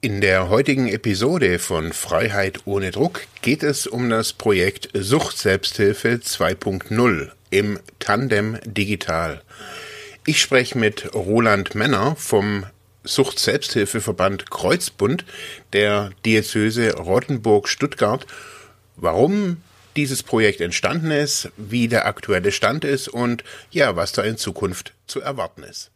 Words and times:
In 0.00 0.20
der 0.20 0.48
heutigen 0.48 0.86
Episode 0.86 1.58
von 1.58 1.92
Freiheit 1.92 2.60
ohne 2.66 2.92
Druck 2.92 3.22
geht 3.42 3.64
es 3.64 3.88
um 3.88 4.08
das 4.10 4.32
Projekt 4.32 4.90
Sucht-Selbsthilfe 4.94 6.20
2.0 6.22 7.32
im 7.50 7.80
Tandem 7.98 8.58
Digital. 8.64 9.42
Ich 10.24 10.40
spreche 10.40 10.78
mit 10.78 11.12
Roland 11.16 11.74
Männer 11.74 12.14
vom 12.14 12.64
Sucht-Selbsthilfeverband 13.02 14.52
Kreuzbund 14.52 15.24
der 15.72 16.10
Diözese 16.24 16.94
Rottenburg-Stuttgart, 16.96 18.24
warum 18.94 19.56
dieses 19.96 20.22
Projekt 20.22 20.60
entstanden 20.60 21.10
ist, 21.10 21.50
wie 21.56 21.88
der 21.88 22.06
aktuelle 22.06 22.52
Stand 22.52 22.84
ist 22.84 23.08
und 23.08 23.42
ja, 23.72 23.96
was 23.96 24.12
da 24.12 24.22
in 24.22 24.36
Zukunft 24.36 24.94
zu 25.08 25.20
erwarten 25.20 25.64
ist. 25.64 25.90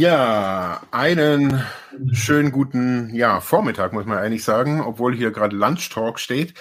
Ja, 0.00 0.80
einen 0.92 1.62
schönen 2.12 2.52
guten 2.52 3.14
ja, 3.14 3.42
Vormittag, 3.42 3.92
muss 3.92 4.06
man 4.06 4.16
eigentlich 4.16 4.44
sagen, 4.44 4.80
obwohl 4.80 5.14
hier 5.14 5.30
gerade 5.30 5.54
Lunch 5.54 5.90
Talk 5.90 6.18
steht. 6.18 6.54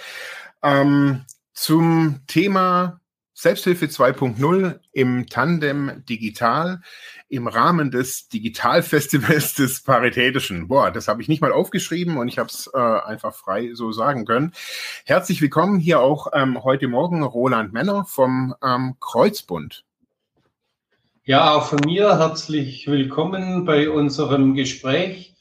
Ähm, 0.62 1.24
zum 1.54 2.20
Thema 2.28 3.00
Selbsthilfe 3.34 3.86
2.0 3.86 4.82
im 4.92 5.28
Tandem 5.28 6.04
Digital 6.10 6.82
im 7.30 7.48
Rahmen 7.48 7.92
des 7.92 8.28
Digitalfestivals 8.28 9.54
des 9.54 9.84
Paritätischen. 9.84 10.68
Boah, 10.68 10.92
das 10.92 11.08
habe 11.08 11.22
ich 11.22 11.30
nicht 11.30 11.42
mal 11.42 11.54
aufgeschrieben 11.54 12.18
und 12.18 12.28
ich 12.28 12.40
habe 12.40 12.50
es 12.50 12.70
äh, 12.74 12.78
einfach 12.78 13.34
frei 13.34 13.70
so 13.74 13.94
sagen 13.94 14.26
können. 14.26 14.52
Herzlich 15.06 15.42
willkommen 15.42 15.80
hier 15.80 16.02
auch 16.02 16.28
ähm, 16.34 16.62
heute 16.62 16.90
Morgen 16.90 17.24
Roland 17.24 17.72
Männer 17.72 18.04
vom 18.04 18.54
ähm, 18.62 18.98
Kreuzbund. 19.00 19.86
Ja, 21.30 21.54
auch 21.54 21.68
von 21.68 21.82
mir 21.86 22.18
herzlich 22.18 22.88
willkommen 22.88 23.64
bei 23.64 23.92
unserem 23.92 24.56
Gespräch. 24.56 25.36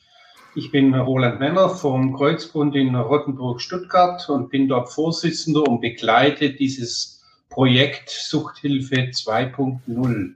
Ich 0.54 0.70
bin 0.70 0.94
Roland 0.94 1.40
Männer 1.40 1.70
vom 1.70 2.14
Kreuzbund 2.14 2.76
in 2.76 2.94
Rottenburg-Stuttgart 2.94 4.28
und 4.28 4.50
bin 4.50 4.68
dort 4.68 4.92
Vorsitzender 4.92 5.62
und 5.62 5.80
begleite 5.80 6.50
dieses 6.50 7.24
Projekt 7.48 8.10
Suchthilfe 8.10 8.96
2.0. 8.96 10.34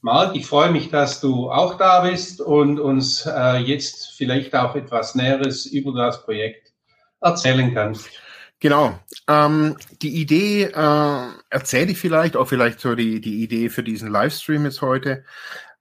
Marc, 0.00 0.34
ich 0.34 0.44
freue 0.44 0.72
mich, 0.72 0.90
dass 0.90 1.20
du 1.20 1.52
auch 1.52 1.78
da 1.78 2.00
bist 2.00 2.40
und 2.40 2.80
uns 2.80 3.26
äh, 3.26 3.58
jetzt 3.58 4.14
vielleicht 4.16 4.56
auch 4.56 4.74
etwas 4.74 5.14
Näheres 5.14 5.66
über 5.66 5.92
das 5.92 6.24
Projekt 6.24 6.72
erzählen 7.20 7.72
kannst. 7.72 8.10
Genau. 8.60 8.98
Ähm, 9.26 9.76
die 10.02 10.20
Idee 10.20 10.64
äh, 10.64 11.26
erzähle 11.48 11.92
ich 11.92 11.98
vielleicht, 11.98 12.36
auch 12.36 12.46
vielleicht 12.46 12.78
so 12.80 12.94
die, 12.94 13.20
die 13.20 13.42
Idee 13.42 13.70
für 13.70 13.82
diesen 13.82 14.10
Livestream 14.10 14.66
ist 14.66 14.82
heute. 14.82 15.24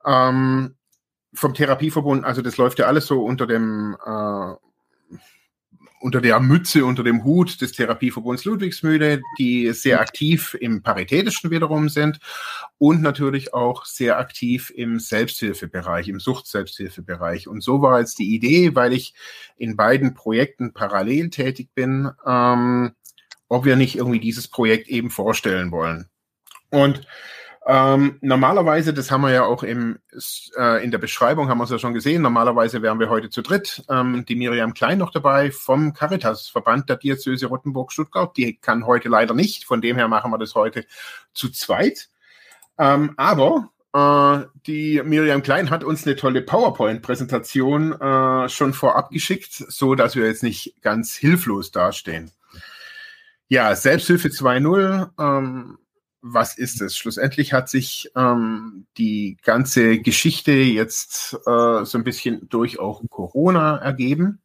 Ähm, 0.05 0.75
vom 1.33 1.53
Therapieverbund, 1.53 2.25
also 2.25 2.41
das 2.41 2.57
läuft 2.57 2.79
ja 2.79 2.85
alles 2.87 3.05
so 3.05 3.23
unter 3.23 3.45
dem 3.45 3.97
äh, 4.03 4.53
unter 5.99 6.21
der 6.21 6.39
Mütze, 6.39 6.85
unter 6.85 7.03
dem 7.03 7.23
Hut 7.23 7.61
des 7.61 7.73
Therapieverbunds 7.73 8.45
Ludwigsmühle, 8.45 9.21
die 9.37 9.71
sehr 9.73 9.99
aktiv 9.99 10.55
im 10.59 10.81
Paritätischen 10.81 11.51
wiederum 11.51 11.89
sind 11.89 12.19
und 12.77 13.01
natürlich 13.01 13.53
auch 13.53 13.85
sehr 13.85 14.17
aktiv 14.17 14.71
im 14.73 14.99
Selbsthilfebereich, 14.99 16.07
im 16.07 16.19
Sucht-Selbsthilfebereich. 16.19 17.47
Und 17.47 17.61
so 17.61 17.81
war 17.81 17.99
jetzt 17.99 18.19
die 18.19 18.33
Idee, 18.33 18.75
weil 18.75 18.93
ich 18.93 19.13
in 19.57 19.75
beiden 19.75 20.13
Projekten 20.13 20.73
parallel 20.73 21.29
tätig 21.29 21.69
bin, 21.75 22.09
ähm, 22.25 22.91
ob 23.49 23.65
wir 23.65 23.75
nicht 23.75 23.97
irgendwie 23.97 24.19
dieses 24.19 24.47
Projekt 24.47 24.87
eben 24.87 25.09
vorstellen 25.09 25.71
wollen. 25.71 26.07
Und 26.69 27.05
ähm, 27.71 28.17
normalerweise, 28.21 28.95
das 28.95 29.11
haben 29.11 29.21
wir 29.21 29.29
ja 29.29 29.45
auch 29.45 29.61
im, 29.61 29.99
äh, 30.57 30.83
in 30.83 30.89
der 30.89 30.97
Beschreibung, 30.97 31.49
haben 31.49 31.59
wir 31.59 31.65
es 31.65 31.69
ja 31.69 31.77
schon 31.77 31.93
gesehen, 31.93 32.23
normalerweise 32.23 32.81
wären 32.81 32.99
wir 32.99 33.09
heute 33.09 33.29
zu 33.29 33.43
dritt. 33.43 33.83
Ähm, 33.87 34.25
die 34.27 34.35
Miriam 34.35 34.73
Klein 34.73 34.97
noch 34.97 35.11
dabei 35.11 35.51
vom 35.51 35.93
Caritas-Verband 35.93 36.89
der 36.89 36.95
Diözese 36.95 37.45
Rottenburg-Stuttgart. 37.45 38.35
Die 38.35 38.57
kann 38.57 38.87
heute 38.87 39.07
leider 39.07 39.35
nicht, 39.35 39.65
von 39.65 39.81
dem 39.81 39.97
her 39.97 40.07
machen 40.07 40.31
wir 40.31 40.39
das 40.39 40.55
heute 40.55 40.83
zu 41.33 41.51
zweit. 41.51 42.09
Ähm, 42.79 43.13
aber 43.17 43.69
äh, 43.93 44.47
die 44.65 45.03
Miriam 45.03 45.43
Klein 45.43 45.69
hat 45.69 45.83
uns 45.83 46.07
eine 46.07 46.15
tolle 46.15 46.41
PowerPoint-Präsentation 46.41 48.01
äh, 48.01 48.49
schon 48.49 48.73
vorab 48.73 49.11
geschickt, 49.11 49.53
so 49.53 49.93
dass 49.93 50.15
wir 50.15 50.25
jetzt 50.25 50.41
nicht 50.41 50.81
ganz 50.81 51.13
hilflos 51.13 51.69
dastehen. 51.69 52.31
Ja, 53.47 53.75
Selbsthilfe 53.75 54.29
2.0. 54.29 55.09
Ähm, 55.19 55.77
was 56.21 56.57
ist 56.57 56.81
es? 56.81 56.97
Schlussendlich 56.97 57.53
hat 57.53 57.69
sich 57.69 58.11
ähm, 58.15 58.87
die 58.97 59.37
ganze 59.43 59.99
Geschichte 59.99 60.51
jetzt 60.51 61.33
äh, 61.45 61.85
so 61.85 61.97
ein 61.97 62.03
bisschen 62.03 62.49
durch 62.49 62.79
auch 62.79 63.01
Corona 63.09 63.77
ergeben. 63.77 64.41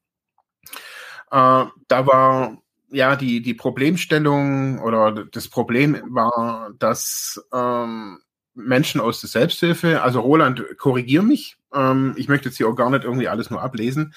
Äh, 1.31 1.65
da 1.89 2.07
war 2.07 2.59
ja 2.91 3.17
die, 3.17 3.43
die 3.43 3.55
Problemstellung 3.55 4.79
oder 4.81 5.25
das 5.25 5.49
Problem 5.49 6.01
war, 6.11 6.71
dass 6.79 7.45
ähm, 7.53 8.21
Menschen 8.55 9.01
aus 9.01 9.21
der 9.21 9.31
Selbsthilfe, 9.31 10.03
also 10.03 10.21
Roland, 10.21 10.62
korrigier 10.79 11.23
mich, 11.23 11.56
ähm, 11.73 12.15
ich 12.17 12.29
möchte 12.29 12.49
jetzt 12.49 12.56
hier 12.56 12.69
auch 12.69 12.77
gar 12.77 12.91
nicht 12.91 13.05
irgendwie 13.05 13.27
alles 13.29 13.51
nur 13.51 13.62
ablesen, 13.62 14.15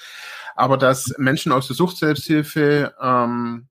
aber 0.54 0.76
dass 0.76 1.12
Menschen 1.18 1.50
aus 1.50 1.66
der 1.66 1.74
Sucht-Selbsthilfe 1.74 2.94
ähm, 3.00 3.66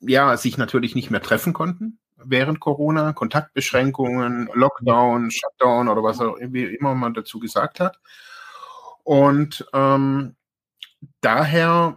ja, 0.00 0.36
sich 0.36 0.56
natürlich 0.56 0.94
nicht 0.94 1.10
mehr 1.10 1.22
treffen 1.22 1.52
konnten 1.52 1.98
während 2.26 2.60
Corona, 2.60 3.12
Kontaktbeschränkungen, 3.12 4.48
Lockdown, 4.52 5.30
Shutdown 5.30 5.88
oder 5.88 6.02
was 6.02 6.20
auch 6.20 6.36
immer 6.36 6.94
man 6.94 7.14
dazu 7.14 7.38
gesagt 7.38 7.80
hat. 7.80 7.98
Und 9.04 9.66
ähm, 9.72 10.36
daher, 11.20 11.96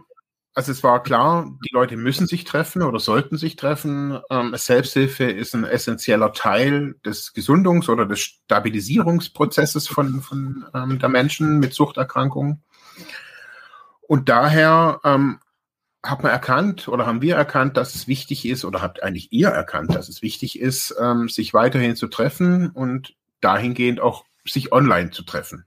also 0.54 0.72
es 0.72 0.82
war 0.82 1.02
klar, 1.02 1.50
die 1.64 1.72
Leute 1.72 1.96
müssen 1.96 2.26
sich 2.26 2.44
treffen 2.44 2.82
oder 2.82 3.00
sollten 3.00 3.38
sich 3.38 3.56
treffen. 3.56 4.20
Ähm, 4.30 4.52
Selbsthilfe 4.54 5.24
ist 5.24 5.54
ein 5.54 5.64
essentieller 5.64 6.32
Teil 6.32 6.96
des 7.04 7.32
Gesundungs- 7.34 7.88
oder 7.88 8.06
des 8.06 8.20
Stabilisierungsprozesses 8.20 9.88
von, 9.88 10.20
von 10.20 10.66
ähm, 10.74 10.98
der 10.98 11.08
Menschen 11.08 11.58
mit 11.58 11.72
Suchterkrankungen. 11.72 12.62
Und 14.02 14.28
daher 14.28 15.00
ähm, 15.04 15.40
hat 16.08 16.22
man 16.22 16.32
erkannt 16.32 16.88
oder 16.88 17.06
haben 17.06 17.22
wir 17.22 17.36
erkannt, 17.36 17.76
dass 17.76 17.94
es 17.94 18.08
wichtig 18.08 18.46
ist 18.46 18.64
oder 18.64 18.80
habt 18.80 19.02
eigentlich 19.02 19.32
ihr 19.32 19.48
erkannt, 19.48 19.94
dass 19.94 20.08
es 20.08 20.22
wichtig 20.22 20.58
ist, 20.58 20.94
ähm, 21.00 21.28
sich 21.28 21.54
weiterhin 21.54 21.96
zu 21.96 22.08
treffen 22.08 22.70
und 22.70 23.14
dahingehend 23.40 24.00
auch 24.00 24.24
sich 24.44 24.72
online 24.72 25.10
zu 25.10 25.22
treffen? 25.22 25.64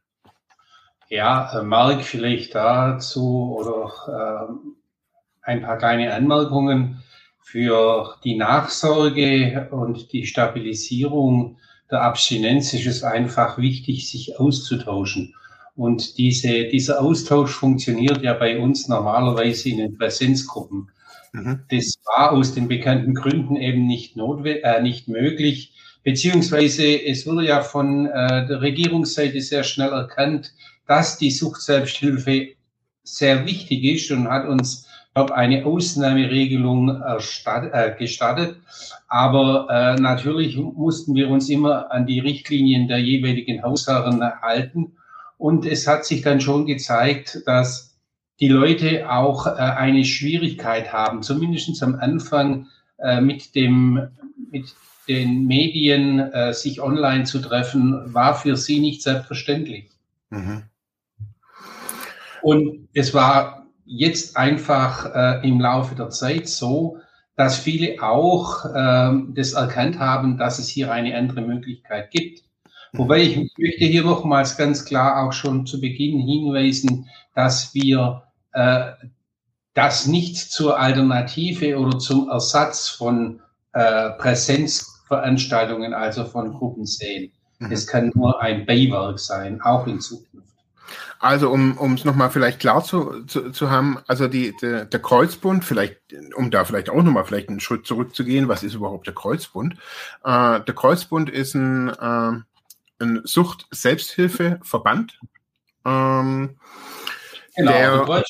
Ja, 1.09 1.59
äh, 1.59 1.63
Marc, 1.63 2.03
vielleicht 2.03 2.56
dazu 2.56 3.56
oder 3.59 4.50
äh, 4.52 5.50
ein 5.50 5.62
paar 5.62 5.78
kleine 5.78 6.13
Anmerkungen. 6.13 7.03
Für 7.44 8.16
die 8.23 8.38
Nachsorge 8.38 9.68
und 9.72 10.13
die 10.13 10.25
Stabilisierung 10.25 11.58
der 11.90 12.03
Abstinenz 12.03 12.73
ist 12.73 12.88
es 12.88 13.03
einfach 13.03 13.58
wichtig, 13.58 14.09
sich 14.09 14.40
auszutauschen. 14.40 15.35
Und 15.76 16.18
diese, 16.18 16.66
dieser 16.66 17.02
Austausch 17.02 17.52
funktioniert 17.52 18.22
ja 18.22 18.34
bei 18.34 18.59
uns 18.59 18.88
normalerweise 18.88 19.70
in 19.70 19.78
den 19.78 19.98
Präsenzgruppen. 19.98 20.92
Mhm. 21.34 21.62
Das 21.70 21.96
war 22.06 22.32
aus 22.34 22.54
den 22.54 22.68
bekannten 22.68 23.14
Gründen 23.14 23.56
eben 23.56 23.88
nicht, 23.88 24.18
äh, 24.18 24.82
nicht 24.82 25.08
möglich. 25.08 25.74
Beziehungsweise 26.04 27.06
es 27.06 27.26
wurde 27.26 27.46
ja 27.46 27.62
von 27.62 28.08
äh, 28.08 28.48
der 28.48 28.62
Regierungsseite 28.62 29.40
sehr 29.40 29.64
schnell 29.64 29.92
erkannt, 29.92 30.54
dass 30.88 31.18
die 31.18 31.32
Suchtselbsthilfe 31.32 32.50
sehr 33.03 33.46
wichtig 33.46 33.84
ist 33.84 34.12
und 34.12 34.28
hat 34.28 34.48
uns 34.48 34.88
glaube 35.14 35.35
eine 35.35 35.66
Ausnahmeregelung 35.66 37.02
äh, 37.02 37.96
gestattet. 37.97 38.58
Aber 39.08 39.67
äh, 39.70 40.02
natürlich 40.02 40.58
mussten 40.58 41.16
wir 41.16 41.29
uns 41.29 41.50
immer 41.50 41.91
an 41.91 42.06
die 42.06 42.20
Richtlinien 42.20 42.88
der 42.88 43.00
jeweiligen 43.00 43.62
Hausherren 43.62 44.24
halten. 44.41 44.94
Und 45.41 45.66
es 45.66 45.88
hat 45.88 46.05
sich 46.05 46.22
dann 46.22 46.40
schon 46.40 46.67
gezeigt, 46.67 47.41
dass 47.47 47.97
die 48.40 48.47
Leute 48.47 49.09
auch 49.09 49.47
äh, 49.47 49.49
eine 49.49 50.05
Schwierigkeit 50.05 50.93
haben, 50.93 51.23
zumindest 51.23 51.82
am 51.82 51.96
Anfang 51.96 52.67
äh, 52.99 53.22
mit 53.22 53.55
dem, 53.55 54.09
mit 54.52 54.76
den 55.08 55.47
Medien 55.47 56.20
äh, 56.20 56.53
sich 56.53 56.79
online 56.79 57.23
zu 57.23 57.40
treffen, 57.40 58.14
war 58.14 58.35
für 58.35 58.55
sie 58.55 58.79
nicht 58.79 59.02
selbstverständlich. 59.02 59.90
Mhm. 60.29 60.66
Und 62.43 62.90
es 62.93 63.16
war 63.16 63.66
jetzt 63.84 64.38
einfach 64.38 65.11
äh, 65.16 65.47
im 65.47 65.59
Laufe 65.59 65.96
der 65.96 66.11
Zeit 66.11 66.49
so, 66.49 66.99
dass 67.35 67.58
viele 67.58 68.03
auch 68.03 68.66
äh, 68.66 69.11
das 69.34 69.53
erkannt 69.53 69.97
haben, 69.97 70.38
dass 70.38 70.59
es 70.59 70.67
hier 70.67 70.91
eine 70.91 71.17
andere 71.17 71.41
Möglichkeit 71.41 72.11
gibt. 72.11 72.43
Wobei 72.93 73.22
ich 73.22 73.38
möchte 73.58 73.85
hier 73.85 74.03
nochmals 74.03 74.58
ganz 74.58 74.85
klar 74.85 75.23
auch 75.23 75.32
schon 75.34 75.66
zu 75.66 75.79
Beginn 75.79 76.20
hinweisen, 76.20 77.08
dass 77.34 77.73
wir 77.73 78.23
äh, 78.52 78.91
das 79.73 80.08
nicht 80.08 80.52
zur 80.52 80.78
Alternative 80.78 81.78
oder 81.78 81.99
zum 81.99 82.29
Ersatz 82.29 82.90
von 82.90 83.41
äh, 83.72 84.09
Präsenzveranstaltungen, 84.11 85.93
also 85.93 86.26
von 86.26 86.52
Gruppen 86.53 86.85
sehen. 86.85 87.32
Mhm. 87.59 87.72
Es 87.72 87.88
kann 87.88 88.11
nur 88.14 88.41
ein 88.41 88.66
Beiwerk 88.66 89.20
sein, 89.20 89.61
auch 89.61 89.88
in 89.88 90.02
Zukunft. 90.02 90.52
Also 91.20 91.52
um 91.52 91.93
es 91.93 92.03
nochmal 92.03 92.32
vielleicht 92.32 92.59
klar 92.59 92.84
zu, 92.84 93.23
zu, 93.26 93.52
zu 93.52 93.70
haben, 93.70 93.99
also 94.08 94.28
die, 94.28 94.55
der, 94.59 94.85
der 94.85 94.99
Kreuzbund, 94.99 95.64
vielleicht, 95.64 95.97
um 96.35 96.49
da 96.49 96.66
vielleicht 96.66 96.90
auch 96.90 97.03
nochmal 97.03 97.26
vielleicht 97.26 97.47
einen 97.47 97.59
Schritt 97.59 97.85
zurückzugehen, 97.85 98.47
was 98.47 98.64
ist 98.64 98.73
überhaupt 98.73 99.05
der 99.05 99.14
Kreuzbund? 99.14 99.76
Äh, 100.23 100.61
der 100.61 100.73
Kreuzbund 100.73 101.29
ist 101.29 101.53
ein, 101.53 101.90
äh, 101.90 102.41
ein 103.02 103.22
Sucht-Selbsthilfe-Verband. 103.24 105.20
Ähm, 105.86 106.58
genau, 107.56 107.72
der, 107.72 107.98
Deutschland 107.98 108.26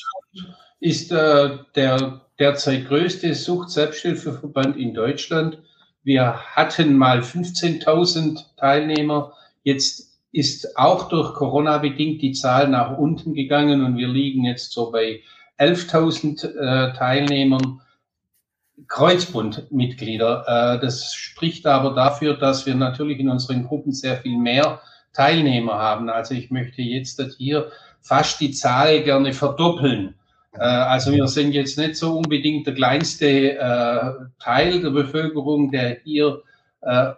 ist 0.80 1.12
äh, 1.12 1.58
der 1.74 2.22
derzeit 2.38 2.88
größte 2.88 3.34
Sucht-Selbsthilfeverband 3.34 4.76
in 4.76 4.94
Deutschland. 4.94 5.58
Wir 6.02 6.34
hatten 6.56 6.96
mal 6.96 7.20
15.000 7.20 8.56
Teilnehmer. 8.56 9.34
Jetzt 9.62 10.18
ist 10.32 10.76
auch 10.76 11.08
durch 11.08 11.34
Corona 11.34 11.78
bedingt 11.78 12.22
die 12.22 12.32
Zahl 12.32 12.68
nach 12.68 12.96
unten 12.98 13.34
gegangen 13.34 13.84
und 13.84 13.96
wir 13.96 14.08
liegen 14.08 14.44
jetzt 14.44 14.72
so 14.72 14.90
bei 14.90 15.20
11.000 15.58 16.56
äh, 16.56 16.92
Teilnehmern. 16.94 17.80
Kreuzbundmitglieder. 18.88 20.76
Äh, 20.76 20.80
das 20.80 21.14
spricht 21.14 21.66
aber 21.66 21.94
dafür, 21.94 22.34
dass 22.34 22.66
wir 22.66 22.74
natürlich 22.74 23.18
in 23.18 23.28
unseren 23.28 23.64
Gruppen 23.64 23.92
sehr 23.92 24.16
viel 24.16 24.38
mehr 24.38 24.80
Teilnehmer 25.12 25.74
haben. 25.74 26.08
Also 26.08 26.34
ich 26.34 26.50
möchte 26.50 26.82
jetzt 26.82 27.20
hier 27.36 27.70
fast 28.00 28.40
die 28.40 28.52
Zahl 28.52 29.02
gerne 29.02 29.32
verdoppeln. 29.32 30.14
Äh, 30.54 30.64
also 30.64 31.12
wir 31.12 31.26
sind 31.28 31.52
jetzt 31.52 31.78
nicht 31.78 31.96
so 31.96 32.16
unbedingt 32.16 32.66
der 32.66 32.74
kleinste 32.74 33.58
äh, 33.58 34.12
Teil 34.38 34.80
der 34.80 34.90
Bevölkerung, 34.90 35.70
der 35.70 35.98
hier 36.04 36.42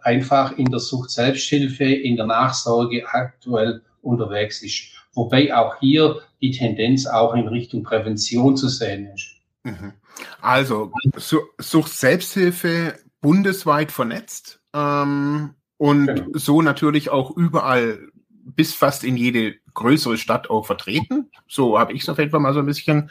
einfach 0.02 0.58
in 0.58 0.66
der 0.66 0.78
Sucht 0.78 1.08
Selbsthilfe, 1.08 1.84
in 1.84 2.16
der 2.16 2.26
Nachsorge 2.26 3.02
aktuell 3.08 3.80
unterwegs 4.02 4.62
ist. 4.62 4.90
Wobei 5.14 5.56
auch 5.56 5.76
hier 5.80 6.20
die 6.42 6.50
Tendenz 6.50 7.06
auch 7.06 7.34
in 7.34 7.48
Richtung 7.48 7.82
Prävention 7.82 8.58
zu 8.58 8.68
sehen 8.68 9.08
ist. 9.14 9.36
Mhm. 9.62 9.94
Also 10.40 10.92
Sucht 11.16 11.92
Selbsthilfe 11.92 12.98
bundesweit 13.20 13.90
vernetzt 13.90 14.60
ähm, 14.74 15.54
und 15.76 16.06
genau. 16.06 16.26
so 16.34 16.62
natürlich 16.62 17.10
auch 17.10 17.30
überall 17.36 17.98
bis 18.44 18.74
fast 18.74 19.04
in 19.04 19.16
jede 19.16 19.54
größere 19.72 20.18
Stadt 20.18 20.50
auch 20.50 20.66
vertreten. 20.66 21.30
So 21.48 21.78
habe 21.78 21.92
ich 21.94 22.02
es 22.02 22.08
auf 22.08 22.18
jeden 22.18 22.30
Fall 22.30 22.40
mal 22.40 22.52
so 22.52 22.60
ein 22.60 22.66
bisschen 22.66 23.10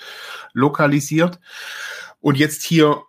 lokalisiert. 0.53 1.39
Und 2.21 2.37
jetzt 2.37 2.63
hier 2.63 3.01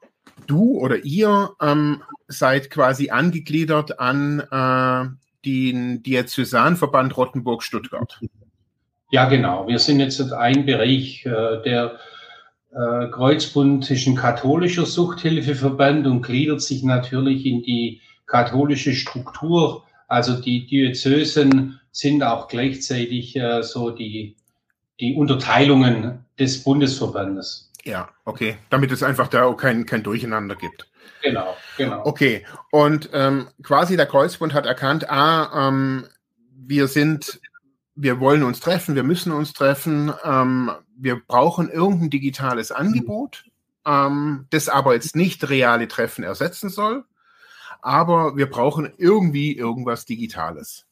du 0.47 0.79
oder 0.79 1.05
ihr 1.05 1.51
ähm, 1.61 2.03
seid 2.27 2.71
quasi 2.71 3.11
angegliedert 3.11 4.01
an 4.01 4.41
äh, 4.41 5.15
den 5.45 6.03
Diözesanverband 6.03 7.17
Rottenburg-Stuttgart. 7.17 8.21
Ja, 9.11 9.29
genau. 9.29 9.69
Wir 9.69 9.79
sind 9.79 10.01
jetzt 10.01 10.21
ein 10.33 10.67
Bereich 10.67 11.25
äh, 11.27 11.63
der 11.63 11.99
äh, 12.75 13.09
Kreuzbund 13.09 13.89
ist 13.91 14.07
ein 14.07 14.17
katholischer 14.17 14.85
Suchthilfeverband 14.85 16.07
und 16.07 16.23
gliedert 16.23 16.61
sich 16.61 16.83
natürlich 16.83 17.47
in 17.47 17.63
die 17.63 18.01
katholische 18.27 18.95
Struktur. 18.95 19.85
Also 20.09 20.41
die 20.41 20.67
Diözesen 20.67 21.81
sind 21.93 22.23
auch 22.23 22.49
gleichzeitig 22.49 23.37
äh, 23.37 23.63
so 23.63 23.91
die, 23.91 24.37
die 24.99 25.15
Unterteilungen 25.15 26.25
des 26.39 26.65
Bundesverbandes. 26.65 27.71
Ja, 27.85 28.09
okay. 28.25 28.57
Damit 28.71 28.91
es 28.91 29.03
einfach 29.03 29.29
da 29.29 29.45
auch 29.45 29.57
kein, 29.57 29.87
kein 29.87 30.03
Durcheinander 30.03 30.57
gibt. 30.57 30.89
Genau, 31.23 31.57
genau. 31.77 32.05
Okay. 32.05 32.45
Und 32.71 33.11
ähm, 33.13 33.49
quasi 33.63 33.97
der 33.97 34.07
Kreuzbund 34.07 34.53
hat 34.53 34.67
erkannt, 34.67 35.09
ah, 35.09 35.69
ähm, 35.69 36.07
wir 36.51 36.89
sind, 36.89 37.41
wir 37.95 38.21
wollen 38.21 38.43
uns 38.43 38.61
treffen, 38.61 38.95
wir 38.95 39.05
müssen 39.05 39.33
uns 39.33 39.53
treffen, 39.53 40.13
ähm, 40.25 40.71
wir 40.97 41.21
brauchen 41.27 41.71
irgendein 41.71 42.11
digitales 42.11 42.73
Angebot, 42.73 43.45
ähm, 43.87 44.47
das 44.51 44.69
aber 44.69 44.95
jetzt 44.95 45.17
nicht 45.17 45.49
reale 45.49 45.89
Treffen 45.89 46.25
ersetzen 46.25 46.69
soll, 46.69 47.05
aber 47.83 48.37
wir 48.37 48.51
brauchen 48.51 48.93
irgendwie 48.97 49.57
irgendwas 49.57 50.05
Digitales. 50.05 50.87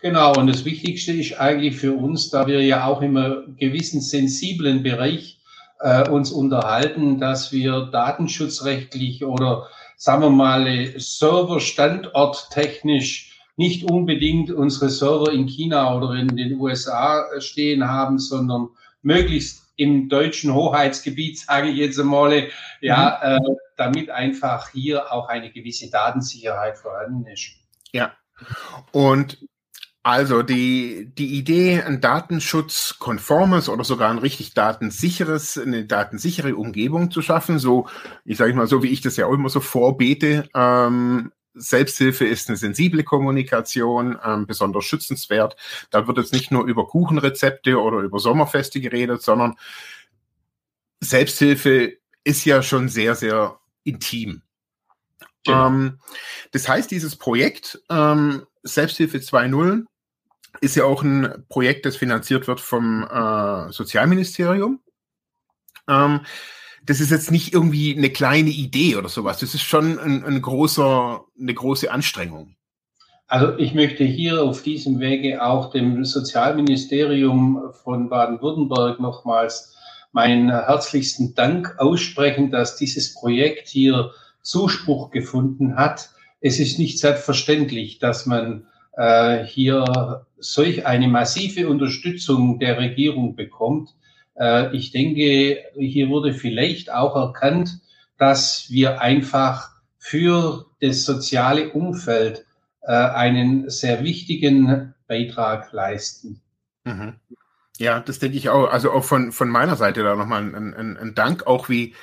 Genau, 0.00 0.32
und 0.34 0.46
das 0.46 0.64
Wichtigste 0.64 1.12
ist 1.12 1.38
eigentlich 1.38 1.76
für 1.76 1.92
uns, 1.92 2.30
da 2.30 2.46
wir 2.46 2.62
ja 2.62 2.86
auch 2.86 3.02
immer 3.02 3.42
gewissen 3.58 4.00
sensiblen 4.00 4.82
Bereich 4.82 5.42
äh, 5.80 6.08
uns 6.08 6.32
unterhalten, 6.32 7.20
dass 7.20 7.52
wir 7.52 7.90
datenschutzrechtlich 7.92 9.22
oder 9.24 9.68
sagen 9.96 10.22
wir 10.22 10.30
mal 10.30 10.94
serverstandorttechnisch 10.96 13.34
nicht 13.56 13.90
unbedingt 13.90 14.50
unsere 14.52 14.88
Server 14.88 15.32
in 15.32 15.46
China 15.46 15.96
oder 15.96 16.14
in 16.14 16.28
den 16.28 16.60
USA 16.60 17.24
stehen 17.40 17.88
haben, 17.88 18.20
sondern 18.20 18.68
möglichst 19.02 19.68
im 19.76 20.08
deutschen 20.08 20.52
Hoheitsgebiet, 20.52 21.38
sage 21.38 21.68
ich 21.68 21.76
jetzt 21.76 22.00
einmal, 22.00 22.48
ja, 22.80 23.20
mhm. 23.22 23.46
äh, 23.46 23.56
damit 23.76 24.10
einfach 24.10 24.70
hier 24.70 25.12
auch 25.12 25.28
eine 25.28 25.52
gewisse 25.52 25.90
Datensicherheit 25.90 26.76
vorhanden 26.78 27.26
ist. 27.26 27.52
Ja. 27.92 28.12
Und 28.92 29.38
also 30.02 30.42
die, 30.42 31.12
die 31.16 31.38
Idee, 31.38 31.82
ein 31.82 32.00
datenschutzkonformes 32.00 33.68
oder 33.68 33.84
sogar 33.84 34.10
ein 34.10 34.18
richtig 34.18 34.54
datensicheres, 34.54 35.58
eine 35.58 35.84
datensichere 35.84 36.56
Umgebung 36.56 37.10
zu 37.10 37.20
schaffen, 37.20 37.58
so, 37.58 37.88
ich 38.24 38.38
sage 38.38 38.54
mal 38.54 38.66
so, 38.66 38.82
wie 38.82 38.88
ich 38.88 39.00
das 39.00 39.16
ja 39.16 39.26
auch 39.26 39.34
immer 39.34 39.48
so 39.48 39.60
vorbete, 39.60 40.48
ähm, 40.54 41.30
Selbsthilfe 41.54 42.24
ist 42.24 42.48
eine 42.48 42.56
sensible 42.56 43.02
Kommunikation, 43.02 44.18
ähm, 44.24 44.46
besonders 44.46 44.84
schützenswert. 44.84 45.56
Da 45.90 46.06
wird 46.06 46.18
jetzt 46.18 46.32
nicht 46.32 46.50
nur 46.50 46.64
über 46.66 46.86
Kuchenrezepte 46.86 47.80
oder 47.80 47.98
über 47.98 48.18
Sommerfeste 48.18 48.80
geredet, 48.80 49.22
sondern 49.22 49.56
Selbsthilfe 51.00 51.98
ist 52.24 52.44
ja 52.44 52.62
schon 52.62 52.88
sehr, 52.88 53.14
sehr 53.14 53.58
intim. 53.84 54.42
Genau. 55.44 55.66
Ähm, 55.66 56.00
das 56.52 56.68
heißt, 56.68 56.90
dieses 56.90 57.16
Projekt 57.16 57.80
ähm, 57.88 58.46
Selbsthilfe 58.62 59.18
2.0 59.18 59.84
ist 60.60 60.76
ja 60.76 60.84
auch 60.84 61.02
ein 61.02 61.44
Projekt, 61.48 61.86
das 61.86 61.96
finanziert 61.96 62.46
wird 62.48 62.60
vom 62.60 63.04
äh, 63.04 63.72
Sozialministerium. 63.72 64.80
Ähm, 65.88 66.20
das 66.88 67.00
ist 67.00 67.10
jetzt 67.10 67.30
nicht 67.30 67.52
irgendwie 67.52 67.94
eine 67.94 68.08
kleine 68.08 68.48
Idee 68.48 68.96
oder 68.96 69.10
sowas. 69.10 69.38
Das 69.40 69.54
ist 69.54 69.62
schon 69.62 69.98
ein, 69.98 70.24
ein 70.24 70.40
großer, 70.40 71.22
eine 71.38 71.54
große 71.54 71.90
Anstrengung. 71.90 72.56
Also 73.26 73.58
ich 73.58 73.74
möchte 73.74 74.04
hier 74.04 74.42
auf 74.42 74.62
diesem 74.62 74.98
Wege 75.00 75.44
auch 75.44 75.70
dem 75.70 76.02
Sozialministerium 76.06 77.72
von 77.84 78.08
Baden-Württemberg 78.08 79.00
nochmals 79.00 79.76
meinen 80.12 80.48
herzlichsten 80.48 81.34
Dank 81.34 81.74
aussprechen, 81.78 82.50
dass 82.50 82.76
dieses 82.76 83.14
Projekt 83.14 83.68
hier 83.68 84.12
Zuspruch 84.40 85.10
gefunden 85.10 85.76
hat. 85.76 86.08
Es 86.40 86.58
ist 86.58 86.78
nicht 86.78 86.98
selbstverständlich, 86.98 87.98
dass 87.98 88.24
man 88.24 88.66
äh, 88.96 89.44
hier 89.44 90.24
solch 90.38 90.86
eine 90.86 91.08
massive 91.08 91.68
Unterstützung 91.68 92.58
der 92.58 92.78
Regierung 92.78 93.36
bekommt. 93.36 93.90
Äh, 94.38 94.74
ich 94.76 94.90
denke, 94.92 95.64
hier 95.76 96.08
wurde 96.08 96.34
vielleicht 96.34 96.92
auch 96.92 97.16
erkannt, 97.16 97.80
dass 98.18 98.66
wir 98.70 99.00
einfach 99.00 99.70
für 99.98 100.66
das 100.80 101.04
soziale 101.04 101.70
Umfeld 101.72 102.44
äh, 102.82 102.92
einen 102.92 103.68
sehr 103.68 104.02
wichtigen 104.04 104.94
Beitrag 105.06 105.72
leisten. 105.72 106.40
Mhm. 106.84 107.16
Ja, 107.78 108.00
das 108.00 108.18
denke 108.18 108.36
ich 108.36 108.48
auch. 108.48 108.68
Also 108.68 108.90
auch 108.92 109.04
von, 109.04 109.32
von 109.32 109.48
meiner 109.48 109.76
Seite 109.76 110.02
da 110.02 110.16
nochmal 110.16 110.42
ein, 110.42 110.74
ein, 110.74 110.96
ein 110.96 111.14
Dank, 111.14 111.46
auch 111.46 111.68
wie, 111.68 111.94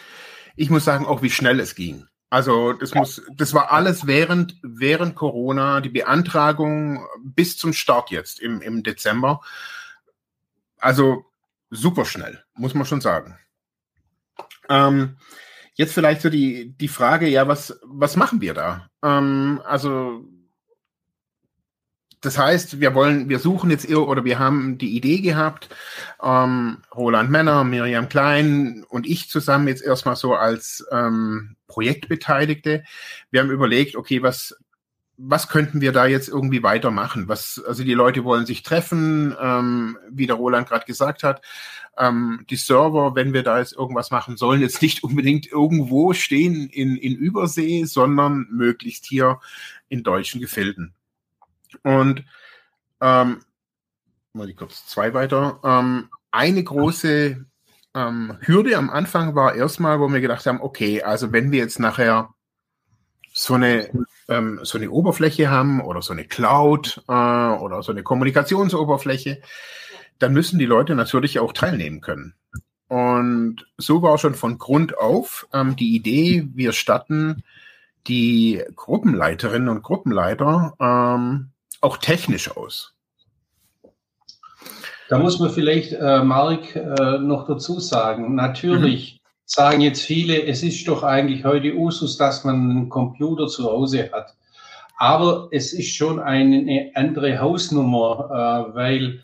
ich 0.55 0.69
muss 0.69 0.85
sagen, 0.85 1.05
auch 1.05 1.21
wie 1.21 1.29
schnell 1.29 1.59
es 1.59 1.75
ging. 1.75 2.07
Also 2.29 2.73
das 2.73 2.93
muss, 2.93 3.21
das 3.33 3.53
war 3.53 3.71
alles 3.71 4.07
während, 4.07 4.57
während 4.61 5.15
Corona, 5.15 5.79
die 5.81 5.89
Beantragung 5.89 7.05
bis 7.23 7.57
zum 7.57 7.71
Start 7.71 8.09
jetzt 8.09 8.39
im, 8.39 8.61
im 8.61 8.83
Dezember. 8.83 9.41
Also 10.77 11.25
super 11.75 12.05
schnell, 12.05 12.43
muss 12.55 12.73
man 12.73 12.85
schon 12.85 13.01
sagen. 13.01 13.37
Ähm, 14.69 15.17
jetzt 15.75 15.93
vielleicht 15.93 16.21
so 16.21 16.29
die, 16.29 16.75
die 16.77 16.87
Frage, 16.87 17.27
ja, 17.27 17.47
was, 17.47 17.79
was 17.83 18.15
machen 18.15 18.41
wir 18.41 18.53
da? 18.53 18.89
Ähm, 19.03 19.61
also 19.65 20.25
das 22.25 22.39
heißt, 22.39 22.79
wir 22.79 22.95
wollen, 22.95 23.29
wir 23.29 23.37
suchen 23.37 23.69
jetzt 23.69 23.87
oder 23.93 24.25
wir 24.25 24.39
haben 24.39 24.79
die 24.79 24.95
Idee 24.95 25.19
gehabt, 25.19 25.69
ähm, 26.23 26.79
Roland 26.95 27.29
Männer, 27.29 27.63
Miriam 27.63 28.09
Klein 28.09 28.83
und 28.89 29.05
ich 29.05 29.29
zusammen 29.29 29.67
jetzt 29.67 29.83
erstmal 29.83 30.15
so 30.15 30.33
als 30.33 30.83
ähm, 30.91 31.55
Projektbeteiligte. 31.67 32.83
Wir 33.29 33.41
haben 33.41 33.51
überlegt, 33.51 33.95
okay, 33.95 34.23
was, 34.23 34.55
was 35.17 35.47
könnten 35.47 35.81
wir 35.81 35.91
da 35.91 36.05
jetzt 36.05 36.27
irgendwie 36.27 36.63
weitermachen? 36.63 37.27
Was, 37.27 37.63
also 37.65 37.83
die 37.83 37.93
Leute 37.93 38.23
wollen 38.23 38.45
sich 38.45 38.63
treffen, 38.63 39.35
ähm, 39.39 39.97
wie 40.09 40.27
der 40.27 40.35
Roland 40.35 40.67
gerade 40.67 40.85
gesagt 40.85 41.23
hat. 41.23 41.41
Ähm, 41.97 42.45
die 42.49 42.57
Server, 42.57 43.15
wenn 43.15 43.33
wir 43.33 43.43
da 43.43 43.59
jetzt 43.59 43.73
irgendwas 43.73 44.11
machen, 44.11 44.35
sollen 44.35 44.61
jetzt 44.61 44.81
nicht 44.81 45.03
unbedingt 45.03 45.47
irgendwo 45.47 46.13
stehen 46.13 46.69
in, 46.69 46.97
in 46.97 47.15
Übersee, 47.15 47.85
sondern 47.85 48.47
möglichst 48.51 49.05
hier 49.05 49.39
in 49.87 50.03
deutschen 50.03 50.41
Gefilden. 50.41 50.93
Und 51.83 52.25
ähm, 53.01 53.39
mal 54.33 54.47
die 54.47 54.53
kurz 54.53 54.85
zwei 54.87 55.13
weiter. 55.13 55.59
Ähm, 55.63 56.09
eine 56.31 56.63
große 56.63 57.45
ähm, 57.93 58.37
Hürde 58.41 58.77
am 58.77 58.89
Anfang 58.89 59.35
war 59.35 59.55
erstmal, 59.55 59.99
wo 59.99 60.09
wir 60.09 60.19
gedacht 60.19 60.45
haben, 60.45 60.61
okay, 60.61 61.01
also 61.01 61.31
wenn 61.31 61.51
wir 61.51 61.59
jetzt 61.59 61.79
nachher 61.79 62.33
so 63.33 63.53
eine, 63.53 63.89
ähm, 64.27 64.59
so 64.63 64.77
eine 64.77 64.89
Oberfläche 64.89 65.49
haben 65.49 65.81
oder 65.81 66.01
so 66.01 66.13
eine 66.13 66.25
Cloud 66.25 67.03
äh, 67.07 67.11
oder 67.11 67.83
so 67.83 67.91
eine 67.91 68.03
Kommunikationsoberfläche, 68.03 69.41
dann 70.19 70.33
müssen 70.33 70.59
die 70.59 70.65
Leute 70.65 70.95
natürlich 70.95 71.39
auch 71.39 71.53
teilnehmen 71.53 72.01
können. 72.01 72.33
Und 72.87 73.65
so 73.77 74.01
war 74.01 74.17
schon 74.17 74.35
von 74.35 74.57
Grund 74.57 74.97
auf 74.97 75.47
ähm, 75.53 75.75
die 75.75 75.95
Idee, 75.95 76.47
wir 76.53 76.71
statten 76.71 77.43
die 78.07 78.63
Gruppenleiterinnen 78.75 79.69
und 79.69 79.81
Gruppenleiter 79.81 80.75
ähm, 80.79 81.49
auch 81.81 81.97
technisch 81.97 82.55
aus. 82.55 82.93
Da 85.09 85.19
muss 85.19 85.39
man 85.39 85.51
vielleicht, 85.51 85.93
äh, 85.93 86.23
Mark, 86.23 86.75
äh, 86.75 87.19
noch 87.19 87.45
dazu 87.47 87.79
sagen, 87.79 88.35
natürlich 88.35 89.21
mhm. 89.21 89.24
Sagen 89.45 89.81
jetzt 89.81 90.01
viele, 90.01 90.43
es 90.43 90.63
ist 90.63 90.87
doch 90.87 91.03
eigentlich 91.03 91.45
heute 91.45 91.75
Usus, 91.75 92.17
dass 92.17 92.43
man 92.43 92.71
einen 92.71 92.89
Computer 92.89 93.47
zu 93.47 93.65
Hause 93.65 94.09
hat. 94.11 94.35
Aber 94.97 95.49
es 95.51 95.73
ist 95.73 95.95
schon 95.95 96.19
eine 96.19 96.91
andere 96.95 97.39
Hausnummer, 97.39 98.69
äh, 98.71 98.75
weil 98.75 99.21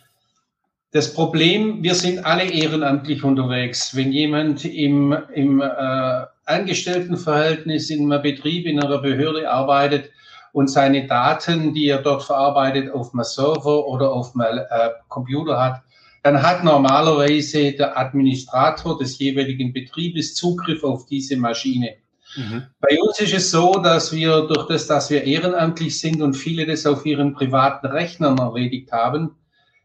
das 0.91 1.13
Problem, 1.13 1.81
wir 1.81 1.95
sind 1.95 2.25
alle 2.25 2.43
ehrenamtlich 2.43 3.23
unterwegs. 3.23 3.95
Wenn 3.95 4.11
jemand 4.11 4.65
im, 4.65 5.15
im 5.33 5.61
äh, 5.61 6.25
Angestelltenverhältnis 6.45 7.89
in 7.89 8.11
einem 8.11 8.21
Betrieb, 8.21 8.65
in 8.65 8.81
einer 8.81 8.97
Behörde 8.97 9.49
arbeitet, 9.49 10.11
und 10.53 10.67
seine 10.69 11.07
Daten, 11.07 11.73
die 11.73 11.87
er 11.87 11.99
dort 11.99 12.23
verarbeitet, 12.23 12.93
auf 12.93 13.13
einem 13.13 13.23
Server 13.23 13.87
oder 13.87 14.11
auf 14.11 14.35
einem 14.35 14.59
äh, 14.59 14.89
Computer 15.07 15.59
hat, 15.59 15.81
dann 16.23 16.41
hat 16.41 16.63
normalerweise 16.63 17.71
der 17.71 17.97
Administrator 17.97 18.97
des 18.97 19.17
jeweiligen 19.17 19.73
Betriebes 19.73 20.35
Zugriff 20.35 20.83
auf 20.83 21.05
diese 21.07 21.35
Maschine. 21.37 21.95
Mhm. 22.35 22.63
Bei 22.79 22.97
uns 23.01 23.19
ist 23.19 23.33
es 23.33 23.51
so, 23.51 23.73
dass 23.73 24.13
wir 24.13 24.41
durch 24.41 24.67
das, 24.67 24.87
dass 24.87 25.09
wir 25.09 25.23
ehrenamtlich 25.23 25.99
sind 25.99 26.21
und 26.21 26.33
viele 26.35 26.65
das 26.65 26.85
auf 26.85 27.05
ihren 27.05 27.33
privaten 27.33 27.87
Rechnern 27.87 28.37
erledigt 28.37 28.91
haben, 28.91 29.31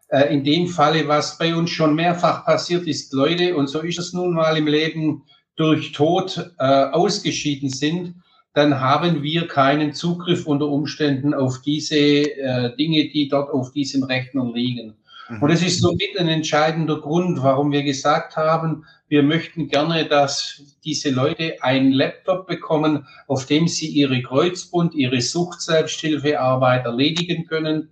äh, 0.09 0.33
in 0.33 0.45
dem 0.45 0.69
Falle, 0.69 1.09
was 1.09 1.38
bei 1.38 1.55
uns 1.55 1.71
schon 1.71 1.95
mehrfach 1.95 2.45
passiert 2.45 2.87
ist, 2.87 3.12
Leute, 3.12 3.57
und 3.57 3.69
so 3.69 3.81
ist 3.81 3.99
es 3.99 4.12
nun 4.12 4.35
mal 4.35 4.57
im 4.57 4.66
Leben, 4.66 5.25
durch 5.57 5.93
Tod 5.93 6.52
äh, 6.59 6.64
ausgeschieden 6.64 7.71
sind, 7.71 8.14
dann 8.52 8.81
haben 8.81 9.23
wir 9.23 9.49
keinen 9.49 9.95
Zugriff 9.95 10.47
unter 10.47 10.66
Umständen 10.66 11.35
auf 11.35 11.61
diese 11.62 11.97
äh, 11.97 12.76
Dinge, 12.76 13.09
die 13.09 13.28
dort 13.28 13.50
auf 13.50 13.73
diesem 13.73 14.02
Rechner 14.05 14.50
liegen. 14.52 14.95
Mhm. 15.28 15.42
Und 15.42 15.50
es 15.50 15.62
ist 15.62 15.80
somit 15.80 16.18
ein 16.18 16.28
entscheidender 16.28 17.00
Grund, 17.00 17.42
warum 17.42 17.73
wir 17.73 17.83
gesagt 17.83 18.37
haben, 18.37 18.85
wir 19.09 19.23
möchten 19.23 19.68
gerne, 19.68 20.06
dass 20.06 20.62
diese 20.85 21.11
Leute 21.11 21.62
einen 21.62 21.92
Laptop 21.92 22.47
bekommen, 22.47 23.06
auf 23.26 23.47
dem 23.47 23.68
sie 23.68 23.88
ihre 23.88 24.23
Kreuzbund, 24.23 24.95
ihre 24.95 25.21
Suchtselbsthilfearbeit 25.21 26.85
erledigen 26.85 27.47
können 27.47 27.90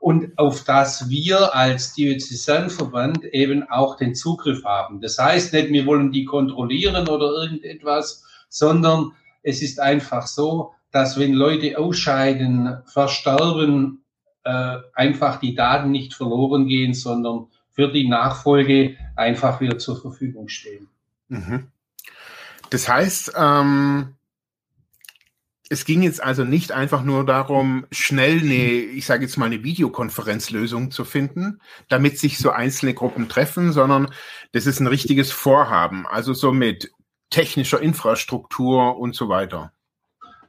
und 0.00 0.38
auf 0.38 0.64
das 0.64 1.08
wir 1.08 1.54
als 1.54 1.94
Diözesanverband 1.94 3.24
eben 3.24 3.62
auch 3.70 3.96
den 3.96 4.14
Zugriff 4.14 4.62
haben. 4.64 5.00
Das 5.00 5.18
heißt 5.18 5.52
nicht, 5.52 5.70
wir 5.70 5.86
wollen 5.86 6.12
die 6.12 6.26
kontrollieren 6.26 7.08
oder 7.08 7.26
irgendetwas, 7.26 8.22
sondern 8.50 9.12
es 9.42 9.62
ist 9.62 9.80
einfach 9.80 10.26
so, 10.26 10.72
dass 10.92 11.18
wenn 11.18 11.32
Leute 11.32 11.78
ausscheiden, 11.78 12.82
versterben, 12.86 14.03
äh, 14.44 14.78
einfach 14.94 15.40
die 15.40 15.54
Daten 15.54 15.90
nicht 15.90 16.14
verloren 16.14 16.66
gehen, 16.66 16.94
sondern 16.94 17.46
für 17.70 17.90
die 17.90 18.08
Nachfolge 18.08 18.96
einfach 19.16 19.60
wieder 19.60 19.78
zur 19.78 20.00
Verfügung 20.00 20.48
stehen. 20.48 20.88
Mhm. 21.28 21.68
Das 22.70 22.88
heißt, 22.88 23.32
ähm, 23.36 24.14
es 25.70 25.84
ging 25.84 26.02
jetzt 26.02 26.22
also 26.22 26.44
nicht 26.44 26.72
einfach 26.72 27.02
nur 27.02 27.24
darum, 27.24 27.86
schnell 27.90 28.40
eine, 28.40 28.54
ich 28.54 29.06
sage 29.06 29.24
jetzt 29.24 29.36
mal, 29.38 29.46
eine 29.46 29.64
Videokonferenzlösung 29.64 30.90
zu 30.90 31.04
finden, 31.04 31.60
damit 31.88 32.18
sich 32.18 32.38
so 32.38 32.50
einzelne 32.50 32.94
Gruppen 32.94 33.28
treffen, 33.28 33.72
sondern 33.72 34.10
das 34.52 34.66
ist 34.66 34.80
ein 34.80 34.86
richtiges 34.86 35.32
Vorhaben. 35.32 36.06
Also 36.06 36.34
so 36.34 36.52
mit 36.52 36.92
technischer 37.30 37.80
Infrastruktur 37.80 38.98
und 38.98 39.14
so 39.14 39.28
weiter. 39.28 39.72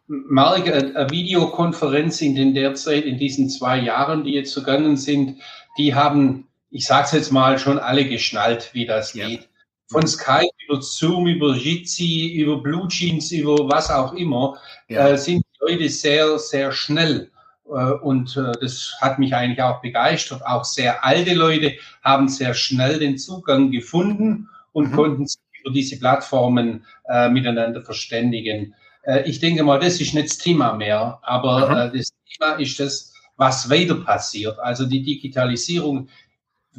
Mark, 0.07 0.67
eine 0.67 1.09
Videokonferenz 1.09 2.21
in 2.21 2.35
den 2.35 2.53
derzeit, 2.53 3.05
in 3.05 3.17
diesen 3.17 3.49
zwei 3.49 3.79
Jahren, 3.79 4.23
die 4.23 4.33
jetzt 4.33 4.53
vergangen 4.53 4.97
sind, 4.97 5.41
die 5.77 5.95
haben, 5.95 6.47
ich 6.69 6.85
sage 6.85 7.05
es 7.05 7.11
jetzt 7.11 7.31
mal, 7.31 7.57
schon 7.57 7.79
alle 7.79 8.05
geschnallt, 8.05 8.69
wie 8.73 8.85
das 8.85 9.13
ja. 9.13 9.27
geht. 9.27 9.49
Von 9.89 10.05
Skype 10.07 10.49
über 10.67 10.81
Zoom, 10.81 11.27
über 11.27 11.55
Jitsi, 11.55 12.33
über 12.35 12.61
Blue 12.61 12.87
Jeans, 12.87 13.31
über 13.31 13.55
was 13.69 13.89
auch 13.89 14.13
immer, 14.13 14.57
ja. 14.89 15.09
äh, 15.09 15.17
sind 15.17 15.43
die 15.43 15.71
Leute 15.71 15.89
sehr, 15.89 16.37
sehr 16.39 16.71
schnell. 16.71 17.31
Äh, 17.67 17.71
und 17.71 18.35
äh, 18.37 18.51
das 18.61 18.93
hat 19.01 19.19
mich 19.19 19.33
eigentlich 19.35 19.61
auch 19.61 19.81
begeistert. 19.81 20.45
Auch 20.45 20.65
sehr 20.65 21.03
alte 21.03 21.33
Leute 21.33 21.73
haben 22.03 22.27
sehr 22.29 22.53
schnell 22.53 22.99
den 22.99 23.17
Zugang 23.17 23.71
gefunden 23.71 24.49
und 24.71 24.91
mhm. 24.91 24.95
konnten 24.95 25.27
sich 25.27 25.41
über 25.61 25.73
diese 25.73 25.99
Plattformen 25.99 26.85
äh, 27.07 27.29
miteinander 27.29 27.81
verständigen. 27.81 28.75
Äh, 29.05 29.23
ich 29.29 29.39
denke 29.39 29.63
mal, 29.63 29.79
das 29.79 30.01
ist 30.01 30.13
nicht 30.13 30.29
das 30.29 30.37
Thema 30.37 30.73
mehr, 30.73 31.19
aber 31.21 31.91
äh, 31.93 31.97
das 31.97 32.09
Thema 32.29 32.53
ist 32.55 32.79
das, 32.79 33.13
was 33.37 33.69
weiter 33.69 33.95
passiert. 33.95 34.59
Also 34.59 34.85
die 34.85 35.03
Digitalisierung 35.03 36.09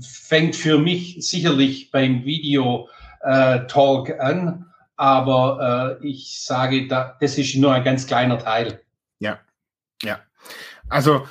fängt 0.00 0.56
für 0.56 0.78
mich 0.78 1.16
sicherlich 1.21 1.90
beim 1.90 2.25
Video-Talk 2.25 4.09
äh, 4.11 4.18
an, 4.18 4.66
aber 4.97 5.99
äh, 6.02 6.06
ich 6.06 6.40
sage, 6.40 6.87
da, 6.88 7.16
das 7.21 7.38
ist 7.38 7.54
nur 7.56 7.73
ein 7.73 7.85
ganz 7.85 8.06
kleiner 8.06 8.38
Teil. 8.38 8.80
Ja, 9.18 9.38
ja. 10.02 10.21
Also 10.88 11.26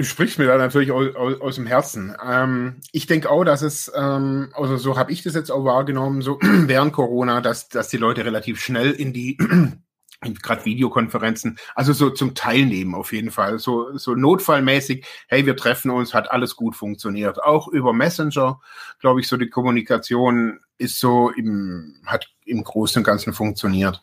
spricht 0.00 0.38
mir 0.38 0.46
da 0.46 0.58
natürlich 0.58 0.92
aus, 0.92 1.14
aus, 1.14 1.40
aus 1.40 1.54
dem 1.56 1.66
Herzen. 1.66 2.14
Ähm, 2.24 2.80
ich 2.92 3.06
denke 3.06 3.30
auch, 3.30 3.44
dass 3.44 3.62
es, 3.62 3.90
ähm, 3.94 4.50
also 4.54 4.76
so 4.76 4.96
habe 4.96 5.12
ich 5.12 5.22
das 5.22 5.34
jetzt 5.34 5.50
auch 5.50 5.64
wahrgenommen, 5.64 6.22
so 6.22 6.38
während 6.42 6.92
Corona, 6.92 7.40
dass, 7.40 7.68
dass 7.68 7.88
die 7.88 7.96
Leute 7.96 8.24
relativ 8.24 8.60
schnell 8.60 8.92
in 8.92 9.12
die 9.12 9.38
gerade 10.42 10.64
Videokonferenzen, 10.64 11.58
also 11.74 11.92
so 11.92 12.10
zum 12.10 12.34
Teilnehmen 12.34 12.94
auf 12.94 13.12
jeden 13.12 13.30
Fall, 13.30 13.58
so, 13.58 13.96
so 13.96 14.14
notfallmäßig, 14.14 15.06
hey, 15.28 15.46
wir 15.46 15.56
treffen 15.56 15.90
uns, 15.90 16.12
hat 16.12 16.30
alles 16.30 16.56
gut 16.56 16.74
funktioniert. 16.74 17.42
Auch 17.42 17.68
über 17.68 17.92
Messenger, 17.92 18.60
glaube 19.00 19.20
ich, 19.20 19.28
so 19.28 19.36
die 19.36 19.48
Kommunikation 19.48 20.60
ist 20.76 20.98
so 20.98 21.30
im, 21.30 22.00
hat 22.06 22.28
im 22.44 22.62
Großen 22.62 23.00
und 23.00 23.04
Ganzen 23.04 23.32
funktioniert 23.32 24.02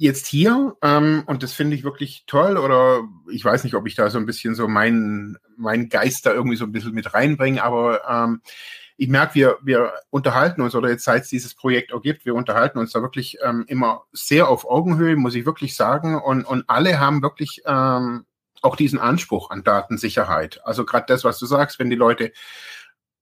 jetzt 0.00 0.26
hier, 0.26 0.76
ähm, 0.80 1.24
und 1.26 1.42
das 1.42 1.52
finde 1.52 1.76
ich 1.76 1.84
wirklich 1.84 2.24
toll, 2.26 2.56
oder 2.56 3.02
ich 3.30 3.44
weiß 3.44 3.64
nicht, 3.64 3.74
ob 3.74 3.86
ich 3.86 3.94
da 3.94 4.08
so 4.08 4.16
ein 4.16 4.24
bisschen 4.24 4.54
so 4.54 4.66
meinen 4.66 5.36
mein 5.58 5.90
Geist 5.90 6.24
da 6.24 6.32
irgendwie 6.32 6.56
so 6.56 6.64
ein 6.64 6.72
bisschen 6.72 6.94
mit 6.94 7.12
reinbringe, 7.12 7.62
aber 7.62 8.00
ähm, 8.08 8.40
ich 8.96 9.08
merke, 9.08 9.34
wir, 9.34 9.58
wir 9.62 9.92
unterhalten 10.08 10.62
uns, 10.62 10.74
oder 10.74 10.88
jetzt 10.88 11.04
seit 11.04 11.24
es 11.24 11.28
dieses 11.28 11.54
Projekt 11.54 11.92
auch 11.92 12.00
gibt, 12.00 12.24
wir 12.24 12.34
unterhalten 12.34 12.78
uns 12.78 12.92
da 12.92 13.02
wirklich 13.02 13.36
ähm, 13.44 13.66
immer 13.68 14.04
sehr 14.12 14.48
auf 14.48 14.64
Augenhöhe, 14.64 15.16
muss 15.16 15.34
ich 15.34 15.44
wirklich 15.44 15.76
sagen, 15.76 16.18
und, 16.18 16.44
und 16.44 16.64
alle 16.68 16.98
haben 16.98 17.20
wirklich 17.20 17.60
ähm, 17.66 18.24
auch 18.62 18.76
diesen 18.76 18.98
Anspruch 18.98 19.50
an 19.50 19.64
Datensicherheit. 19.64 20.62
Also 20.64 20.86
gerade 20.86 21.06
das, 21.08 21.24
was 21.24 21.38
du 21.38 21.44
sagst, 21.44 21.78
wenn 21.78 21.90
die 21.90 21.96
Leute 21.96 22.32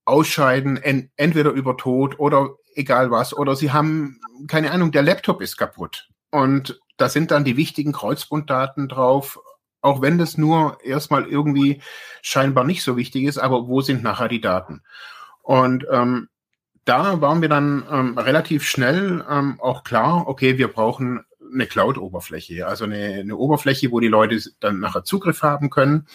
ausscheiden, 0.04 0.76
en 0.76 1.10
entweder 1.16 1.50
über 1.50 1.76
Tod 1.76 2.20
oder 2.20 2.50
egal 2.76 3.10
was, 3.10 3.36
oder 3.36 3.56
sie 3.56 3.72
haben, 3.72 4.20
keine 4.46 4.70
Ahnung, 4.70 4.92
der 4.92 5.02
Laptop 5.02 5.42
ist 5.42 5.56
kaputt 5.56 6.08
und 6.30 6.80
da 6.96 7.08
sind 7.08 7.30
dann 7.30 7.44
die 7.44 7.56
wichtigen 7.56 7.92
Kreuzbunddaten 7.92 8.88
drauf, 8.88 9.38
auch 9.80 10.02
wenn 10.02 10.18
das 10.18 10.36
nur 10.36 10.78
erstmal 10.84 11.26
irgendwie 11.26 11.80
scheinbar 12.22 12.64
nicht 12.64 12.82
so 12.82 12.96
wichtig 12.96 13.24
ist, 13.24 13.38
aber 13.38 13.68
wo 13.68 13.80
sind 13.80 14.02
nachher 14.02 14.28
die 14.28 14.40
Daten? 14.40 14.82
Und 15.42 15.86
ähm, 15.90 16.28
da 16.84 17.20
waren 17.20 17.42
wir 17.42 17.48
dann 17.48 17.86
ähm, 17.90 18.18
relativ 18.18 18.64
schnell 18.64 19.24
ähm, 19.28 19.60
auch 19.60 19.84
klar, 19.84 20.26
okay, 20.26 20.58
wir 20.58 20.68
brauchen 20.68 21.24
eine 21.52 21.66
Cloud-Oberfläche, 21.66 22.66
also 22.66 22.84
eine, 22.84 23.20
eine 23.20 23.36
Oberfläche, 23.36 23.90
wo 23.90 24.00
die 24.00 24.08
Leute 24.08 24.40
dann 24.60 24.80
nachher 24.80 25.04
Zugriff 25.04 25.42
haben 25.42 25.70
können. 25.70 26.06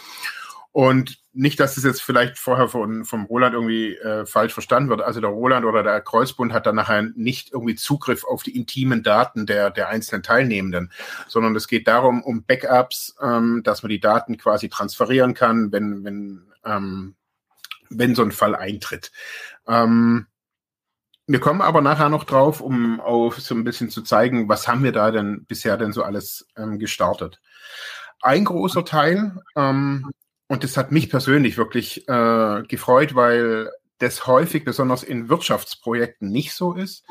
Und 0.72 1.23
nicht, 1.34 1.60
dass 1.60 1.78
es 1.78 1.84
jetzt 1.84 2.02
vielleicht 2.04 2.38
vorher 2.38 2.68
von, 2.68 3.06
vom 3.06 3.26
Roland 3.26 3.56
irgendwie 3.56 3.96
äh, 3.96 4.26
falsch 4.26 4.54
verstanden 4.54 4.90
wird. 4.90 5.02
Also 5.02 5.20
der 5.20 5.32
Roland 5.32 5.66
oder 5.66 5.82
der 5.82 6.00
Kreuzbund 6.00 6.54
hat 6.54 6.68
dann 6.68 6.76
nachher 6.76 7.02
nicht 7.16 7.52
irgendwie 7.52 7.76
Zugriff 7.76 8.24
auf 8.24 8.44
die 8.44 8.56
intimen 8.56 9.02
Daten 9.02 9.48
der, 9.48 9.72
der 9.72 9.90
einzelnen 9.90 10.22
Teilnehmenden, 10.22 10.92
sondern 11.28 11.56
es 11.56 11.68
geht 11.68 11.88
darum, 11.88 12.24
um 12.24 12.44
Backups, 12.44 13.16
ähm, 13.20 13.62
dass 13.64 13.82
man 13.82 13.90
die 13.90 14.00
Daten 14.00 14.38
quasi 14.38 14.70
transferieren 14.70 15.34
kann, 15.34 15.72
wenn, 15.72 16.04
wenn, 16.04 16.44
ähm, 16.66 17.16
wenn 17.90 18.14
so 18.14 18.22
ein 18.22 18.32
Fall 18.32 18.56
eintritt. 18.56 19.12
Ähm, 19.68 20.28
wir 21.26 21.40
kommen 21.40 21.62
aber 21.62 21.82
nachher 21.82 22.10
noch 22.10 22.26
drauf, 22.26 22.62
um 22.62 23.00
auch 23.00 23.34
so 23.34 23.56
ein 23.56 23.64
bisschen 23.64 23.90
zu 23.90 24.04
zeigen, 24.04 24.50
was 24.50 24.68
haben 24.68 24.84
wir 24.84 24.92
da 24.92 25.10
denn 25.10 25.46
bisher 25.46 25.78
denn 25.78 25.94
so 25.94 26.04
alles 26.04 26.48
ähm, 26.58 26.78
gestartet. 26.78 27.42
Ein 28.22 28.46
großer 28.46 28.86
Teil, 28.86 29.42
ähm, 29.56 30.12
und 30.54 30.64
das 30.64 30.78
hat 30.78 30.92
mich 30.92 31.10
persönlich 31.10 31.58
wirklich 31.58 32.08
äh, 32.08 32.62
gefreut, 32.68 33.16
weil 33.16 33.72
das 33.98 34.28
häufig, 34.28 34.64
besonders 34.64 35.02
in 35.02 35.28
Wirtschaftsprojekten, 35.28 36.30
nicht 36.30 36.54
so 36.54 36.74
ist, 36.74 37.06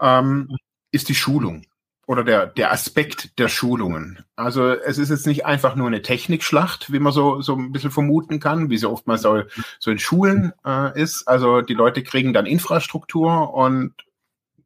ähm, 0.00 0.56
ist 0.90 1.10
die 1.10 1.14
Schulung 1.14 1.66
oder 2.06 2.24
der, 2.24 2.46
der 2.46 2.72
Aspekt 2.72 3.38
der 3.38 3.48
Schulungen. 3.48 4.24
Also 4.34 4.70
es 4.70 4.96
ist 4.96 5.10
jetzt 5.10 5.26
nicht 5.26 5.44
einfach 5.44 5.76
nur 5.76 5.88
eine 5.88 6.00
Technikschlacht, 6.00 6.90
wie 6.90 7.00
man 7.00 7.12
so, 7.12 7.42
so 7.42 7.54
ein 7.54 7.70
bisschen 7.70 7.90
vermuten 7.90 8.40
kann, 8.40 8.70
wie 8.70 8.78
sie 8.78 8.88
oftmals 8.88 9.20
so, 9.20 9.42
so 9.78 9.90
in 9.90 9.98
Schulen 9.98 10.54
äh, 10.64 10.98
ist. 10.98 11.28
Also 11.28 11.60
die 11.60 11.74
Leute 11.74 12.02
kriegen 12.02 12.32
dann 12.32 12.46
Infrastruktur 12.46 13.52
und 13.52 13.92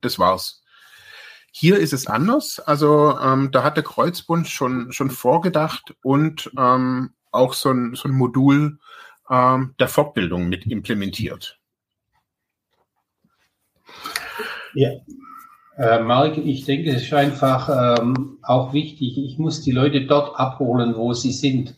das 0.00 0.20
war's. 0.20 0.62
Hier 1.50 1.78
ist 1.78 1.92
es 1.92 2.06
anders. 2.06 2.60
Also 2.60 3.18
ähm, 3.18 3.50
da 3.50 3.64
hat 3.64 3.76
der 3.76 3.84
Kreuzbund 3.84 4.48
schon, 4.48 4.92
schon 4.92 5.10
vorgedacht 5.10 5.96
und 6.04 6.52
ähm, 6.56 7.10
auch 7.34 7.54
so 7.54 7.70
ein, 7.70 7.94
so 7.94 8.08
ein 8.08 8.14
Modul 8.14 8.78
ähm, 9.30 9.74
der 9.78 9.88
Fortbildung 9.88 10.48
mit 10.48 10.66
implementiert. 10.66 11.58
Ja, 14.74 14.90
äh, 15.76 16.00
Marc, 16.00 16.38
ich 16.38 16.64
denke, 16.64 16.90
es 16.90 17.02
ist 17.02 17.14
einfach 17.14 17.98
ähm, 17.98 18.38
auch 18.42 18.72
wichtig, 18.72 19.18
ich 19.18 19.38
muss 19.38 19.62
die 19.62 19.72
Leute 19.72 20.06
dort 20.06 20.38
abholen, 20.38 20.96
wo 20.96 21.12
sie 21.12 21.32
sind. 21.32 21.76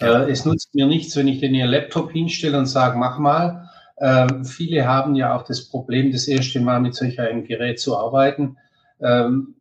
Äh, 0.00 0.30
es 0.30 0.44
nutzt 0.44 0.74
mir 0.74 0.86
nichts, 0.86 1.16
wenn 1.16 1.28
ich 1.28 1.40
den 1.40 1.54
ihr 1.54 1.66
Laptop 1.66 2.12
hinstelle 2.12 2.58
und 2.58 2.66
sage, 2.66 2.98
mach 2.98 3.18
mal. 3.18 3.70
Äh, 3.96 4.44
viele 4.44 4.86
haben 4.86 5.14
ja 5.14 5.36
auch 5.36 5.42
das 5.42 5.68
Problem, 5.68 6.12
das 6.12 6.28
erste 6.28 6.60
Mal 6.60 6.80
mit 6.80 6.94
solch 6.94 7.20
einem 7.20 7.44
Gerät 7.44 7.80
zu 7.80 7.96
arbeiten. 7.96 8.56
Ähm, 9.00 9.54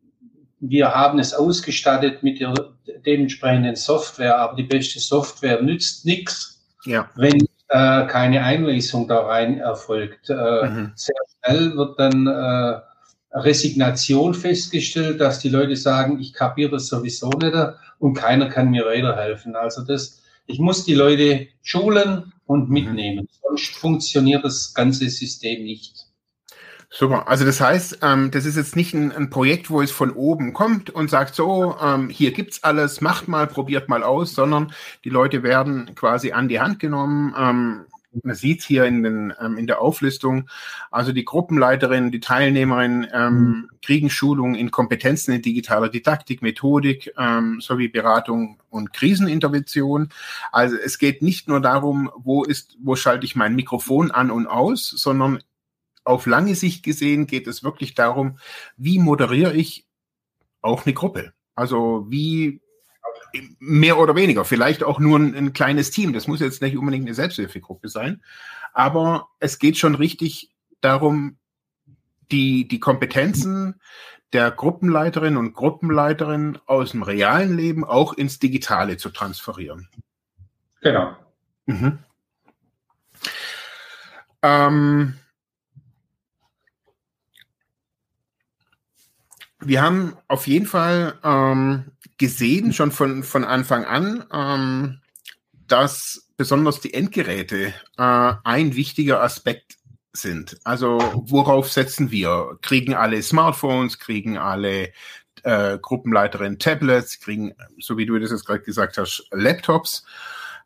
wir 0.65 0.93
haben 0.93 1.19
es 1.19 1.33
ausgestattet 1.33 2.23
mit 2.23 2.39
der 2.39 2.53
dementsprechenden 3.05 3.75
Software, 3.75 4.39
aber 4.39 4.55
die 4.55 4.63
beste 4.63 4.99
Software 4.99 5.61
nützt 5.61 6.05
nichts, 6.05 6.63
ja. 6.85 7.09
wenn 7.15 7.45
äh, 7.67 8.05
keine 8.07 8.43
Einlesung 8.43 9.07
da 9.07 9.25
rein 9.25 9.59
erfolgt. 9.59 10.29
Äh, 10.29 10.69
mhm. 10.69 10.91
Sehr 10.95 11.15
schnell 11.43 11.75
wird 11.75 11.99
dann 11.99 12.27
äh, 12.27 12.79
Resignation 13.37 14.33
festgestellt, 14.33 15.19
dass 15.19 15.39
die 15.39 15.49
Leute 15.49 15.75
sagen, 15.75 16.19
ich 16.21 16.33
kapiere 16.33 16.71
das 16.71 16.87
sowieso 16.87 17.29
nicht 17.29 17.55
und 17.99 18.13
keiner 18.13 18.47
kann 18.47 18.71
mir 18.71 18.85
weiterhelfen. 18.85 19.57
Also 19.57 19.83
das, 19.83 20.21
ich 20.45 20.59
muss 20.59 20.85
die 20.85 20.93
Leute 20.93 21.47
schulen 21.61 22.31
und 22.45 22.69
mhm. 22.69 22.73
mitnehmen, 22.73 23.27
sonst 23.41 23.75
funktioniert 23.75 24.45
das 24.45 24.73
ganze 24.73 25.09
System 25.09 25.63
nicht. 25.63 26.02
Super. 26.95 27.27
Also 27.27 27.43
das 27.43 27.59
heißt, 27.59 27.99
ähm, 28.03 28.29
das 28.29 28.45
ist 28.45 28.55
jetzt 28.55 28.75
nicht 28.75 28.93
ein, 28.93 29.11
ein, 29.11 29.31
Projekt, 29.31 29.71
wo 29.71 29.81
es 29.81 29.89
von 29.89 30.11
oben 30.11 30.53
kommt 30.53 30.91
und 30.91 31.09
sagt 31.09 31.33
so, 31.33 31.75
ähm, 31.81 32.07
hier 32.07 32.31
gibt's 32.33 32.63
alles, 32.63 33.01
macht 33.01 33.27
mal, 33.27 33.47
probiert 33.47 33.89
mal 33.89 34.03
aus, 34.03 34.35
sondern 34.35 34.71
die 35.03 35.09
Leute 35.09 35.41
werden 35.41 35.95
quasi 35.95 36.33
an 36.33 36.47
die 36.47 36.59
Hand 36.59 36.77
genommen. 36.77 37.33
Ähm, 37.35 37.85
man 38.21 38.35
sieht 38.35 38.61
hier 38.61 38.85
in, 38.85 39.01
den, 39.01 39.33
ähm, 39.41 39.57
in 39.57 39.65
der 39.65 39.81
Auflistung, 39.81 40.47
also 40.91 41.13
die 41.13 41.25
Gruppenleiterin, 41.25 42.11
die 42.11 42.19
Teilnehmerin 42.19 43.07
ähm, 43.11 43.33
mhm. 43.33 43.69
kriegen 43.81 44.11
Schulungen 44.11 44.53
in 44.53 44.69
Kompetenzen 44.69 45.33
in 45.33 45.41
digitaler 45.41 45.89
Didaktik, 45.89 46.43
Methodik 46.43 47.11
ähm, 47.17 47.59
sowie 47.59 47.87
Beratung 47.87 48.59
und 48.69 48.93
Krisenintervention. 48.93 50.09
Also 50.51 50.75
es 50.75 50.99
geht 50.99 51.23
nicht 51.23 51.47
nur 51.47 51.59
darum, 51.59 52.11
wo 52.15 52.43
ist, 52.43 52.77
wo 52.83 52.95
schalte 52.95 53.25
ich 53.25 53.35
mein 53.35 53.55
Mikrofon 53.55 54.11
an 54.11 54.29
und 54.29 54.45
aus, 54.45 54.89
sondern 54.89 55.39
auf 56.03 56.25
lange 56.25 56.55
Sicht 56.55 56.83
gesehen 56.83 57.27
geht 57.27 57.47
es 57.47 57.63
wirklich 57.63 57.93
darum, 57.95 58.37
wie 58.77 58.99
moderiere 58.99 59.53
ich 59.53 59.85
auch 60.61 60.85
eine 60.85 60.93
Gruppe? 60.93 61.33
Also 61.55 62.05
wie 62.09 62.61
mehr 63.59 63.97
oder 63.97 64.15
weniger, 64.15 64.45
vielleicht 64.45 64.83
auch 64.83 64.99
nur 64.99 65.19
ein, 65.19 65.35
ein, 65.35 65.53
kleines 65.53 65.91
Team. 65.91 66.13
Das 66.13 66.27
muss 66.27 66.39
jetzt 66.39 66.61
nicht 66.61 66.77
unbedingt 66.77 67.05
eine 67.05 67.15
Selbsthilfegruppe 67.15 67.89
sein. 67.89 68.21
Aber 68.73 69.29
es 69.39 69.59
geht 69.59 69.77
schon 69.77 69.95
richtig 69.95 70.51
darum, 70.81 71.37
die, 72.31 72.67
die 72.67 72.79
Kompetenzen 72.79 73.79
der 74.33 74.49
Gruppenleiterin 74.51 75.37
und 75.37 75.53
Gruppenleiterin 75.53 76.57
aus 76.65 76.91
dem 76.91 77.03
realen 77.03 77.55
Leben 77.55 77.83
auch 77.83 78.13
ins 78.13 78.39
Digitale 78.39 78.97
zu 78.97 79.09
transferieren. 79.09 79.89
Genau. 80.81 81.15
Mhm. 81.65 81.99
Ähm, 84.41 85.13
wir 89.65 89.81
haben 89.81 90.15
auf 90.27 90.47
jeden 90.47 90.65
Fall 90.65 91.19
ähm, 91.23 91.91
gesehen, 92.17 92.73
schon 92.73 92.91
von, 92.91 93.23
von 93.23 93.43
Anfang 93.43 93.85
an, 93.85 94.25
ähm, 94.31 94.99
dass 95.67 96.29
besonders 96.37 96.79
die 96.79 96.93
Endgeräte 96.93 97.73
äh, 97.97 98.33
ein 98.43 98.75
wichtiger 98.75 99.21
Aspekt 99.21 99.77
sind. 100.13 100.57
Also 100.63 100.99
worauf 101.25 101.71
setzen 101.71 102.11
wir? 102.11 102.57
Kriegen 102.61 102.93
alle 102.93 103.21
Smartphones, 103.21 103.99
kriegen 103.99 104.37
alle 104.37 104.91
äh, 105.43 105.77
Gruppenleiterinnen 105.81 106.59
Tablets, 106.59 107.19
kriegen, 107.19 107.53
so 107.79 107.97
wie 107.97 108.05
du 108.05 108.17
das 108.19 108.31
jetzt 108.31 108.45
gerade 108.45 108.61
gesagt 108.61 108.97
hast, 108.97 109.27
Laptops. 109.31 110.05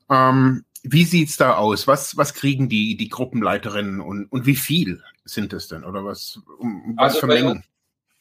Ähm, 0.09 0.65
wie 0.83 1.05
sieht's 1.05 1.37
da 1.37 1.55
aus? 1.55 1.87
Was, 1.87 2.17
was 2.17 2.33
kriegen 2.33 2.69
die, 2.69 2.95
die 2.95 3.09
Gruppenleiterinnen 3.09 3.99
und, 3.99 4.25
und 4.25 4.45
wie 4.45 4.55
viel 4.55 5.01
sind 5.25 5.53
es 5.53 5.67
denn? 5.67 5.83
Oder 5.83 6.05
was, 6.05 6.39
um, 6.59 6.93
was 6.97 7.15
also 7.15 7.19
für 7.21 7.27
Mengen? 7.27 7.63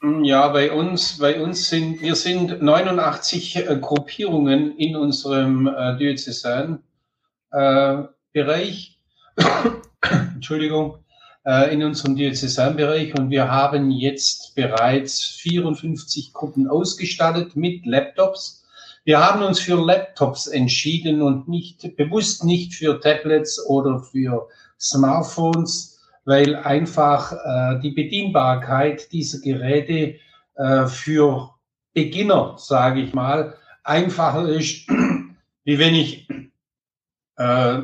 Hm, 0.03 0.25
ja, 0.25 0.49
bei 0.49 0.73
uns, 0.73 1.19
bei 1.19 1.41
uns 1.41 1.69
sind, 1.71 2.03
wir 2.03 2.17
sind 2.17 2.61
89 2.61 3.57
äh, 3.57 3.79
Gruppierungen 3.81 4.77
in 4.77 4.95
unserem 4.95 5.67
äh, 5.67 5.97
Diözesan 5.97 6.83
äh, 7.51 8.03
Bereich. 8.33 9.01
Entschuldigung, 10.35 10.99
äh, 11.47 11.73
in 11.73 11.83
unserem 11.83 12.15
Diözesanbereich 12.15 13.19
und 13.19 13.31
wir 13.31 13.51
haben 13.51 13.91
jetzt 13.91 14.55
bereits 14.55 15.23
54 15.41 16.35
Gruppen 16.35 16.69
ausgestattet 16.69 17.57
mit 17.57 17.87
Laptops. 17.87 18.67
Wir 19.05 19.25
haben 19.25 19.43
uns 19.43 19.61
für 19.61 19.77
Laptops 19.77 20.47
entschieden 20.47 21.23
und 21.23 21.49
nicht 21.49 21.97
bewusst 21.97 22.45
nicht 22.45 22.75
für 22.75 23.01
Tablets 23.01 23.65
oder 23.67 24.01
für 24.01 24.49
Smartphones 24.79 25.96
weil 26.27 26.57
einfach 26.57 27.33
äh, 27.33 27.81
die 27.81 27.93
Bedienbarkeit 27.93 29.11
dieser 29.13 29.39
Geräte 29.41 30.17
äh, 30.57 30.87
für 30.87 31.55
Beginner, 31.95 32.57
sage 32.59 33.01
ich 33.01 33.15
mal, 33.15 33.55
einfacher 33.85 34.49
ist, 34.49 34.89
wie 35.65 35.79
wenn 35.79 35.95
ich 35.95 36.29
äh, 37.37 37.79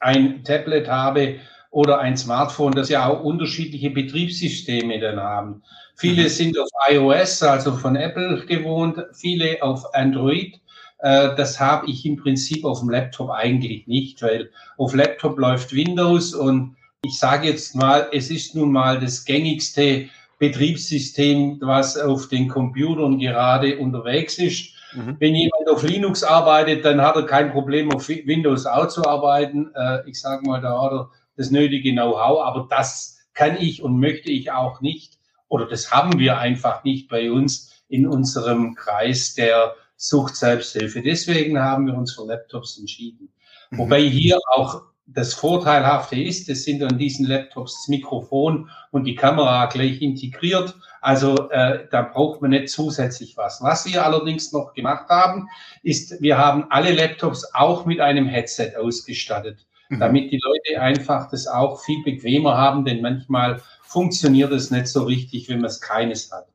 ein 0.00 0.44
Tablet 0.44 0.88
habe 0.88 1.36
oder 1.70 2.00
ein 2.00 2.16
Smartphone, 2.16 2.72
das 2.72 2.88
ja 2.88 3.06
auch 3.06 3.22
unterschiedliche 3.22 3.90
Betriebssysteme 3.90 4.98
dann 4.98 5.20
haben. 5.20 5.62
Viele 5.96 6.24
mhm. 6.24 6.28
sind 6.28 6.58
auf 6.58 6.68
iOS, 6.90 7.44
also 7.44 7.72
von 7.72 7.94
Apple 7.94 8.44
gewohnt, 8.44 8.98
viele 9.12 9.62
auf 9.62 9.94
Android. 9.94 10.60
Äh, 10.98 11.36
das 11.36 11.60
habe 11.60 11.88
ich 11.88 12.04
im 12.04 12.16
Prinzip 12.16 12.64
auf 12.64 12.80
dem 12.80 12.90
Laptop 12.90 13.30
eigentlich 13.30 13.86
nicht, 13.86 14.20
weil 14.20 14.50
auf 14.78 14.94
Laptop 14.94 15.38
läuft 15.38 15.72
Windows 15.72 16.34
und 16.34 16.76
ich 17.04 17.18
sage 17.18 17.48
jetzt 17.48 17.74
mal, 17.74 18.08
es 18.12 18.30
ist 18.30 18.54
nun 18.54 18.70
mal 18.72 19.00
das 19.00 19.24
gängigste 19.24 20.08
Betriebssystem, 20.38 21.58
was 21.60 21.98
auf 21.98 22.28
den 22.28 22.48
Computern 22.48 23.18
gerade 23.18 23.78
unterwegs 23.78 24.38
ist. 24.38 24.72
Mhm. 24.94 25.16
Wenn 25.18 25.34
jemand 25.34 25.68
auf 25.68 25.82
Linux 25.82 26.22
arbeitet, 26.22 26.84
dann 26.84 27.00
hat 27.00 27.16
er 27.16 27.26
kein 27.26 27.50
Problem, 27.50 27.92
auf 27.92 28.08
Windows 28.08 28.66
auch 28.66 28.88
zu 28.88 29.04
arbeiten. 29.04 29.70
Äh, 29.74 30.08
ich 30.08 30.20
sage 30.20 30.46
mal, 30.46 30.60
da 30.60 30.80
hat 30.80 30.92
er 30.92 31.10
das 31.36 31.50
nötige 31.50 31.92
Know-how, 31.92 32.44
aber 32.44 32.66
das 32.70 33.18
kann 33.34 33.56
ich 33.58 33.82
und 33.82 33.98
möchte 33.98 34.30
ich 34.30 34.52
auch 34.52 34.80
nicht. 34.80 35.18
Oder 35.48 35.66
das 35.66 35.90
haben 35.90 36.18
wir 36.18 36.38
einfach 36.38 36.84
nicht 36.84 37.08
bei 37.08 37.30
uns 37.30 37.84
in 37.88 38.06
unserem 38.06 38.74
Kreis 38.74 39.34
der 39.34 39.74
Sucht 39.96 40.36
Selbsthilfe. 40.36 41.02
Deswegen 41.02 41.58
haben 41.58 41.86
wir 41.86 41.94
uns 41.94 42.14
für 42.14 42.26
Laptops 42.26 42.78
entschieden. 42.78 43.32
Mhm. 43.70 43.78
Wobei 43.78 44.02
hier 44.02 44.38
auch 44.54 44.82
das 45.06 45.34
Vorteilhafte 45.34 46.20
ist, 46.20 46.48
es 46.48 46.64
sind 46.64 46.82
an 46.82 46.98
diesen 46.98 47.26
Laptops 47.26 47.74
das 47.74 47.88
Mikrofon 47.88 48.70
und 48.90 49.04
die 49.04 49.14
Kamera 49.14 49.66
gleich 49.66 50.00
integriert. 50.00 50.74
Also 51.00 51.50
äh, 51.50 51.88
da 51.90 52.02
braucht 52.02 52.40
man 52.40 52.50
nicht 52.50 52.68
zusätzlich 52.68 53.36
was. 53.36 53.60
Was 53.62 53.84
wir 53.86 54.04
allerdings 54.04 54.52
noch 54.52 54.72
gemacht 54.74 55.08
haben, 55.08 55.48
ist, 55.82 56.20
wir 56.22 56.38
haben 56.38 56.66
alle 56.70 56.92
Laptops 56.92 57.52
auch 57.54 57.84
mit 57.84 58.00
einem 58.00 58.26
Headset 58.26 58.76
ausgestattet, 58.76 59.66
mhm. 59.88 59.98
damit 59.98 60.30
die 60.30 60.40
Leute 60.42 60.80
einfach 60.80 61.28
das 61.30 61.46
auch 61.48 61.82
viel 61.82 62.02
bequemer 62.04 62.56
haben, 62.56 62.84
denn 62.84 63.02
manchmal 63.02 63.60
funktioniert 63.82 64.52
es 64.52 64.70
nicht 64.70 64.86
so 64.86 65.02
richtig, 65.02 65.48
wenn 65.48 65.58
man 65.58 65.70
es 65.70 65.80
keines 65.80 66.30
hat. 66.30 66.46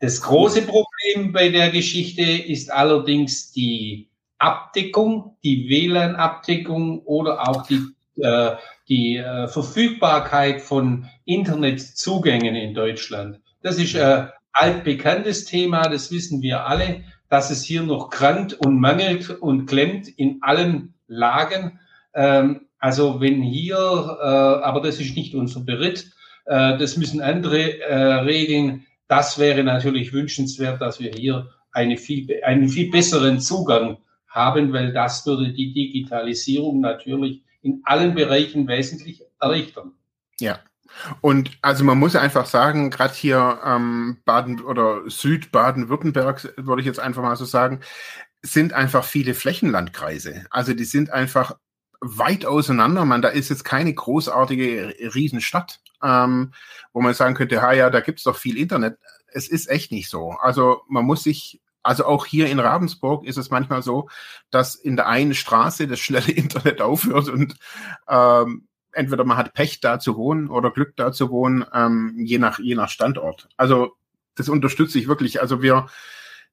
Das 0.00 0.22
große 0.22 0.62
Problem 0.62 1.32
bei 1.32 1.48
der 1.48 1.70
Geschichte 1.70 2.22
ist 2.22 2.72
allerdings 2.72 3.50
die 3.50 4.07
Abdeckung, 4.38 5.36
die 5.42 5.68
WLAN-Abdeckung 5.68 7.00
oder 7.00 7.48
auch 7.48 7.66
die, 7.66 7.80
äh, 8.22 8.56
die 8.88 9.16
äh, 9.16 9.48
Verfügbarkeit 9.48 10.60
von 10.60 11.08
Internetzugängen 11.24 12.54
in 12.54 12.74
Deutschland. 12.74 13.40
Das 13.62 13.78
ist 13.78 13.96
ein 13.96 14.30
altbekanntes 14.52 15.44
Thema, 15.44 15.88
das 15.88 16.10
wissen 16.10 16.42
wir 16.42 16.66
alle, 16.66 17.04
dass 17.28 17.50
es 17.50 17.62
hier 17.62 17.82
noch 17.82 18.10
krankt 18.10 18.54
und 18.54 18.80
mangelt 18.80 19.30
und 19.30 19.66
klemmt 19.66 20.08
in 20.08 20.38
allen 20.40 20.94
Lagen. 21.06 21.80
Ähm, 22.14 22.68
also 22.78 23.20
wenn 23.20 23.42
hier, 23.42 23.76
äh, 23.76 24.24
aber 24.64 24.80
das 24.80 25.00
ist 25.00 25.16
nicht 25.16 25.34
unser 25.34 25.60
Beritt, 25.60 26.12
äh, 26.46 26.78
das 26.78 26.96
müssen 26.96 27.20
andere 27.20 27.80
äh, 27.80 27.94
regeln. 28.20 28.86
Das 29.08 29.38
wäre 29.38 29.64
natürlich 29.64 30.12
wünschenswert, 30.12 30.80
dass 30.80 31.00
wir 31.00 31.10
hier 31.10 31.48
eine 31.72 31.96
viel, 31.96 32.40
einen 32.44 32.68
viel 32.68 32.90
besseren 32.90 33.40
Zugang 33.40 33.98
haben, 34.28 34.72
weil 34.72 34.92
das 34.92 35.26
würde 35.26 35.52
die 35.52 35.72
Digitalisierung 35.72 36.80
natürlich 36.80 37.42
in 37.62 37.80
allen 37.84 38.14
Bereichen 38.14 38.68
wesentlich 38.68 39.22
erleichtern. 39.40 39.92
Ja. 40.40 40.60
Und 41.20 41.58
also 41.62 41.84
man 41.84 41.98
muss 41.98 42.16
einfach 42.16 42.46
sagen, 42.46 42.90
gerade 42.90 43.14
hier 43.14 43.60
ähm, 43.64 44.18
Baden 44.24 44.60
oder 44.60 45.02
Südbaden-Württemberg, 45.06 46.54
würde 46.56 46.80
ich 46.80 46.86
jetzt 46.86 47.00
einfach 47.00 47.22
mal 47.22 47.36
so 47.36 47.44
sagen, 47.44 47.80
sind 48.42 48.72
einfach 48.72 49.04
viele 49.04 49.34
Flächenlandkreise. 49.34 50.46
Also 50.50 50.72
die 50.72 50.84
sind 50.84 51.10
einfach 51.10 51.56
weit 52.00 52.46
auseinander. 52.46 53.04
Man, 53.04 53.22
da 53.22 53.28
ist 53.28 53.48
jetzt 53.48 53.64
keine 53.64 53.92
großartige 53.92 54.94
Riesenstadt, 55.14 55.80
ähm, 56.02 56.52
wo 56.92 57.00
man 57.00 57.14
sagen 57.14 57.34
könnte, 57.34 57.60
ha 57.60 57.72
ja, 57.72 57.90
da 57.90 58.00
gibt's 58.00 58.22
doch 58.22 58.36
viel 58.36 58.56
Internet. 58.56 58.98
Es 59.26 59.48
ist 59.48 59.68
echt 59.68 59.92
nicht 59.92 60.08
so. 60.08 60.30
Also 60.40 60.82
man 60.88 61.04
muss 61.04 61.24
sich, 61.24 61.60
also 61.82 62.04
auch 62.04 62.26
hier 62.26 62.48
in 62.48 62.60
Ravensburg 62.60 63.24
ist 63.26 63.36
es 63.36 63.50
manchmal 63.50 63.82
so, 63.82 64.08
dass 64.50 64.74
in 64.74 64.96
der 64.96 65.06
einen 65.06 65.34
Straße 65.34 65.86
das 65.86 66.00
schnelle 66.00 66.32
Internet 66.32 66.80
aufhört 66.80 67.28
und 67.28 67.56
ähm, 68.08 68.68
entweder 68.92 69.24
man 69.24 69.36
hat 69.36 69.54
Pech 69.54 69.80
da 69.80 69.98
zu 69.98 70.16
wohnen 70.16 70.48
oder 70.48 70.70
Glück 70.70 70.96
da 70.96 71.12
zu 71.12 71.30
wohnen, 71.30 71.64
ähm, 71.72 72.14
je 72.18 72.38
nach 72.38 72.58
je 72.58 72.74
nach 72.74 72.88
Standort. 72.88 73.48
Also 73.56 73.96
das 74.34 74.48
unterstütze 74.48 74.98
ich 74.98 75.08
wirklich. 75.08 75.40
Also 75.40 75.62
wir, 75.62 75.88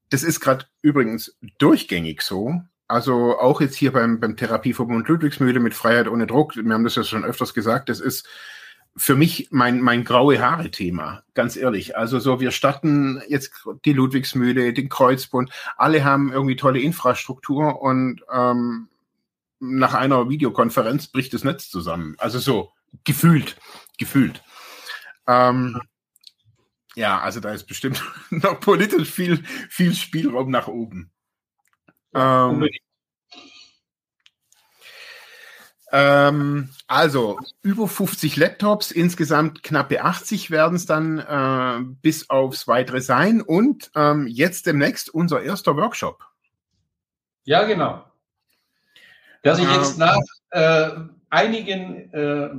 das 0.09 0.23
ist 0.23 0.39
gerade 0.39 0.65
übrigens 0.81 1.37
durchgängig 1.57 2.21
so, 2.21 2.61
also 2.87 3.39
auch 3.39 3.61
jetzt 3.61 3.75
hier 3.75 3.91
beim, 3.91 4.19
beim 4.19 4.37
Therapieverbund 4.37 5.07
Ludwigsmühle 5.07 5.59
mit 5.59 5.73
Freiheit 5.73 6.07
ohne 6.07 6.27
Druck, 6.27 6.55
wir 6.55 6.73
haben 6.73 6.83
das 6.83 6.95
ja 6.95 7.03
schon 7.03 7.25
öfters 7.25 7.53
gesagt, 7.53 7.89
das 7.89 7.99
ist 7.99 8.27
für 8.97 9.15
mich 9.15 9.49
mein, 9.51 9.81
mein 9.81 10.03
graue 10.05 10.39
Haare-Thema, 10.39 11.23
ganz 11.33 11.57
ehrlich. 11.57 11.97
Also 11.97 12.19
so, 12.19 12.39
wir 12.39 12.51
starten 12.51 13.21
jetzt 13.27 13.51
die 13.83 13.93
Ludwigsmühle, 13.93 14.71
den 14.73 14.89
Kreuzbund, 14.89 15.51
alle 15.75 16.03
haben 16.03 16.31
irgendwie 16.31 16.55
tolle 16.55 16.79
Infrastruktur 16.79 17.81
und 17.81 18.21
ähm, 18.31 18.87
nach 19.59 19.93
einer 19.93 20.29
Videokonferenz 20.29 21.07
bricht 21.07 21.33
das 21.33 21.43
Netz 21.43 21.69
zusammen. 21.69 22.15
Also 22.19 22.39
so, 22.39 22.71
gefühlt, 23.03 23.57
gefühlt. 23.97 24.43
Ähm, 25.27 25.81
ja, 26.95 27.19
also 27.19 27.41
da 27.41 27.51
ist 27.51 27.65
bestimmt 27.65 28.01
noch 28.29 28.59
politisch 28.61 29.09
viel, 29.09 29.43
viel 29.69 29.93
Spielraum 29.93 30.49
nach 30.49 30.67
oben. 30.67 31.11
Ähm, 32.13 32.65
ähm, 35.97 36.67
also 36.87 37.39
über 37.61 37.87
50 37.87 38.35
Laptops, 38.35 38.91
insgesamt 38.91 39.63
knappe 39.63 40.03
80 40.03 40.51
werden 40.51 40.75
es 40.75 40.85
dann 40.85 41.19
äh, 41.19 41.85
bis 42.01 42.29
aufs 42.29 42.67
Weitere 42.67 42.99
sein. 42.99 43.39
Und 43.39 43.91
ähm, 43.95 44.27
jetzt 44.27 44.65
demnächst 44.65 45.09
unser 45.09 45.41
erster 45.41 45.77
Workshop. 45.77 46.25
Ja, 47.45 47.63
genau. 47.63 48.03
Der 49.45 49.55
sich 49.55 49.71
jetzt 49.73 49.93
ähm. 49.93 49.99
nach 49.99 50.19
äh, 50.49 50.89
einigen 51.29 52.13
äh, 52.13 52.49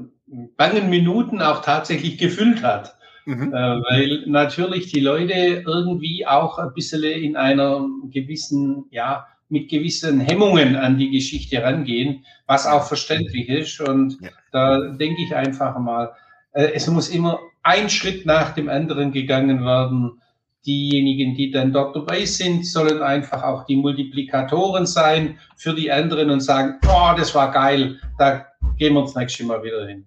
bangen 0.56 0.88
Minuten 0.88 1.42
auch 1.42 1.60
tatsächlich 1.60 2.16
gefüllt 2.16 2.62
hat. 2.62 2.96
Mhm. 3.26 3.52
Äh, 3.52 3.54
weil 3.54 4.24
natürlich 4.26 4.92
die 4.92 5.00
Leute 5.00 5.62
irgendwie 5.66 6.26
auch 6.26 6.58
ein 6.58 6.72
bisschen 6.72 7.02
in 7.02 7.36
einer 7.36 7.86
gewissen, 8.04 8.86
ja, 8.90 9.26
mit 9.48 9.68
gewissen 9.68 10.20
Hemmungen 10.20 10.76
an 10.76 10.98
die 10.98 11.10
Geschichte 11.10 11.62
rangehen, 11.62 12.24
was 12.46 12.66
auch 12.66 12.86
verständlich 12.86 13.48
ist. 13.48 13.80
Und 13.80 14.20
ja. 14.20 14.30
da 14.52 14.80
denke 14.88 15.22
ich 15.22 15.34
einfach 15.34 15.78
mal, 15.78 16.12
äh, 16.52 16.72
es 16.74 16.86
muss 16.88 17.08
immer 17.08 17.38
ein 17.62 17.88
Schritt 17.88 18.26
nach 18.26 18.54
dem 18.54 18.68
anderen 18.68 19.12
gegangen 19.12 19.64
werden. 19.64 20.20
Diejenigen, 20.64 21.36
die 21.36 21.52
dann 21.52 21.72
dort 21.72 21.94
dabei 21.94 22.24
sind, 22.24 22.66
sollen 22.66 23.00
einfach 23.00 23.42
auch 23.44 23.66
die 23.66 23.76
Multiplikatoren 23.76 24.84
sein 24.84 25.38
für 25.56 25.74
die 25.74 25.92
anderen 25.92 26.30
und 26.30 26.40
sagen, 26.40 26.80
oh, 26.88 27.12
das 27.16 27.34
war 27.36 27.52
geil, 27.52 28.00
da 28.18 28.46
gehen 28.76 28.94
wir 28.94 29.02
uns 29.02 29.14
nächste 29.14 29.44
Mal 29.44 29.62
wieder 29.62 29.86
hin. 29.86 30.06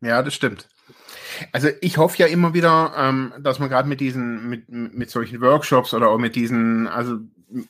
Ja, 0.00 0.22
das 0.22 0.34
stimmt. 0.34 0.66
Also 1.52 1.68
ich 1.80 1.98
hoffe 1.98 2.18
ja 2.18 2.26
immer 2.26 2.54
wieder, 2.54 2.92
ähm, 2.96 3.32
dass 3.40 3.58
man 3.58 3.68
gerade 3.68 3.88
mit 3.88 4.00
diesen, 4.00 4.48
mit, 4.48 4.68
mit 4.68 5.10
solchen 5.10 5.40
Workshops 5.40 5.94
oder 5.94 6.08
auch 6.08 6.18
mit 6.18 6.36
diesen, 6.36 6.86
also 6.86 7.18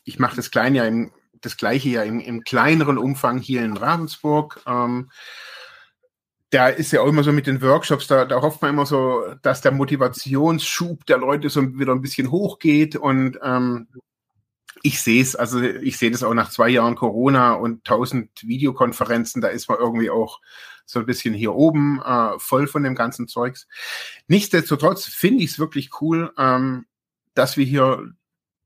ich 0.05 0.19
mache 0.19 0.37
das 0.37 0.51
kleine 0.51 0.79
ja 0.79 0.85
im, 0.85 1.13
das 1.41 1.57
gleiche 1.57 1.89
ja 1.89 2.03
im, 2.03 2.21
im 2.21 2.43
kleineren 2.43 2.99
Umfang 2.99 3.39
hier 3.39 3.65
in 3.65 3.77
Ravensburg. 3.77 4.63
Ähm, 4.67 5.11
da 6.51 6.69
ist 6.69 6.93
ja 6.93 7.01
auch 7.01 7.09
immer 7.09 7.25
so 7.25 7.33
mit 7.33 7.47
den 7.47 7.61
Workshops, 7.61 8.07
da, 8.07 8.25
da 8.25 8.41
hofft 8.41 8.63
man 8.63 8.71
immer 8.71 8.87
so, 8.87 9.23
dass 9.43 9.61
der 9.61 9.73
Motivationsschub 9.73 11.05
der 11.07 11.19
Leute 11.19 11.51
so 11.51 11.79
wieder 11.79 11.93
ein 11.93 12.03
bisschen 12.03 12.31
hochgeht 12.31 12.97
und 12.97 13.39
ähm, 13.43 13.89
ich 14.83 15.03
sehe 15.03 15.21
es, 15.21 15.35
also 15.35 15.61
ich 15.61 15.99
sehe 15.99 16.11
das 16.11 16.23
auch 16.23 16.35
nach 16.35 16.51
zwei 16.51 16.69
Jahren 16.69 16.95
Corona 16.95 17.55
und 17.55 17.85
tausend 17.85 18.31
Videokonferenzen, 18.43 19.43
da 19.43 19.49
ist 19.49 19.69
man 19.69 19.79
irgendwie 19.79 20.11
auch 20.11 20.41
so 20.87 21.01
ein 21.01 21.07
bisschen 21.07 21.35
hier 21.35 21.55
oben 21.55 22.01
äh, 22.01 22.39
voll 22.39 22.67
von 22.67 22.83
dem 22.83 22.95
ganzen 22.95 23.29
Zeugs. 23.29 23.67
Nichtsdestotrotz 24.29 25.05
finde 25.05 25.43
ich 25.43 25.51
es 25.51 25.59
wirklich 25.59 26.01
cool, 26.01 26.33
ähm, 26.39 26.87
dass 27.35 27.57
wir 27.57 27.65
hier 27.65 28.13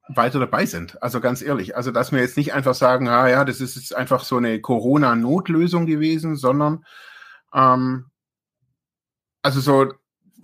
weiter 0.09 0.38
dabei 0.38 0.66
sind. 0.66 1.02
Also 1.02 1.20
ganz 1.20 1.42
ehrlich, 1.42 1.76
also 1.76 1.90
dass 1.90 2.12
wir 2.12 2.20
jetzt 2.20 2.37
nicht 2.37 2.52
einfach 2.52 2.74
sagen, 2.74 3.09
ah 3.09 3.28
ja, 3.28 3.44
das 3.44 3.61
ist 3.61 3.76
jetzt 3.76 3.94
einfach 3.94 4.24
so 4.24 4.37
eine 4.37 4.61
Corona-Notlösung 4.61 5.87
gewesen, 5.87 6.37
sondern 6.37 6.85
ähm, 7.54 8.06
also 9.42 9.61
so 9.61 9.92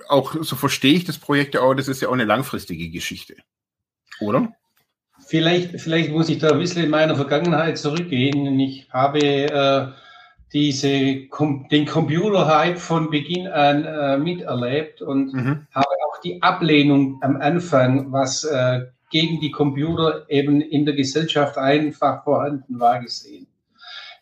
auch 0.09 0.37
so 0.41 0.57
verstehe 0.57 0.95
ich 0.95 1.05
das 1.05 1.19
Projekt 1.19 1.55
ja 1.55 1.63
auch, 1.63 1.75
das 1.75 1.89
ist 1.89 2.01
ja 2.01 2.09
auch 2.09 2.13
eine 2.13 2.25
langfristige 2.25 2.91
Geschichte, 2.91 3.37
oder? 4.21 4.53
Vielleicht, 5.27 5.81
vielleicht 5.81 6.11
muss 6.11 6.29
ich 6.29 6.39
da 6.39 6.51
ein 6.51 6.59
bisschen 6.59 6.85
in 6.85 6.91
meiner 6.91 7.17
Vergangenheit 7.17 7.79
zurückgehen. 7.79 8.61
Ich 8.61 8.89
habe 8.91 9.19
äh, 9.21 9.89
diese, 10.53 10.89
den 11.71 11.87
Computer-Hype 11.87 12.79
von 12.79 13.11
Beginn 13.11 13.49
an 13.49 13.85
äh, 13.85 14.19
miterlebt 14.19 15.03
und 15.03 15.33
mhm. 15.33 15.67
habe 15.73 15.87
auch 16.09 16.21
die 16.23 16.43
Ablehnung 16.43 17.19
am 17.23 17.37
Anfang, 17.37 18.13
was 18.13 18.45
äh, 18.45 18.87
gegen 19.11 19.41
die 19.41 19.51
Computer 19.51 20.25
eben 20.29 20.61
in 20.61 20.85
der 20.85 20.95
Gesellschaft 20.95 21.59
einfach 21.59 22.25
vorhanden 22.25 22.79
war, 22.79 23.01
gesehen. 23.01 23.47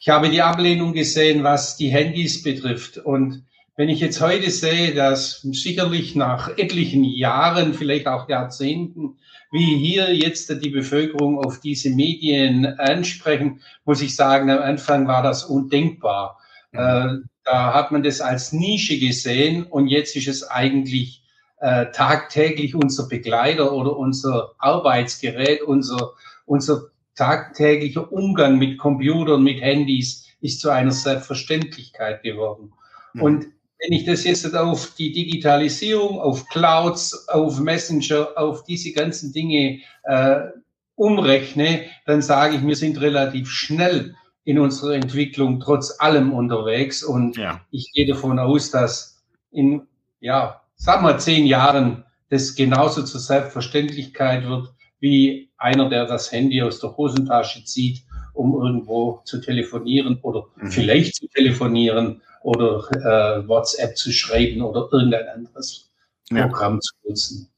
Ich 0.00 0.08
habe 0.08 0.28
die 0.28 0.42
Ablehnung 0.42 0.92
gesehen, 0.92 1.44
was 1.44 1.76
die 1.76 1.88
Handys 1.88 2.42
betrifft. 2.42 2.98
Und 2.98 3.44
wenn 3.76 3.88
ich 3.88 4.00
jetzt 4.00 4.20
heute 4.20 4.50
sehe, 4.50 4.94
dass 4.94 5.40
sicherlich 5.40 6.14
nach 6.14 6.58
etlichen 6.58 7.04
Jahren, 7.04 7.74
vielleicht 7.74 8.06
auch 8.06 8.28
Jahrzehnten, 8.28 9.16
wie 9.54 9.76
hier 9.76 10.12
jetzt 10.12 10.50
die 10.64 10.70
Bevölkerung 10.70 11.38
auf 11.38 11.60
diese 11.60 11.88
Medien 11.88 12.66
ansprechen, 12.66 13.60
muss 13.84 14.02
ich 14.02 14.16
sagen, 14.16 14.50
am 14.50 14.58
Anfang 14.58 15.06
war 15.06 15.22
das 15.22 15.44
undenkbar. 15.44 16.40
Mhm. 16.72 16.78
Äh, 16.80 17.08
da 17.44 17.72
hat 17.72 17.92
man 17.92 18.02
das 18.02 18.20
als 18.20 18.52
Nische 18.52 18.98
gesehen 18.98 19.62
und 19.62 19.86
jetzt 19.86 20.16
ist 20.16 20.26
es 20.26 20.42
eigentlich 20.42 21.22
äh, 21.60 21.86
tagtäglich 21.92 22.74
unser 22.74 23.06
Begleiter 23.06 23.72
oder 23.72 23.96
unser 23.96 24.54
Arbeitsgerät, 24.58 25.62
unser, 25.62 26.14
unser 26.46 26.88
tagtäglicher 27.14 28.10
Umgang 28.10 28.58
mit 28.58 28.76
Computern, 28.76 29.44
mit 29.44 29.60
Handys 29.60 30.26
ist 30.40 30.62
zu 30.62 30.70
einer 30.70 30.90
Selbstverständlichkeit 30.90 32.24
geworden. 32.24 32.72
Mhm. 33.12 33.22
Und 33.22 33.46
wenn 33.78 33.92
ich 33.92 34.04
das 34.04 34.24
jetzt 34.24 34.54
auf 34.54 34.94
die 34.96 35.12
Digitalisierung, 35.12 36.20
auf 36.20 36.48
Clouds, 36.48 37.28
auf 37.28 37.58
Messenger, 37.58 38.28
auf 38.36 38.64
diese 38.64 38.92
ganzen 38.92 39.32
Dinge 39.32 39.80
äh, 40.04 40.40
umrechne, 40.94 41.82
dann 42.06 42.22
sage 42.22 42.56
ich, 42.56 42.66
wir 42.66 42.76
sind 42.76 43.00
relativ 43.00 43.50
schnell 43.50 44.14
in 44.44 44.58
unserer 44.58 44.94
Entwicklung 44.94 45.60
trotz 45.60 46.00
allem 46.00 46.32
unterwegs. 46.32 47.02
Und 47.02 47.36
ja. 47.36 47.60
ich 47.70 47.90
gehe 47.92 48.06
davon 48.06 48.38
aus, 48.38 48.70
dass 48.70 49.22
in, 49.50 49.82
ja, 50.20 50.60
sagen 50.76 51.04
wir 51.04 51.18
zehn 51.18 51.46
Jahren 51.46 52.04
das 52.30 52.54
genauso 52.54 53.02
zur 53.02 53.20
Selbstverständlichkeit 53.20 54.44
wird, 54.44 54.72
wie 55.00 55.50
einer, 55.56 55.88
der 55.88 56.06
das 56.06 56.32
Handy 56.32 56.62
aus 56.62 56.80
der 56.80 56.96
Hosentasche 56.96 57.64
zieht, 57.64 58.02
um 58.32 58.54
irgendwo 58.54 59.20
zu 59.24 59.40
telefonieren 59.40 60.18
oder 60.22 60.44
mhm. 60.56 60.70
vielleicht 60.70 61.16
zu 61.16 61.28
telefonieren 61.28 62.22
oder 62.44 62.86
äh, 62.92 63.48
WhatsApp 63.48 63.96
zu 63.96 64.12
schreiben 64.12 64.62
oder 64.62 64.88
irgendein 64.92 65.28
anderes 65.28 65.90
Programm 66.28 66.74
ja. 66.74 66.80
zu 66.80 66.94
nutzen. 67.08 67.50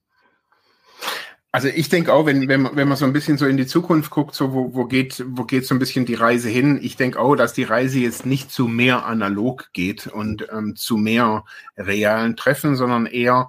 Also 1.51 1.69
ich 1.69 1.89
denke 1.89 2.13
auch, 2.13 2.27
wenn, 2.27 2.49
wenn, 2.49 2.69
wenn 2.77 2.87
man 2.87 2.97
so 2.97 3.07
ein 3.07 3.13
bisschen 3.13 3.39
so 3.39 3.47
in 3.47 3.57
die 3.57 3.67
Zukunft 3.67 4.11
guckt, 4.11 4.35
so 4.35 4.53
wo, 4.53 4.75
wo 4.75 4.85
geht, 4.85 5.25
wo 5.27 5.45
geht 5.45 5.67
so 5.67 5.75
ein 5.75 5.79
bisschen 5.79 6.05
die 6.05 6.15
Reise 6.15 6.51
hin? 6.51 6.79
Ich 6.83 6.97
denke 6.97 7.19
auch, 7.19 7.35
dass 7.35 7.55
die 7.55 7.65
Reise 7.65 7.99
jetzt 7.99 8.27
nicht 8.27 8.53
zu 8.53 8.69
mehr 8.69 9.07
analog 9.07 9.71
geht 9.73 10.07
und 10.07 10.47
ähm, 10.53 10.77
zu 10.77 10.99
mehr 10.99 11.45
realen 11.77 12.37
Treffen, 12.37 12.77
sondern 12.77 13.07
eher 13.07 13.49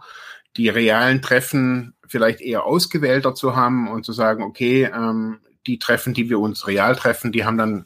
die 0.55 0.69
realen 0.69 1.21
Treffen 1.21 1.95
vielleicht 2.07 2.41
eher 2.41 2.63
ausgewählter 2.63 3.35
zu 3.35 3.55
haben 3.55 3.89
und 3.89 4.05
zu 4.05 4.13
sagen, 4.13 4.41
okay, 4.41 4.85
ähm, 4.85 5.39
die 5.67 5.77
Treffen, 5.77 6.13
die 6.13 6.29
wir 6.29 6.39
uns 6.39 6.65
real 6.65 6.95
treffen, 6.95 7.31
die 7.31 7.45
haben 7.45 7.57
dann, 7.57 7.85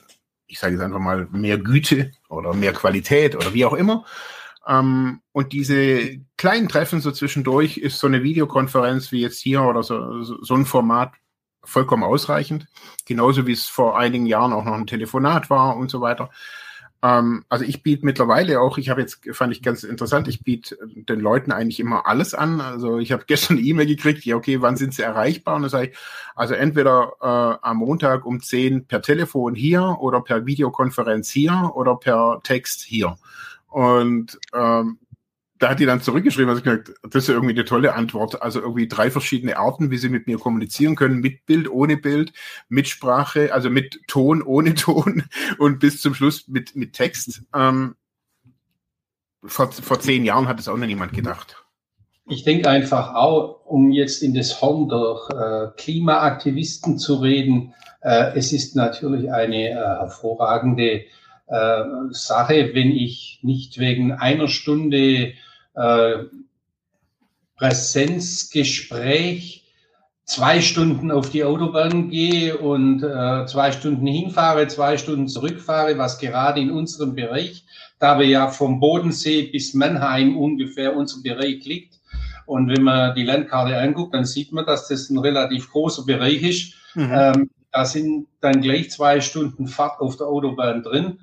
ich 0.52 0.60
sage 0.60 0.74
jetzt 0.74 0.84
einfach 0.84 1.00
mal, 1.00 1.28
mehr 1.32 1.58
Güte 1.58 2.12
oder 2.30 2.54
mehr 2.54 2.74
Qualität 2.74 3.36
oder 3.36 3.54
wie 3.54 3.66
auch 3.66 3.74
immer. 3.74 4.06
Ähm, 4.68 5.22
und 5.32 5.54
diese 5.54 6.20
kleinen 6.38 6.68
Treffen 6.68 7.02
so 7.02 7.12
zwischendurch 7.12 7.78
ist 7.78 8.00
so 8.00 8.08
eine 8.08 8.22
Videokonferenz 8.22 9.12
wie 9.12 9.22
jetzt 9.22 9.40
hier 9.40 9.64
oder 9.64 9.82
so, 9.82 10.22
so 10.24 10.54
ein 10.54 10.66
Format 10.66 11.14
vollkommen 11.64 12.04
ausreichend. 12.04 12.68
Genauso 13.06 13.48
wie 13.48 13.54
es 13.54 13.66
vor 13.66 13.98
einigen 13.98 14.26
Jahren 14.26 14.54
auch 14.54 14.66
noch 14.66 14.74
ein 14.74 14.88
Telefonat 14.88 15.50
war 15.50 15.78
und 15.78 15.90
so 15.90 16.02
weiter. 16.02 16.30
Ähm, 17.04 17.46
also 17.50 17.66
ich 17.66 17.82
biete 17.84 18.06
mittlerweile 18.06 18.60
auch, 18.62 18.78
ich 18.78 18.90
habe 18.90 19.02
jetzt, 19.02 19.22
fand 19.32 19.54
ich 19.54 19.64
ganz 19.64 19.84
interessant, 19.84 20.28
ich 20.28 20.44
biete 20.44 20.78
den 20.96 21.20
Leuten 21.20 21.52
eigentlich 21.52 21.80
immer 21.80 22.08
alles 22.08 22.34
an. 22.34 22.62
Also 22.62 23.00
ich 23.00 23.12
habe 23.12 23.24
gestern 23.28 23.58
eine 23.58 23.66
E-Mail 23.66 23.88
gekriegt, 23.88 24.24
ja, 24.26 24.36
okay, 24.36 24.62
wann 24.62 24.78
sind 24.78 24.94
sie 24.94 25.02
erreichbar? 25.02 25.56
Und 25.56 25.64
dann 25.64 25.72
sage 25.72 25.90
ich, 25.90 25.98
also 26.36 26.54
entweder 26.54 27.14
äh, 27.22 27.68
am 27.68 27.78
Montag 27.78 28.26
um 28.26 28.42
10 28.42 28.86
per 28.86 29.02
Telefon 29.02 29.56
hier 29.56 29.98
oder 30.00 30.22
per 30.22 30.46
Videokonferenz 30.46 31.30
hier 31.30 31.72
oder 31.74 31.96
per 31.96 32.40
Text 32.44 32.82
hier. 32.82 33.18
Und 33.70 34.38
ähm, 34.54 35.00
da 35.62 35.70
hat 35.70 35.80
die 35.80 35.86
dann 35.86 36.02
zurückgeschrieben, 36.02 36.50
also 36.50 36.64
gesagt, 36.64 36.92
das 37.04 37.24
ist 37.24 37.28
ja 37.28 37.36
irgendwie 37.36 37.54
eine 37.54 37.66
tolle 37.66 37.94
Antwort. 37.94 38.42
Also 38.42 38.60
irgendwie 38.60 38.88
drei 38.88 39.12
verschiedene 39.12 39.58
Arten, 39.58 39.92
wie 39.92 39.98
sie 39.98 40.10
mit 40.10 40.26
mir 40.26 40.40
kommunizieren 40.40 40.96
können, 40.96 41.20
mit 41.20 41.46
Bild, 41.46 41.70
ohne 41.70 41.98
Bild, 41.98 42.34
mit 42.68 42.88
Sprache, 42.88 43.54
also 43.54 43.70
mit 43.70 44.00
Ton, 44.08 44.42
ohne 44.42 44.74
Ton 44.76 45.24
und 45.60 45.80
bis 45.80 46.02
zum 46.02 46.16
Schluss 46.16 46.48
mit, 46.48 46.76
mit 46.76 46.94
Text. 46.94 47.44
Ähm, 47.54 47.96
vor, 49.44 49.72
vor 49.72 50.00
zehn 50.00 50.26
Jahren 50.26 50.48
hat 50.48 50.60
es 50.60 50.68
auch 50.68 50.78
noch 50.78 50.88
niemand 50.88 51.14
gedacht. 51.14 51.64
Ich 52.28 52.44
denke 52.44 52.68
einfach 52.68 53.14
auch, 53.14 53.64
um 53.66 53.92
jetzt 53.92 54.24
in 54.24 54.34
das 54.34 54.62
Horn 54.62 54.90
der 54.90 55.74
äh, 55.76 55.80
Klimaaktivisten 55.80 56.98
zu 56.98 57.16
reden, 57.16 57.76
äh, 58.02 58.36
es 58.36 58.52
ist 58.52 58.76
natürlich 58.76 59.32
eine 59.32 59.70
äh, 59.70 59.76
hervorragende 59.76 61.04
äh, 61.48 61.84
Sache, 62.10 62.72
wenn 62.74 62.92
ich 62.92 63.42
nicht 63.44 63.78
wegen 63.78 64.12
einer 64.12 64.48
Stunde 64.48 65.34
äh, 65.76 66.24
Präsenzgespräch 67.56 69.62
zwei 70.26 70.62
Stunden 70.62 71.12
auf 71.12 71.30
die 71.30 71.44
Autobahn 71.44 72.10
gehe 72.10 72.58
und 72.58 73.04
äh, 73.04 73.46
zwei 73.48 73.74
Stunden 73.74 74.08
hinfahre, 74.08 74.68
zwei 74.68 74.98
Stunden 74.98 75.28
zurückfahre, 75.28 75.98
was 75.98 76.20
gerade 76.20 76.62
in 76.62 76.72
unserem 76.72 77.16
Bereich, 77.16 77.66
da 78.00 78.18
wir 78.18 78.26
ja 78.26 78.48
vom 78.48 78.80
Bodensee 78.80 79.50
bis 79.52 79.74
Mannheim 79.74 80.38
ungefähr 80.38 80.96
unser 80.96 81.22
Bereich 81.22 81.66
liegt. 81.66 82.00
Und 82.46 82.70
wenn 82.70 82.84
man 82.84 83.14
die 83.14 83.24
Landkarte 83.24 83.78
anguckt, 83.78 84.14
dann 84.14 84.24
sieht 84.26 84.54
man, 84.54 84.66
dass 84.66 84.88
das 84.88 85.10
ein 85.10 85.18
relativ 85.18 85.70
großer 85.70 86.06
Bereich 86.06 86.44
ist. 86.44 86.76
Mhm. 86.96 87.12
Ähm, 87.14 87.50
da 87.72 87.86
sind 87.86 88.28
dann 88.40 88.62
gleich 88.62 88.90
zwei 88.90 89.20
Stunden 89.22 89.68
Fahrt 89.68 90.00
auf 90.00 90.18
der 90.18 90.28
Autobahn 90.28 90.82
drin 90.82 91.20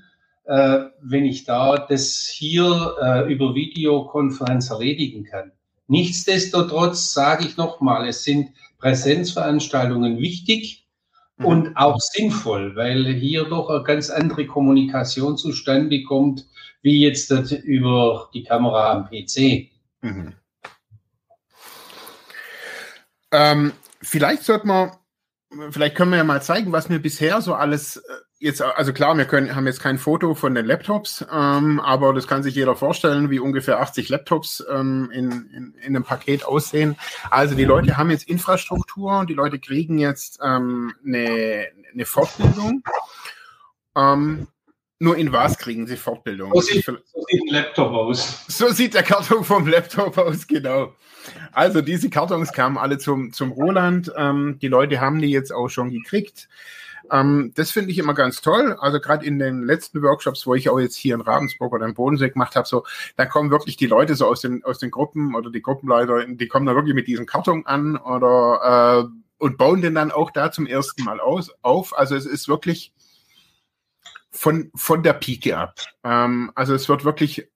äh, 0.49 0.87
wenn 1.03 1.27
ich 1.27 1.45
da 1.45 1.77
das 1.77 2.27
hier 2.27 2.97
äh, 3.03 3.33
über 3.33 3.55
Videokonferenz 3.55 4.71
erledigen 4.71 5.25
kann. 5.25 5.53
Nichtsdestotrotz 5.89 7.13
sage 7.13 7.45
ich 7.47 7.59
nochmal, 7.59 8.09
es 8.09 8.25
sind 8.25 8.53
Präsenzveranstaltungen 8.79 10.19
wichtig 10.19 10.87
mhm. 11.37 11.45
und 11.45 11.77
auch 11.77 12.01
sinnvoll, 12.01 12.77
weil 12.77 13.05
hier 13.15 13.45
doch 13.45 13.69
eine 13.69 13.83
ganz 13.83 14.09
andere 14.09 14.47
Kommunikation 14.47 15.37
zustande 15.37 16.03
kommt, 16.05 16.47
wie 16.81 17.03
jetzt 17.03 17.31
über 17.31 18.31
die 18.33 18.45
Kamera 18.45 18.93
am 18.93 19.11
PC. 19.11 19.71
Mhm. 20.01 20.33
Ähm, 23.33 23.73
vielleicht 24.01 24.45
sollte 24.45 24.67
man, 24.67 24.93
vielleicht 25.71 25.95
können 25.95 26.13
wir 26.13 26.17
ja 26.17 26.25
mal 26.25 26.41
zeigen, 26.41 26.73
was 26.73 26.89
mir 26.89 27.01
bisher 27.01 27.43
so 27.43 27.53
alles 27.53 27.99
äh, 27.99 28.01
jetzt, 28.38 28.62
also 28.62 28.92
klar, 28.92 29.16
wir 29.16 29.24
können, 29.24 29.55
haben 29.55 29.66
jetzt 29.66 29.81
kein 29.81 29.98
Foto 29.98 30.35
von 30.35 30.55
den 30.55 30.66
Laptops, 30.66 31.24
ähm, 31.33 31.81
aber 31.81 32.14
das 32.14 32.27
kann 32.27 32.42
sich 32.42 32.55
jeder 32.55 32.77
vorstellen, 32.77 33.31
wie 33.31 33.38
ungefähr 33.38 33.81
80 33.81 34.09
Laptops 34.09 34.64
ähm, 34.70 35.11
in, 35.12 35.31
in, 35.51 35.74
in 35.74 35.96
einem 35.96 36.05
Paket 36.05 36.44
aussehen. 36.44 36.96
Also 37.31 37.55
die 37.55 37.64
Leute 37.64 37.96
haben 37.96 38.11
jetzt 38.11 38.29
Infrastruktur, 38.29 39.27
die 39.27 39.35
Leute 39.35 39.59
kriegen 39.59 39.98
jetzt 39.98 40.38
ähm, 40.42 40.92
eine, 41.05 41.68
eine 41.92 42.07
Fortbildung. 42.07 42.83
Ähm, 43.96 44.46
nur 45.01 45.16
in 45.16 45.33
was 45.33 45.59
kriegen 45.59 45.87
sie 45.87 45.96
Fortbildung? 45.96 46.53
So 46.55 46.61
sieht, 46.61 46.85
so 46.85 46.96
sieht 47.29 47.42
ein 47.42 47.55
Laptop 47.55 47.92
aus. 47.92 48.44
So 48.48 48.68
sieht 48.70 48.94
der 48.94 49.05
Karton 49.05 49.44
vom 49.44 49.66
Laptop 49.68 50.18
aus, 50.18 50.46
genau. 50.46 50.94
Also 51.53 51.83
diese 51.83 52.11
Kartons 52.11 52.53
kamen 52.53 52.79
alle 52.79 52.98
zum, 52.98 53.33
zum 53.33 53.53
Roland. 53.53 54.12
Ähm, 54.16 54.59
die 54.61 54.68
Leute 54.68 55.01
haben 55.01 55.20
die 55.20 55.31
jetzt 55.31 55.53
auch 55.53 55.68
schon 55.68 55.90
gekriegt. 55.90 56.48
Ähm, 57.11 57.53
das 57.55 57.71
finde 57.71 57.90
ich 57.90 57.99
immer 57.99 58.14
ganz 58.14 58.40
toll. 58.40 58.77
Also 58.81 59.01
gerade 59.01 59.25
in 59.25 59.38
den 59.38 59.62
letzten 59.62 60.03
Workshops, 60.03 60.47
wo 60.47 60.55
ich 60.55 60.68
auch 60.68 60.79
jetzt 60.79 60.97
hier 60.97 61.14
in 61.14 61.21
Ravensburg 61.21 61.73
oder 61.73 61.87
im 61.87 61.94
Bodensee 61.94 62.31
gemacht 62.31 62.57
habe, 62.57 62.66
so, 62.66 62.85
da 63.16 63.27
kommen 63.27 63.51
wirklich 63.51 63.77
die 63.77 63.87
Leute 63.87 64.14
so 64.14 64.27
aus 64.27 64.40
den, 64.40 64.64
aus 64.64 64.79
den 64.79 64.90
Gruppen 64.90 65.35
oder 65.35 65.51
die 65.51 65.62
Gruppenleiter, 65.62 66.25
die 66.27 66.49
kommen 66.49 66.66
da 66.66 66.75
wirklich 66.75 66.94
mit 66.94 67.07
diesem 67.07 67.27
Karton 67.27 67.66
an 67.66 67.97
oder 67.97 69.09
äh, 69.09 69.18
und 69.38 69.57
bauen 69.57 69.81
den 69.81 69.94
dann 69.94 70.11
auch 70.11 70.31
da 70.31 70.51
zum 70.51 70.66
ersten 70.66 71.05
Mal 71.05 71.21
aus, 71.21 71.53
auf. 71.62 71.97
Also 71.97 72.16
es 72.16 72.27
ist 72.27 72.49
wirklich 72.49 72.92
von, 74.31 74.71
von 74.75 75.03
der 75.03 75.14
Pike 75.14 75.57
ab. 75.57 75.75
Ähm, 76.05 76.53
also 76.55 76.75
es 76.75 76.88
wird 76.88 77.05
wirklich 77.05 77.49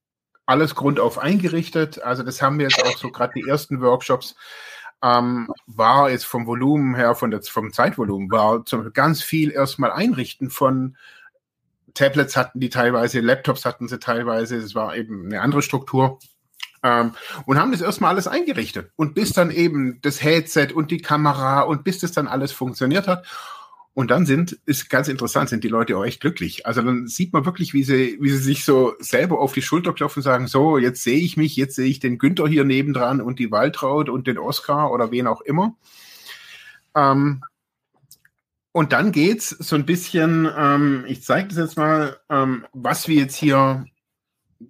alles 0.46 0.74
grundauf 0.74 1.18
eingerichtet. 1.18 2.02
Also 2.02 2.22
das 2.22 2.42
haben 2.42 2.58
wir 2.58 2.68
jetzt 2.68 2.82
auch 2.84 2.96
so 2.98 3.10
gerade 3.10 3.32
die 3.34 3.48
ersten 3.48 3.80
Workshops 3.80 4.34
ähm, 5.02 5.48
war 5.66 6.10
jetzt 6.10 6.26
vom 6.26 6.46
Volumen 6.46 6.94
her, 6.94 7.14
von 7.14 7.30
der, 7.30 7.42
vom 7.42 7.72
Zeitvolumen, 7.72 8.30
war 8.30 8.64
zum, 8.64 8.92
ganz 8.92 9.22
viel 9.22 9.50
erstmal 9.50 9.90
einrichten 9.90 10.50
von 10.50 10.96
Tablets 11.94 12.36
hatten 12.36 12.60
die 12.60 12.70
teilweise, 12.70 13.20
Laptops 13.20 13.64
hatten 13.64 13.88
sie 13.88 13.98
teilweise, 13.98 14.56
es 14.56 14.74
war 14.74 14.96
eben 14.96 15.26
eine 15.26 15.40
andere 15.40 15.62
Struktur. 15.62 16.18
Ähm, 16.82 17.12
und 17.46 17.58
haben 17.58 17.72
das 17.72 17.80
erstmal 17.80 18.10
alles 18.10 18.26
eingerichtet. 18.26 18.90
Und 18.96 19.14
bis 19.14 19.32
dann 19.32 19.50
eben 19.50 20.00
das 20.02 20.22
Headset 20.22 20.68
und 20.74 20.90
die 20.90 21.00
Kamera 21.00 21.60
und 21.60 21.84
bis 21.84 22.00
das 22.00 22.12
dann 22.12 22.26
alles 22.26 22.50
funktioniert 22.52 23.06
hat. 23.06 23.24
Und 23.94 24.10
dann 24.10 24.24
sind, 24.24 24.58
ist 24.64 24.88
ganz 24.88 25.08
interessant, 25.08 25.50
sind 25.50 25.64
die 25.64 25.68
Leute 25.68 25.96
auch 25.98 26.04
echt 26.04 26.20
glücklich. 26.20 26.64
Also 26.66 26.80
dann 26.80 27.06
sieht 27.08 27.34
man 27.34 27.44
wirklich, 27.44 27.74
wie 27.74 27.82
sie, 27.82 28.16
wie 28.20 28.30
sie 28.30 28.38
sich 28.38 28.64
so 28.64 28.94
selber 29.00 29.38
auf 29.38 29.52
die 29.52 29.60
Schulter 29.60 29.92
klopfen 29.92 30.20
und 30.20 30.24
sagen, 30.24 30.46
so, 30.46 30.78
jetzt 30.78 31.02
sehe 31.02 31.18
ich 31.18 31.36
mich, 31.36 31.56
jetzt 31.56 31.76
sehe 31.76 31.88
ich 31.88 32.00
den 32.00 32.18
Günther 32.18 32.48
hier 32.48 32.64
nebendran 32.64 33.20
und 33.20 33.38
die 33.38 33.50
Waltraud 33.50 34.08
und 34.08 34.26
den 34.26 34.38
Oscar 34.38 34.90
oder 34.92 35.10
wen 35.10 35.26
auch 35.26 35.42
immer. 35.42 35.76
Ähm, 36.94 37.42
und 38.72 38.92
dann 38.94 39.12
geht's 39.12 39.50
so 39.50 39.76
ein 39.76 39.84
bisschen, 39.84 40.48
ähm, 40.56 41.04
ich 41.06 41.22
zeige 41.22 41.48
das 41.48 41.58
jetzt 41.58 41.76
mal, 41.76 42.18
ähm, 42.30 42.66
was 42.72 43.06
wir 43.08 43.16
jetzt 43.16 43.36
hier, 43.36 43.84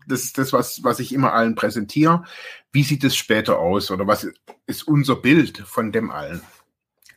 das, 0.08 0.32
das 0.32 0.52
was, 0.52 0.82
was 0.82 0.98
ich 0.98 1.12
immer 1.12 1.32
allen 1.32 1.54
präsentiere, 1.54 2.24
wie 2.72 2.82
sieht 2.82 3.04
es 3.04 3.14
später 3.14 3.60
aus 3.60 3.92
oder 3.92 4.08
was 4.08 4.26
ist 4.66 4.88
unser 4.88 5.14
Bild 5.14 5.58
von 5.58 5.92
dem 5.92 6.10
allen? 6.10 6.40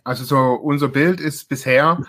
Also 0.06 0.24
so 0.24 0.54
unser 0.54 0.88
Bild 0.88 1.20
ist 1.20 1.50
bisher, 1.50 2.00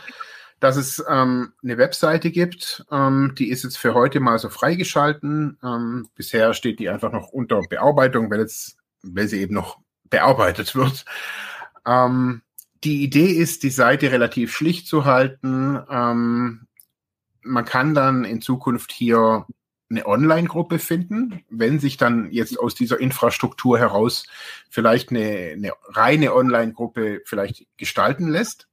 dass 0.60 0.76
es 0.76 1.02
ähm, 1.08 1.52
eine 1.62 1.78
Webseite 1.78 2.30
gibt, 2.30 2.84
ähm, 2.92 3.34
die 3.36 3.50
ist 3.50 3.64
jetzt 3.64 3.78
für 3.78 3.94
heute 3.94 4.20
mal 4.20 4.38
so 4.38 4.48
freigeschalten. 4.48 5.58
Ähm, 5.64 6.08
bisher 6.14 6.54
steht 6.54 6.78
die 6.78 6.88
einfach 6.88 7.10
noch 7.10 7.28
unter 7.28 7.60
Bearbeitung, 7.62 8.30
weil 8.30 8.40
jetzt, 8.40 8.76
weil 9.02 9.28
sie 9.28 9.40
eben 9.40 9.54
noch 9.54 9.78
bearbeitet 10.04 10.74
wird. 10.74 11.04
Ähm, 11.84 12.42
die 12.84 13.02
Idee 13.02 13.32
ist, 13.32 13.62
die 13.62 13.70
Seite 13.70 14.12
relativ 14.12 14.54
schlicht 14.54 14.86
zu 14.86 15.04
halten. 15.04 15.82
Ähm, 15.90 16.66
man 17.42 17.64
kann 17.64 17.94
dann 17.94 18.24
in 18.24 18.42
Zukunft 18.42 18.92
hier 18.92 19.46
eine 19.88 20.06
Online-Gruppe 20.06 20.78
finden, 20.78 21.44
wenn 21.48 21.78
sich 21.78 21.96
dann 21.96 22.30
jetzt 22.32 22.58
aus 22.58 22.74
dieser 22.74 22.98
Infrastruktur 22.98 23.78
heraus 23.78 24.26
vielleicht 24.68 25.10
eine, 25.10 25.52
eine 25.52 25.72
reine 25.88 26.34
Online-Gruppe 26.34 27.22
vielleicht 27.24 27.66
gestalten 27.76 28.28
lässt. 28.28 28.68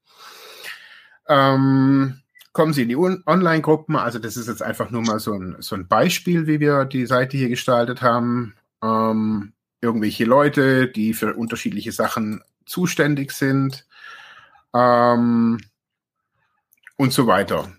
Ähm, 1.28 2.22
kommen 2.52 2.74
Sie 2.74 2.84
in 2.84 2.90
die 2.90 2.98
Online-Gruppen. 2.98 3.96
Also 3.96 4.20
das 4.20 4.38
ist 4.38 4.48
jetzt 4.48 4.64
einfach 4.64 4.92
nur 4.92 5.02
mal 5.02 5.20
so 5.20 5.34
ein, 5.34 5.56
so 5.60 5.76
ein 5.76 5.88
Beispiel, 5.88 6.48
wie 6.48 6.60
wir 6.60 6.86
die 6.86 7.06
Seite 7.06 7.38
hier 7.38 7.50
gestaltet 7.50 8.02
haben. 8.02 8.56
Ähm, 8.82 9.54
irgendwelche 9.82 10.26
Leute, 10.26 10.88
die 10.88 11.14
für 11.14 11.34
unterschiedliche 11.34 11.92
Sachen 11.92 12.44
zuständig 12.66 13.32
sind 13.32 13.86
ähm, 14.74 15.60
und 16.96 17.12
so 17.12 17.28
weiter. 17.28 17.72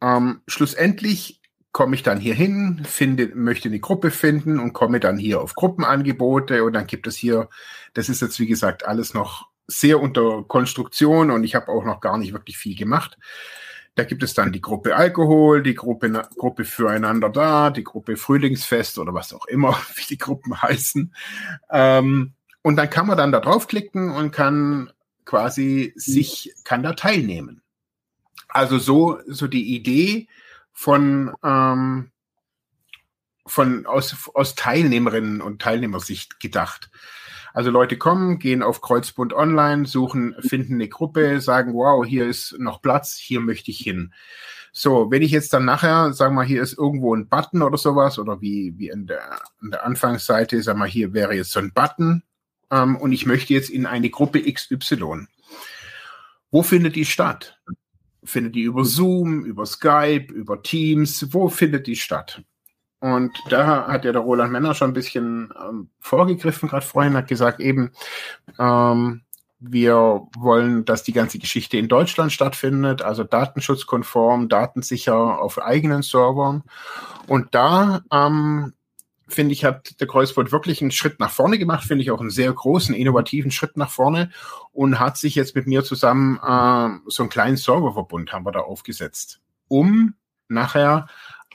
Ähm, 0.00 0.40
schlussendlich 0.48 1.41
komme 1.72 1.94
ich 1.94 2.02
dann 2.02 2.20
hier 2.20 2.34
hin, 2.34 2.82
finde, 2.84 3.34
möchte 3.34 3.68
eine 3.68 3.80
Gruppe 3.80 4.10
finden 4.10 4.58
und 4.58 4.74
komme 4.74 5.00
dann 5.00 5.16
hier 5.16 5.40
auf 5.40 5.54
Gruppenangebote 5.54 6.64
und 6.64 6.74
dann 6.74 6.86
gibt 6.86 7.06
es 7.06 7.16
hier, 7.16 7.48
das 7.94 8.10
ist 8.10 8.20
jetzt 8.20 8.38
wie 8.38 8.46
gesagt 8.46 8.86
alles 8.86 9.14
noch 9.14 9.48
sehr 9.66 10.00
unter 10.00 10.44
Konstruktion 10.44 11.30
und 11.30 11.44
ich 11.44 11.54
habe 11.54 11.68
auch 11.68 11.84
noch 11.84 12.00
gar 12.00 12.18
nicht 12.18 12.32
wirklich 12.32 12.58
viel 12.58 12.76
gemacht. 12.76 13.18
Da 13.94 14.04
gibt 14.04 14.22
es 14.22 14.34
dann 14.34 14.52
die 14.52 14.60
Gruppe 14.60 14.96
Alkohol, 14.96 15.62
die 15.62 15.74
Gruppe, 15.74 16.28
Gruppe 16.36 16.64
Füreinander 16.64 17.30
da, 17.30 17.70
die 17.70 17.84
Gruppe 17.84 18.16
Frühlingsfest 18.16 18.98
oder 18.98 19.14
was 19.14 19.32
auch 19.32 19.46
immer, 19.46 19.72
wie 19.94 20.06
die 20.08 20.18
Gruppen 20.18 20.60
heißen. 20.60 21.14
Ähm, 21.70 22.32
und 22.62 22.76
dann 22.76 22.90
kann 22.90 23.06
man 23.06 23.16
dann 23.16 23.32
da 23.32 23.40
draufklicken 23.40 24.10
und 24.10 24.30
kann 24.30 24.90
quasi 25.24 25.92
sich, 25.96 26.54
kann 26.64 26.82
da 26.82 26.92
teilnehmen. 26.92 27.62
Also 28.48 28.78
so, 28.78 29.18
so 29.26 29.46
die 29.46 29.74
Idee 29.74 30.28
von, 30.72 31.32
ähm, 31.44 32.10
von 33.46 33.86
aus, 33.86 34.30
aus 34.34 34.54
Teilnehmerinnen 34.54 35.40
und 35.40 35.60
Teilnehmersicht 35.60 36.40
gedacht. 36.40 36.90
Also 37.54 37.70
Leute 37.70 37.98
kommen, 37.98 38.38
gehen 38.38 38.62
auf 38.62 38.80
Kreuzbund 38.80 39.34
Online, 39.34 39.86
suchen, 39.86 40.34
finden 40.40 40.74
eine 40.74 40.88
Gruppe, 40.88 41.40
sagen, 41.40 41.74
wow, 41.74 42.04
hier 42.04 42.26
ist 42.26 42.58
noch 42.58 42.80
Platz, 42.80 43.16
hier 43.16 43.40
möchte 43.40 43.70
ich 43.70 43.78
hin. 43.78 44.14
So, 44.72 45.10
wenn 45.10 45.20
ich 45.20 45.32
jetzt 45.32 45.52
dann 45.52 45.66
nachher, 45.66 46.14
sagen 46.14 46.34
wir, 46.34 46.44
hier 46.44 46.62
ist 46.62 46.78
irgendwo 46.78 47.14
ein 47.14 47.28
Button 47.28 47.60
oder 47.60 47.76
sowas, 47.76 48.18
oder 48.18 48.40
wie, 48.40 48.72
wie 48.78 48.88
in 48.88 49.06
der, 49.06 49.42
in 49.60 49.70
der 49.70 49.84
Anfangsseite, 49.84 50.62
sagen 50.62 50.78
wir, 50.78 50.86
hier 50.86 51.12
wäre 51.12 51.34
jetzt 51.34 51.52
so 51.52 51.60
ein 51.60 51.72
Button, 51.74 52.22
ähm, 52.70 52.96
und 52.96 53.12
ich 53.12 53.26
möchte 53.26 53.52
jetzt 53.52 53.68
in 53.68 53.84
eine 53.84 54.08
Gruppe 54.08 54.50
XY. 54.50 55.26
Wo 56.50 56.62
findet 56.62 56.96
die 56.96 57.04
statt? 57.04 57.58
Findet 58.24 58.54
die 58.54 58.62
über 58.62 58.84
Zoom, 58.84 59.44
über 59.44 59.66
Skype, 59.66 60.32
über 60.32 60.62
Teams? 60.62 61.32
Wo 61.32 61.48
findet 61.48 61.86
die 61.86 61.96
statt? 61.96 62.42
Und 63.00 63.32
da 63.50 63.88
hat 63.88 64.04
ja 64.04 64.12
der 64.12 64.20
Roland 64.20 64.52
Männer 64.52 64.74
schon 64.74 64.90
ein 64.90 64.94
bisschen 64.94 65.52
ähm, 65.60 65.90
vorgegriffen, 65.98 66.68
gerade 66.68 66.86
vorhin, 66.86 67.16
hat 67.16 67.26
gesagt, 67.26 67.58
eben, 67.58 67.90
ähm, 68.60 69.22
wir 69.58 70.22
wollen, 70.38 70.84
dass 70.84 71.02
die 71.02 71.12
ganze 71.12 71.38
Geschichte 71.38 71.78
in 71.78 71.88
Deutschland 71.88 72.32
stattfindet, 72.32 73.02
also 73.02 73.24
datenschutzkonform, 73.24 74.48
datensicher 74.48 75.40
auf 75.40 75.60
eigenen 75.60 76.02
Servern. 76.02 76.62
Und 77.26 77.54
da 77.54 78.02
ähm, 78.12 78.72
finde 79.34 79.52
ich, 79.52 79.64
hat 79.64 80.00
der 80.00 80.06
Kreuzfurt 80.06 80.52
wirklich 80.52 80.80
einen 80.80 80.90
Schritt 80.90 81.20
nach 81.20 81.30
vorne 81.30 81.58
gemacht, 81.58 81.84
finde 81.84 82.02
ich 82.02 82.10
auch 82.10 82.20
einen 82.20 82.30
sehr 82.30 82.52
großen, 82.52 82.94
innovativen 82.94 83.50
Schritt 83.50 83.76
nach 83.76 83.90
vorne 83.90 84.30
und 84.72 84.98
hat 84.98 85.16
sich 85.16 85.34
jetzt 85.34 85.54
mit 85.54 85.66
mir 85.66 85.84
zusammen 85.84 86.36
äh, 86.36 87.10
so 87.10 87.22
einen 87.22 87.30
kleinen 87.30 87.56
Serververbund 87.56 88.32
haben 88.32 88.46
wir 88.46 88.52
da 88.52 88.60
aufgesetzt, 88.60 89.40
um 89.68 90.14
nachher 90.48 91.06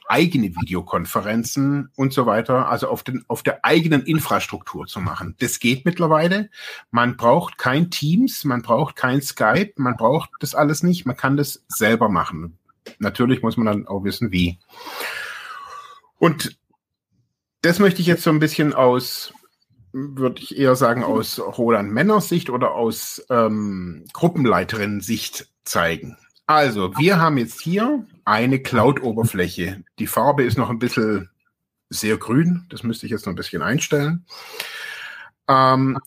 eigene 0.08 0.56
Videokonferenzen 0.56 1.92
und 1.96 2.14
so 2.14 2.26
weiter, 2.26 2.70
also 2.70 2.88
auf, 2.88 3.04
den, 3.04 3.26
auf 3.28 3.44
der 3.44 3.66
eigenen 3.66 4.04
Infrastruktur 4.04 4.88
zu 4.88 5.00
machen. 5.00 5.36
Das 5.40 5.60
geht 5.60 5.86
mittlerweile. 5.86 6.50
Man 6.92 7.18
braucht 7.18 7.58
kein 7.58 7.92
Teams, 7.92 8.46
man 8.46 8.62
braucht 8.62 8.96
kein 8.96 9.22
Skype, 9.22 9.74
man 9.76 9.98
braucht 9.98 10.30
das 10.40 10.56
alles 10.56 10.82
nicht. 10.82 11.06
Man 11.06 11.18
kann 11.18 11.38
das 11.38 11.64
selber 11.68 12.10
machen. 12.10 12.58
Natürlich 13.00 13.42
muss 13.42 13.58
man 13.58 13.68
dann 13.68 13.88
auch 13.88 14.04
wissen, 14.06 14.32
wie. 14.32 14.58
Und 16.20 16.58
das 17.68 17.80
möchte 17.80 18.00
ich 18.00 18.08
jetzt 18.08 18.24
so 18.24 18.30
ein 18.30 18.40
bisschen 18.40 18.74
aus, 18.74 19.34
würde 19.92 20.42
ich 20.42 20.58
eher 20.58 20.78
sagen, 20.78 21.04
aus 21.04 21.38
Roland 21.38 21.92
Männers 21.92 22.30
Sicht 22.30 22.50
oder 22.50 22.72
aus 22.72 23.22
ähm, 23.30 24.06
Gruppenleiterin-Sicht 24.14 25.50
zeigen. 25.66 26.16
Also, 26.46 26.98
wir 26.98 27.20
haben 27.20 27.38
jetzt 27.38 27.60
hier 27.60 28.06
eine 28.24 28.60
Cloud-Oberfläche. 28.60 29.84
Die 30.00 30.08
Farbe 30.08 30.44
ist 30.44 30.58
noch 30.58 30.70
ein 30.70 30.80
bisschen 30.80 31.30
sehr 31.90 32.16
grün. 32.16 32.66
Das 32.70 32.84
müsste 32.84 33.06
ich 33.06 33.12
jetzt 33.12 33.26
noch 33.26 33.34
ein 33.34 33.38
bisschen 33.38 33.62
einstellen. 33.62 34.26
Ähm, 35.50 35.98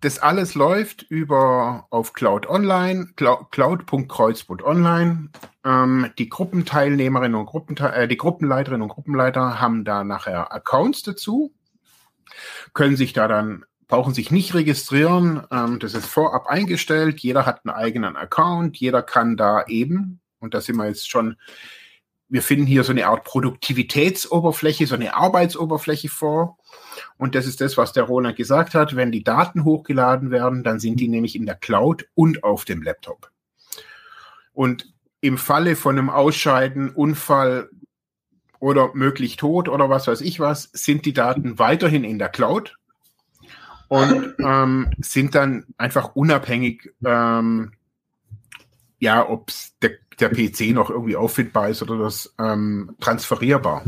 das 0.00 0.18
alles 0.18 0.56
läuft 0.56 1.02
über 1.02 1.86
auf 1.90 2.12
Cloud 2.12 2.48
Online, 2.48 3.10
cloud.kreuzbund.online. 3.14 5.30
Ähm, 5.66 6.10
die 6.16 6.28
Gruppenteilnehmerinnen 6.28 7.34
und 7.34 7.46
Gruppente 7.46 7.92
äh, 7.92 8.06
die 8.06 8.16
Gruppenleiterinnen 8.16 8.82
und 8.82 8.88
Gruppenleiter 8.88 9.60
haben 9.60 9.84
da 9.84 10.04
nachher 10.04 10.52
Accounts 10.52 11.02
dazu, 11.02 11.52
können 12.72 12.96
sich 12.96 13.12
da 13.12 13.26
dann 13.26 13.64
brauchen 13.88 14.14
sich 14.14 14.30
nicht 14.30 14.54
registrieren. 14.54 15.44
Ähm, 15.50 15.78
das 15.78 15.94
ist 15.94 16.06
vorab 16.06 16.46
eingestellt. 16.46 17.20
Jeder 17.20 17.46
hat 17.46 17.64
einen 17.64 17.74
eigenen 17.74 18.16
Account. 18.16 18.76
Jeder 18.76 19.02
kann 19.02 19.36
da 19.36 19.64
eben, 19.66 20.20
und 20.38 20.54
da 20.54 20.60
sind 20.60 20.76
wir 20.76 20.86
jetzt 20.86 21.10
schon, 21.10 21.36
wir 22.28 22.42
finden 22.42 22.66
hier 22.66 22.82
so 22.82 22.92
eine 22.92 23.06
Art 23.06 23.24
Produktivitätsoberfläche, 23.24 24.86
so 24.86 24.96
eine 24.96 25.14
Arbeitsoberfläche 25.14 26.08
vor. 26.08 26.58
Und 27.16 27.34
das 27.34 27.46
ist 27.46 27.60
das, 27.60 27.76
was 27.76 27.92
der 27.92 28.04
Roland 28.04 28.36
gesagt 28.36 28.74
hat. 28.74 28.96
Wenn 28.96 29.12
die 29.12 29.22
Daten 29.22 29.64
hochgeladen 29.64 30.30
werden, 30.30 30.64
dann 30.64 30.80
sind 30.80 30.98
die 30.98 31.08
nämlich 31.08 31.36
in 31.36 31.46
der 31.46 31.54
Cloud 31.54 32.08
und 32.14 32.42
auf 32.42 32.64
dem 32.64 32.82
Laptop. 32.82 33.30
Und 34.52 34.95
im 35.26 35.38
Falle 35.38 35.76
von 35.76 35.98
einem 35.98 36.10
Ausscheiden, 36.10 36.90
Unfall 36.90 37.70
oder 38.58 38.94
möglich 38.94 39.36
Tod 39.36 39.68
oder 39.68 39.90
was 39.90 40.06
weiß 40.06 40.20
ich 40.22 40.40
was, 40.40 40.70
sind 40.72 41.04
die 41.04 41.12
Daten 41.12 41.58
weiterhin 41.58 42.04
in 42.04 42.18
der 42.18 42.28
Cloud 42.28 42.76
und 43.88 44.34
ähm, 44.38 44.90
sind 44.98 45.34
dann 45.34 45.66
einfach 45.76 46.16
unabhängig, 46.16 46.92
ähm, 47.04 47.72
ja, 48.98 49.28
ob 49.28 49.52
der, 49.82 49.92
der 50.18 50.30
PC 50.30 50.72
noch 50.72 50.90
irgendwie 50.90 51.16
auffindbar 51.16 51.68
ist 51.68 51.82
oder 51.82 51.98
das 51.98 52.34
ähm, 52.38 52.96
transferierbar. 52.98 53.84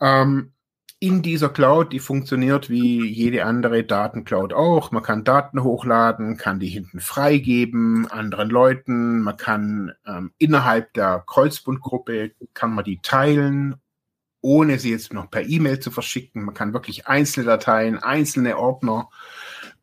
Ähm, 0.00 0.53
in 1.00 1.22
dieser 1.22 1.48
Cloud, 1.50 1.92
die 1.92 1.98
funktioniert 1.98 2.70
wie 2.70 3.04
jede 3.04 3.44
andere 3.44 3.84
Datencloud 3.84 4.52
auch. 4.52 4.90
Man 4.90 5.02
kann 5.02 5.24
Daten 5.24 5.62
hochladen, 5.62 6.36
kann 6.36 6.60
die 6.60 6.68
hinten 6.68 7.00
freigeben 7.00 8.06
anderen 8.10 8.48
Leuten. 8.48 9.20
Man 9.20 9.36
kann 9.36 9.92
ähm, 10.06 10.32
innerhalb 10.38 10.92
der 10.94 11.22
Kreuzbundgruppe 11.26 12.32
kann 12.54 12.74
man 12.74 12.84
die 12.84 13.00
teilen 13.02 13.76
ohne 14.44 14.78
sie 14.78 14.90
jetzt 14.90 15.14
noch 15.14 15.30
per 15.30 15.48
E-Mail 15.48 15.80
zu 15.80 15.90
verschicken. 15.90 16.44
Man 16.44 16.54
kann 16.54 16.74
wirklich 16.74 17.06
einzelne 17.06 17.46
Dateien, 17.46 17.98
einzelne 17.98 18.58
Ordner, 18.58 19.08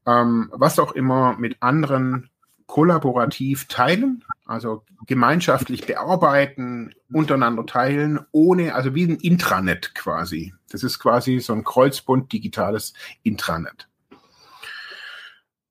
ähm, 0.05 0.51
was 0.53 0.77
auch 0.77 0.91
immer 0.91 1.35
mit 1.35 1.57
anderen 1.63 2.29
kollaborativ 2.71 3.67
teilen, 3.67 4.23
also 4.45 4.85
gemeinschaftlich 5.05 5.85
bearbeiten, 5.85 6.95
untereinander 7.11 7.65
teilen, 7.65 8.21
ohne, 8.31 8.75
also 8.75 8.95
wie 8.95 9.03
ein 9.03 9.17
Intranet 9.17 9.93
quasi. 9.93 10.53
Das 10.69 10.81
ist 10.81 10.97
quasi 10.97 11.41
so 11.41 11.51
ein 11.51 11.65
Kreuzbund 11.65 12.31
digitales 12.31 12.93
Intranet. 13.23 13.89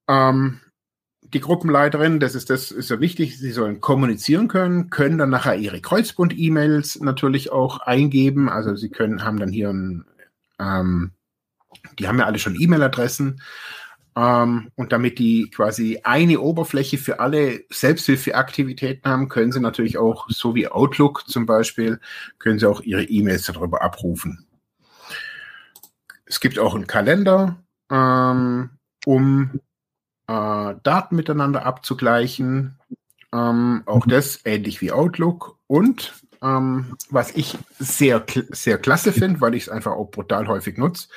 Ähm, 0.09 0.61
die 1.23 1.41
Gruppenleiterin, 1.41 2.21
das 2.21 2.35
ist 2.35 2.51
das 2.51 2.71
ist 2.71 2.91
ja 2.91 3.01
wichtig, 3.01 3.39
sie 3.39 3.53
sollen 3.53 3.81
kommunizieren 3.81 4.49
können, 4.49 4.91
können 4.91 5.17
dann 5.17 5.31
nachher 5.31 5.57
ihre 5.57 5.81
Kreuzbund-E-Mails 5.81 7.01
natürlich 7.01 7.51
auch 7.51 7.81
eingeben. 7.81 8.51
Also 8.51 8.77
sie 8.77 8.91
können, 8.91 9.25
haben 9.25 9.39
dann 9.39 9.53
hier 9.53 9.71
ein, 9.71 10.05
ähm, 10.59 11.13
die 11.99 12.09
haben 12.09 12.19
ja 12.19 12.27
alle 12.27 12.39
schon 12.39 12.61
E-Mail-Adressen. 12.61 13.41
Ähm, 14.21 14.71
und 14.75 14.93
damit 14.93 15.19
die 15.19 15.49
quasi 15.49 16.01
eine 16.05 16.41
Oberfläche 16.41 16.99
für 16.99 17.21
alle 17.21 17.65
Selbsthilfeaktivitäten 17.71 19.11
haben, 19.11 19.31
können 19.31 19.51
sie 19.51 19.61
natürlich 19.61 19.97
auch, 19.97 20.29
so 20.29 20.55
wie 20.55 20.69
Outlook 20.69 21.27
zum 21.27 21.47
Beispiel, 21.47 22.01
können 22.39 22.59
sie 22.59 22.69
auch 22.69 22.83
ihre 22.83 23.05
E-Mails 23.05 23.47
darüber 23.47 23.81
abrufen. 23.81 24.47
Es 26.27 26.39
gibt 26.41 26.59
auch 26.59 26.75
einen 26.75 26.87
Kalender, 26.87 27.63
ähm, 27.91 28.71
um 29.07 29.59
äh, 30.27 30.75
Daten 30.83 31.17
miteinander 31.17 31.65
abzugleichen. 31.65 32.79
Ähm, 33.33 33.85
auch 33.87 34.05
mhm. 34.05 34.11
das 34.11 34.45
ähnlich 34.45 34.83
wie 34.83 34.93
Outlook. 34.93 35.57
Und 35.67 36.13
ähm, 36.43 36.97
was 37.11 37.33
ich 37.33 37.59
sehr, 37.79 38.25
sehr 38.51 38.79
klasse 38.79 39.13
finde, 39.13 39.41
weil 39.41 39.55
ich 39.55 39.65
es 39.65 39.69
einfach 39.69 39.93
auch 39.93 40.11
brutal 40.11 40.49
häufig 40.49 40.79
nutze, 40.79 41.09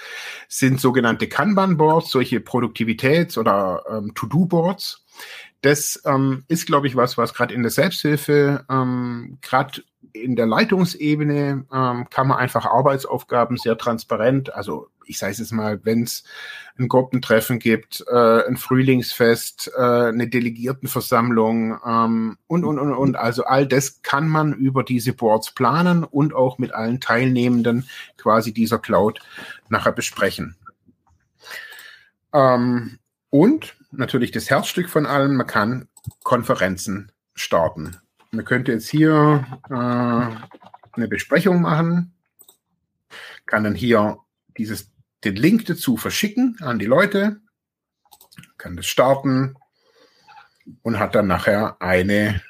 sind 0.47 0.81
sogenannte 0.81 1.27
Kanban-Boards, 1.27 2.11
solche 2.11 2.39
Produktivitäts- 2.39 3.37
oder 3.37 3.83
ähm, 3.89 4.13
To-Do-Boards. 4.15 5.03
Das 5.63 6.01
ähm, 6.05 6.43
ist, 6.49 6.67
glaube 6.67 6.87
ich, 6.87 6.95
was, 6.95 7.17
was 7.17 7.33
gerade 7.33 7.53
in 7.53 7.63
der 7.63 7.71
Selbsthilfe, 7.71 8.65
ähm, 8.69 9.37
gerade 9.41 9.81
in 10.11 10.35
der 10.35 10.45
Leitungsebene, 10.45 11.65
ähm, 11.73 12.07
kann 12.09 12.27
man 12.27 12.37
einfach 12.37 12.65
Arbeitsaufgaben 12.65 13.57
sehr 13.57 13.77
transparent, 13.77 14.53
also 14.53 14.89
ich 15.05 15.17
sage 15.17 15.31
es 15.31 15.39
jetzt 15.39 15.53
mal, 15.53 15.79
wenn 15.83 16.03
es 16.03 16.23
ein 16.77 16.87
Gruppentreffen 16.87 17.59
gibt, 17.59 18.03
äh, 18.07 18.45
ein 18.45 18.57
Frühlingsfest, 18.57 19.71
äh, 19.75 19.81
eine 19.81 20.27
Delegiertenversammlung 20.27 21.79
ähm, 21.85 22.37
und, 22.47 22.65
und, 22.65 22.79
und, 22.79 22.93
und. 22.93 23.15
Also 23.15 23.45
all 23.45 23.67
das 23.67 24.01
kann 24.01 24.27
man 24.27 24.53
über 24.53 24.83
diese 24.83 25.13
Boards 25.13 25.51
planen 25.51 26.03
und 26.03 26.33
auch 26.33 26.57
mit 26.57 26.73
allen 26.73 26.99
Teilnehmenden 26.99 27.87
quasi 28.17 28.53
dieser 28.53 28.79
Cloud 28.79 29.19
nachher 29.69 29.91
besprechen. 29.91 30.55
Ähm, 32.33 32.99
und 33.29 33.75
natürlich 33.97 34.31
das 34.31 34.49
Herzstück 34.49 34.89
von 34.89 35.05
allem, 35.05 35.35
man 35.35 35.47
kann 35.47 35.87
Konferenzen 36.23 37.11
starten. 37.33 37.97
Man 38.31 38.45
könnte 38.45 38.71
jetzt 38.71 38.89
hier 38.89 39.45
äh, 39.69 39.73
eine 39.73 41.07
Besprechung 41.07 41.61
machen, 41.61 42.13
kann 43.45 43.63
dann 43.63 43.75
hier 43.75 44.17
dieses, 44.57 44.91
den 45.23 45.35
Link 45.35 45.65
dazu 45.65 45.97
verschicken 45.97 46.57
an 46.61 46.79
die 46.79 46.85
Leute, 46.85 47.41
kann 48.57 48.75
das 48.75 48.87
starten 48.87 49.55
und 50.81 50.99
hat 50.99 51.15
dann 51.15 51.27
nachher 51.27 51.81
eine, 51.81 52.41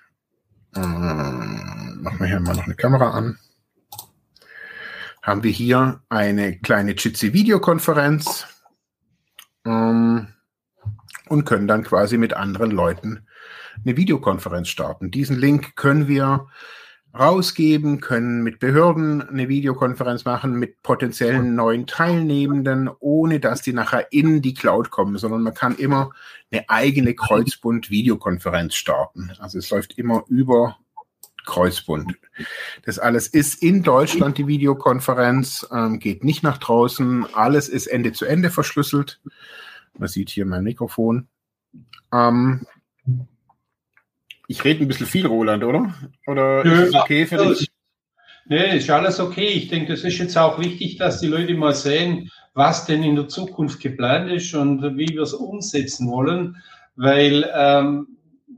äh, 0.75 0.79
machen 0.79 2.19
wir 2.19 2.27
hier 2.27 2.39
mal 2.39 2.55
noch 2.55 2.65
eine 2.65 2.75
Kamera 2.75 3.11
an, 3.11 3.37
haben 5.21 5.43
wir 5.43 5.51
hier 5.51 6.01
eine 6.09 6.59
kleine 6.59 6.91
Jitsi-Videokonferenz. 6.91 8.45
Ähm, 9.65 10.27
und 11.30 11.45
können 11.45 11.67
dann 11.67 11.84
quasi 11.84 12.17
mit 12.17 12.34
anderen 12.34 12.71
Leuten 12.71 13.28
eine 13.84 13.97
Videokonferenz 13.97 14.69
starten. 14.69 15.11
Diesen 15.11 15.38
Link 15.38 15.76
können 15.76 16.07
wir 16.07 16.47
rausgeben, 17.17 18.01
können 18.01 18.41
mit 18.41 18.59
Behörden 18.59 19.21
eine 19.21 19.47
Videokonferenz 19.47 20.26
machen, 20.26 20.55
mit 20.55 20.82
potenziellen 20.82 21.55
neuen 21.55 21.86
Teilnehmenden, 21.86 22.89
ohne 22.99 23.39
dass 23.39 23.61
die 23.61 23.74
nachher 23.74 24.11
in 24.11 24.41
die 24.41 24.55
Cloud 24.55 24.89
kommen, 24.89 25.17
sondern 25.17 25.43
man 25.43 25.53
kann 25.53 25.76
immer 25.76 26.09
eine 26.51 26.67
eigene 26.69 27.13
Kreuzbund-Videokonferenz 27.13 28.74
starten. 28.74 29.32
Also 29.39 29.59
es 29.59 29.69
läuft 29.69 29.97
immer 29.97 30.24
über 30.28 30.78
Kreuzbund. 31.45 32.15
Das 32.86 32.99
alles 32.99 33.28
ist 33.28 33.61
in 33.61 33.84
Deutschland 33.84 34.38
die 34.38 34.47
Videokonferenz, 34.47 35.67
ähm, 35.71 35.99
geht 35.99 36.24
nicht 36.24 36.41
nach 36.41 36.57
draußen, 36.57 37.28
alles 37.34 37.69
ist 37.69 37.88
Ende 37.88 38.13
zu 38.13 38.26
Ende 38.26 38.49
verschlüsselt. 38.49 39.21
Man 39.97 40.07
sieht 40.07 40.29
hier 40.29 40.45
mein 40.45 40.63
Mikrofon. 40.63 41.27
Ähm, 42.11 42.65
ich 44.47 44.63
rede 44.63 44.83
ein 44.83 44.87
bisschen 44.87 45.07
viel, 45.07 45.25
Roland, 45.25 45.63
oder? 45.63 45.93
Oder 46.27 46.63
Nö, 46.63 46.83
ist 46.83 46.89
es 46.89 46.95
okay 46.95 47.25
für 47.25 47.37
dich? 47.37 47.71
Nee, 48.45 48.77
ist 48.77 48.89
alles 48.89 49.19
okay. 49.19 49.47
Ich 49.47 49.69
denke, 49.69 49.93
das 49.93 50.03
ist 50.03 50.17
jetzt 50.17 50.37
auch 50.37 50.59
wichtig, 50.59 50.97
dass 50.97 51.21
die 51.21 51.27
Leute 51.27 51.53
mal 51.53 51.73
sehen, 51.73 52.29
was 52.53 52.85
denn 52.85 53.03
in 53.03 53.15
der 53.15 53.27
Zukunft 53.27 53.79
geplant 53.79 54.29
ist 54.31 54.53
und 54.53 54.81
wie 54.97 55.07
wir 55.09 55.21
es 55.21 55.33
umsetzen 55.33 56.09
wollen. 56.09 56.57
Weil 56.95 57.49
ähm, 57.55 58.07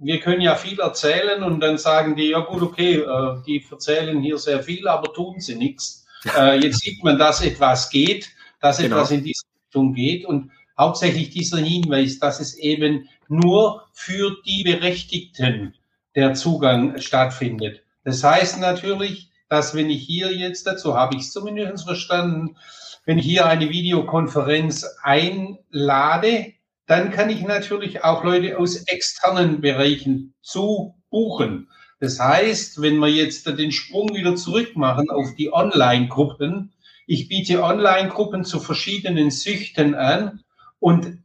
wir 0.01 0.19
können 0.19 0.41
ja 0.41 0.55
viel 0.55 0.79
erzählen 0.79 1.43
und 1.43 1.59
dann 1.59 1.77
sagen 1.77 2.15
die, 2.15 2.29
ja 2.29 2.39
gut, 2.39 2.63
okay, 2.63 2.95
äh, 2.95 3.36
die 3.45 3.63
erzählen 3.69 4.21
hier 4.21 4.38
sehr 4.38 4.63
viel, 4.63 4.88
aber 4.88 5.13
tun 5.13 5.39
sie 5.39 5.55
nichts. 5.55 6.03
Äh, 6.36 6.59
jetzt 6.59 6.79
sieht 6.79 7.03
man, 7.03 7.19
dass 7.19 7.45
etwas 7.45 7.88
geht, 7.91 8.31
dass 8.59 8.79
genau. 8.79 8.95
etwas 8.95 9.11
in 9.11 9.23
diese 9.23 9.43
Richtung 9.63 9.93
geht 9.93 10.25
und 10.25 10.49
hauptsächlich 10.78 11.30
dieser 11.30 11.57
Hinweis, 11.57 12.19
dass 12.19 12.39
es 12.39 12.55
eben 12.55 13.09
nur 13.28 13.88
für 13.93 14.36
die 14.45 14.63
Berechtigten 14.63 15.73
der 16.15 16.34
Zugang 16.34 16.99
stattfindet. 16.99 17.84
Das 18.03 18.23
heißt 18.23 18.59
natürlich, 18.59 19.30
dass 19.49 19.76
wenn 19.76 19.89
ich 19.89 20.03
hier 20.03 20.32
jetzt, 20.34 20.65
dazu 20.67 20.95
habe 20.95 21.15
ich 21.15 21.23
es 21.23 21.32
zumindest 21.32 21.86
verstanden, 21.86 22.57
wenn 23.05 23.19
ich 23.19 23.26
hier 23.26 23.45
eine 23.45 23.69
Videokonferenz 23.69 24.86
einlade, 25.03 26.53
dann 26.88 27.11
kann 27.11 27.30
ich 27.30 27.41
natürlich 27.41 28.03
auch 28.03 28.23
Leute 28.23 28.57
aus 28.57 28.76
externen 28.88 29.61
Bereichen 29.61 30.34
zu 30.41 30.95
buchen. 31.09 31.69
Das 31.99 32.19
heißt, 32.19 32.82
wenn 32.82 32.97
wir 32.97 33.07
jetzt 33.07 33.47
den 33.47 33.71
Sprung 33.71 34.13
wieder 34.15 34.36
zurück 34.36 34.76
machen 34.76 35.09
auf 35.09 35.36
die 35.36 35.51
Online-Gruppen, 35.51 36.73
ich 37.07 37.28
biete 37.28 37.63
Online-Gruppen 37.63 38.43
zu 38.43 38.59
verschiedenen 38.59 39.32
Süchten 39.32 39.95
an 39.95 40.43
und 40.86 41.17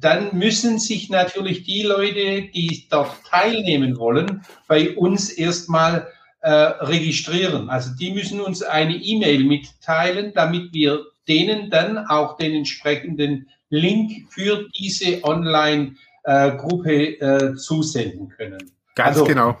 dann 0.00 0.38
müssen 0.38 0.78
sich 0.78 1.10
natürlich 1.10 1.64
die 1.64 1.82
Leute, 1.82 2.42
die 2.54 2.86
dort 2.88 3.24
teilnehmen 3.24 3.98
wollen, 3.98 4.44
bei 4.68 4.96
uns 4.96 5.28
erstmal 5.30 6.06
äh, 6.40 6.52
registrieren. 6.52 7.68
Also 7.68 7.90
die 7.98 8.12
müssen 8.12 8.40
uns 8.40 8.62
eine 8.62 8.94
E-Mail 8.94 9.42
mitteilen, 9.42 10.32
damit 10.36 10.72
wir 10.72 11.04
denen 11.26 11.68
dann 11.68 11.98
auch 12.06 12.36
den 12.36 12.54
entsprechenden 12.54 13.48
Link 13.70 14.30
für 14.30 14.68
diese 14.78 15.24
Online-Gruppe 15.24 17.20
äh, 17.20 17.56
zusenden 17.56 18.28
können. 18.28 18.70
Ganz 18.94 19.16
also, 19.16 19.24
genau. 19.24 19.58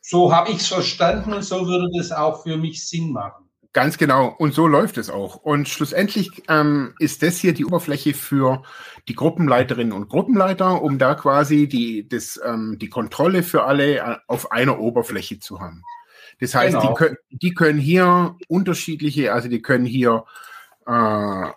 So 0.00 0.32
habe 0.32 0.50
ich 0.50 0.56
es 0.60 0.68
verstanden 0.68 1.34
und 1.34 1.44
so 1.44 1.66
würde 1.66 1.90
das 1.94 2.10
auch 2.10 2.42
für 2.42 2.56
mich 2.56 2.88
Sinn 2.88 3.12
machen. 3.12 3.43
Ganz 3.74 3.98
genau. 3.98 4.28
Und 4.28 4.54
so 4.54 4.68
läuft 4.68 4.98
es 4.98 5.10
auch. 5.10 5.34
Und 5.34 5.68
schlussendlich 5.68 6.44
ähm, 6.48 6.94
ist 7.00 7.24
das 7.24 7.38
hier 7.38 7.52
die 7.52 7.66
Oberfläche 7.66 8.14
für 8.14 8.62
die 9.08 9.16
Gruppenleiterinnen 9.16 9.92
und 9.92 10.08
Gruppenleiter, 10.08 10.80
um 10.80 10.96
da 10.96 11.16
quasi 11.16 11.68
die, 11.68 12.08
das, 12.08 12.40
ähm, 12.44 12.78
die 12.80 12.88
Kontrolle 12.88 13.42
für 13.42 13.64
alle 13.64 13.96
äh, 13.96 14.16
auf 14.28 14.52
einer 14.52 14.78
Oberfläche 14.78 15.40
zu 15.40 15.60
haben. 15.60 15.82
Das 16.38 16.54
heißt, 16.54 16.76
genau. 16.76 16.88
die, 16.88 16.94
können, 16.94 17.16
die 17.30 17.52
können 17.52 17.80
hier 17.80 18.36
unterschiedliche, 18.46 19.32
also 19.32 19.48
die 19.48 19.60
können 19.60 19.86
hier 19.86 20.24
äh, 20.86 21.48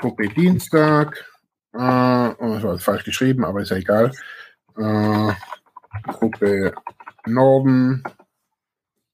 Gruppe 0.00 0.28
Dienstag, 0.28 1.24
äh, 1.72 1.78
oh, 1.78 2.54
das 2.54 2.62
war 2.64 2.78
falsch 2.80 3.04
geschrieben, 3.04 3.44
aber 3.44 3.60
ist 3.60 3.70
ja 3.70 3.76
egal. 3.76 4.10
Äh, 4.76 5.32
Gruppe 6.08 6.74
Norden. 7.26 8.02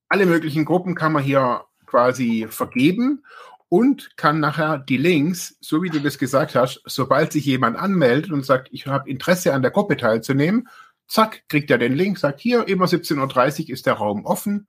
Alle 0.09 0.25
möglichen 0.25 0.65
Gruppen 0.65 0.95
kann 0.95 1.13
man 1.13 1.23
hier 1.23 1.68
quasi 1.89 2.47
vergeben 2.49 3.25
und 3.69 4.17
kann 4.17 4.41
nachher 4.41 4.79
die 4.79 4.97
Links, 4.97 5.57
so 5.61 5.83
wie 5.83 5.91
du 5.91 6.01
das 6.01 6.19
gesagt 6.19 6.55
hast, 6.55 6.81
sobald 6.87 7.33
sich 7.33 7.45
jemand 7.45 7.77
anmeldet 7.77 8.33
und 8.33 8.45
sagt, 8.45 8.69
ich 8.73 8.87
habe 8.87 9.11
Interesse 9.11 9.53
an 9.53 9.63
der 9.63 9.71
Gruppe 9.71 9.97
teilzunehmen, 9.97 10.69
zack, 11.07 11.43
kriegt 11.49 11.71
er 11.71 11.79
den 11.79 11.95
Link, 11.95 12.19
sagt 12.19 12.41
hier, 12.41 12.67
immer 12.69 12.87
17.30 12.87 13.65
Uhr 13.65 13.71
ist 13.71 13.87
der 13.87 13.95
Raum 13.95 14.25
offen. 14.25 14.69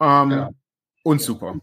Ähm, 0.00 0.30
ja. 0.30 0.50
Und 1.02 1.20
super. 1.20 1.56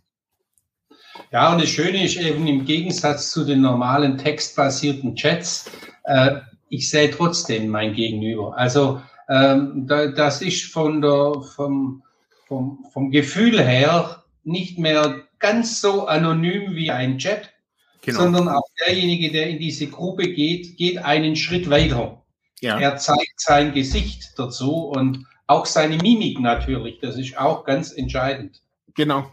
Ja, 1.32 1.51
und 1.51 1.61
das 1.61 1.69
Schöne 1.69 2.03
ist 2.03 2.17
eben 2.17 2.47
im 2.47 2.65
Gegensatz 2.65 3.32
zu 3.32 3.43
den 3.43 3.61
normalen 3.61 4.17
textbasierten 4.17 5.15
Chats, 5.15 5.69
äh, 6.05 6.38
ich 6.69 6.89
sehe 6.89 7.09
trotzdem 7.11 7.69
mein 7.69 7.93
Gegenüber. 7.93 8.57
Also 8.57 9.01
ähm, 9.30 9.88
da, 9.88 10.07
das 10.07 10.41
ist 10.41 10.71
von 10.71 11.01
der, 11.01 11.41
vom, 11.55 12.03
vom, 12.45 12.86
vom 12.91 13.11
Gefühl 13.11 13.61
her 13.61 14.23
nicht 14.48 14.80
mehr 14.80 15.24
ganz 15.39 15.82
so 15.82 16.08
anonym 16.08 16.74
wie 16.74 16.89
ein 16.89 17.18
Chat, 17.20 17.54
genau. 18.02 18.22
sondern 18.22 18.48
auch 18.48 18.68
derjenige, 18.86 19.32
der 19.32 19.50
in 19.50 19.60
diese 19.60 19.88
Gruppe 19.88 20.32
geht, 20.32 20.78
geht 20.78 20.98
einen 21.00 21.36
Schritt 21.36 21.70
weiter. 21.70 22.24
Ja. 22.62 22.80
Er 22.80 22.98
zeigt 22.98 23.39
sein 23.39 23.74
Gesicht 23.74 24.34
dazu 24.38 24.88
und 24.88 25.26
auch 25.45 25.66
seine 25.66 25.98
Mimik 25.98 26.39
natürlich. 26.39 27.00
Das 27.02 27.18
ist 27.18 27.38
auch 27.38 27.66
ganz 27.66 27.91
entscheidend. 27.91 28.62
Genau. 28.95 29.30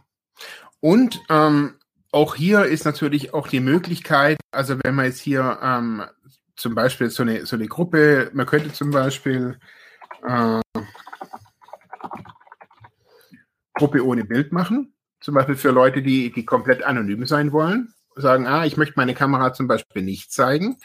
Und 0.80 1.20
ähm, 1.30 1.76
auch 2.10 2.34
hier 2.34 2.64
ist 2.64 2.84
natürlich 2.84 3.32
auch 3.32 3.48
die 3.48 3.60
Möglichkeit, 3.60 4.38
also 4.50 4.78
wenn 4.82 4.94
man 4.94 5.06
jetzt 5.06 5.20
hier 5.20 5.58
ähm, 5.62 6.02
zum 6.56 6.74
Beispiel 6.74 7.08
so 7.08 7.22
eine, 7.22 7.46
so 7.46 7.56
eine 7.56 7.66
Gruppe, 7.66 8.30
man 8.34 8.46
könnte 8.46 8.72
zum 8.72 8.90
Beispiel 8.90 9.58
äh, 10.26 10.60
Gruppe 13.74 14.04
ohne 14.04 14.24
Bild 14.24 14.52
machen 14.52 14.93
zum 15.24 15.34
Beispiel 15.34 15.56
für 15.56 15.70
Leute, 15.70 16.02
die, 16.02 16.30
die 16.30 16.44
komplett 16.44 16.82
anonym 16.82 17.24
sein 17.24 17.50
wollen, 17.50 17.94
sagen, 18.14 18.46
ah, 18.46 18.66
ich 18.66 18.76
möchte 18.76 18.94
meine 18.96 19.14
Kamera 19.14 19.54
zum 19.54 19.66
Beispiel 19.66 20.02
nicht 20.02 20.30
zeigen, 20.30 20.76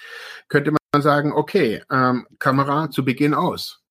könnte 0.47 0.71
man 0.71 1.01
sagen, 1.01 1.33
okay, 1.33 1.83
ähm, 1.91 2.25
Kamera 2.39 2.89
zu 2.89 3.03
Beginn 3.03 3.33
aus. 3.33 3.83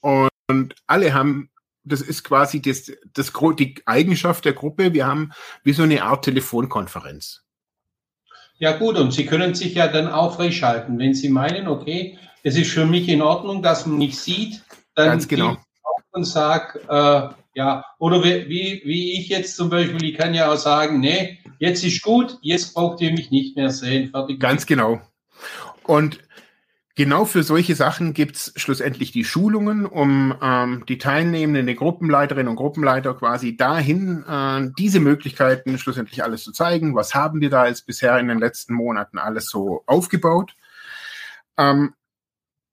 Und, 0.00 0.30
und 0.48 0.74
alle 0.86 1.12
haben, 1.12 1.50
das 1.84 2.00
ist 2.00 2.24
quasi 2.24 2.62
das, 2.62 2.92
das, 3.12 3.30
die 3.58 3.74
Eigenschaft 3.84 4.46
der 4.46 4.54
Gruppe, 4.54 4.94
wir 4.94 5.06
haben 5.06 5.32
wie 5.64 5.74
so 5.74 5.82
eine 5.82 6.02
Art 6.02 6.24
Telefonkonferenz. 6.24 7.42
Ja 8.56 8.78
gut, 8.78 8.96
und 8.96 9.12
Sie 9.12 9.26
können 9.26 9.54
sich 9.54 9.74
ja 9.74 9.88
dann 9.88 10.08
auch 10.08 10.36
freischalten. 10.36 10.98
Wenn 10.98 11.12
Sie 11.12 11.28
meinen, 11.28 11.68
okay, 11.68 12.18
es 12.42 12.56
ist 12.56 12.70
für 12.70 12.86
mich 12.86 13.06
in 13.06 13.20
Ordnung, 13.20 13.62
dass 13.62 13.84
man 13.84 13.98
mich 13.98 14.18
sieht, 14.18 14.62
dann 14.94 15.08
Ganz 15.08 15.28
genau. 15.28 15.58
und 16.12 16.24
sag, 16.24 16.78
äh, 16.88 17.41
ja, 17.54 17.84
oder 17.98 18.22
wie, 18.24 18.82
wie 18.84 19.18
ich 19.18 19.28
jetzt 19.28 19.56
zum 19.56 19.68
Beispiel, 19.70 20.02
ich 20.04 20.16
kann 20.16 20.34
ja 20.34 20.50
auch 20.50 20.56
sagen, 20.56 21.00
nee, 21.00 21.38
jetzt 21.58 21.84
ist 21.84 22.02
gut, 22.02 22.38
jetzt 22.40 22.74
braucht 22.74 23.00
ihr 23.00 23.12
mich 23.12 23.30
nicht 23.30 23.56
mehr 23.56 23.70
sehen. 23.70 24.10
Fertig. 24.10 24.40
Ganz 24.40 24.66
genau. 24.66 25.00
Und 25.84 26.18
genau 26.94 27.24
für 27.24 27.42
solche 27.42 27.74
Sachen 27.74 28.14
gibt's 28.14 28.52
schlussendlich 28.56 29.12
die 29.12 29.24
Schulungen, 29.24 29.84
um 29.84 30.34
ähm, 30.42 30.84
die 30.88 30.98
Teilnehmenden, 30.98 31.66
die 31.66 31.74
Gruppenleiterinnen 31.74 32.48
und 32.48 32.56
Gruppenleiter 32.56 33.14
quasi 33.14 33.56
dahin 33.56 34.24
äh, 34.26 34.70
diese 34.78 35.00
Möglichkeiten 35.00 35.78
schlussendlich 35.78 36.22
alles 36.24 36.44
zu 36.44 36.52
zeigen. 36.52 36.94
Was 36.94 37.14
haben 37.14 37.40
wir 37.40 37.50
da 37.50 37.66
jetzt 37.66 37.86
bisher 37.86 38.18
in 38.18 38.28
den 38.28 38.38
letzten 38.38 38.74
Monaten 38.74 39.18
alles 39.18 39.46
so 39.46 39.82
aufgebaut? 39.86 40.54
Ähm, 41.58 41.92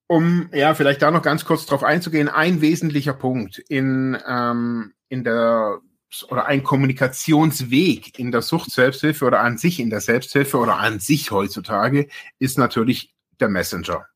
um 0.09 0.49
ja 0.51 0.73
vielleicht 0.73 1.03
da 1.03 1.11
noch 1.11 1.21
ganz 1.21 1.45
kurz 1.45 1.67
drauf 1.67 1.83
einzugehen, 1.83 2.29
ein 2.29 2.61
wesentlicher 2.61 3.13
Punkt 3.13 3.59
in, 3.59 4.17
ähm, 4.27 4.93
in 5.07 5.23
der 5.23 5.79
oder 6.29 6.47
ein 6.47 6.63
Kommunikationsweg 6.63 8.17
in 8.17 8.31
der 8.31 8.41
Sucht-Selbsthilfe 8.41 9.23
oder 9.23 9.41
an 9.41 9.59
sich 9.59 9.79
in 9.79 9.91
der 9.91 10.01
Selbsthilfe 10.01 10.57
oder 10.57 10.77
an 10.77 10.99
sich 10.99 11.29
heutzutage 11.29 12.07
ist 12.39 12.57
natürlich 12.57 13.13
der 13.39 13.49
Messenger. 13.49 14.07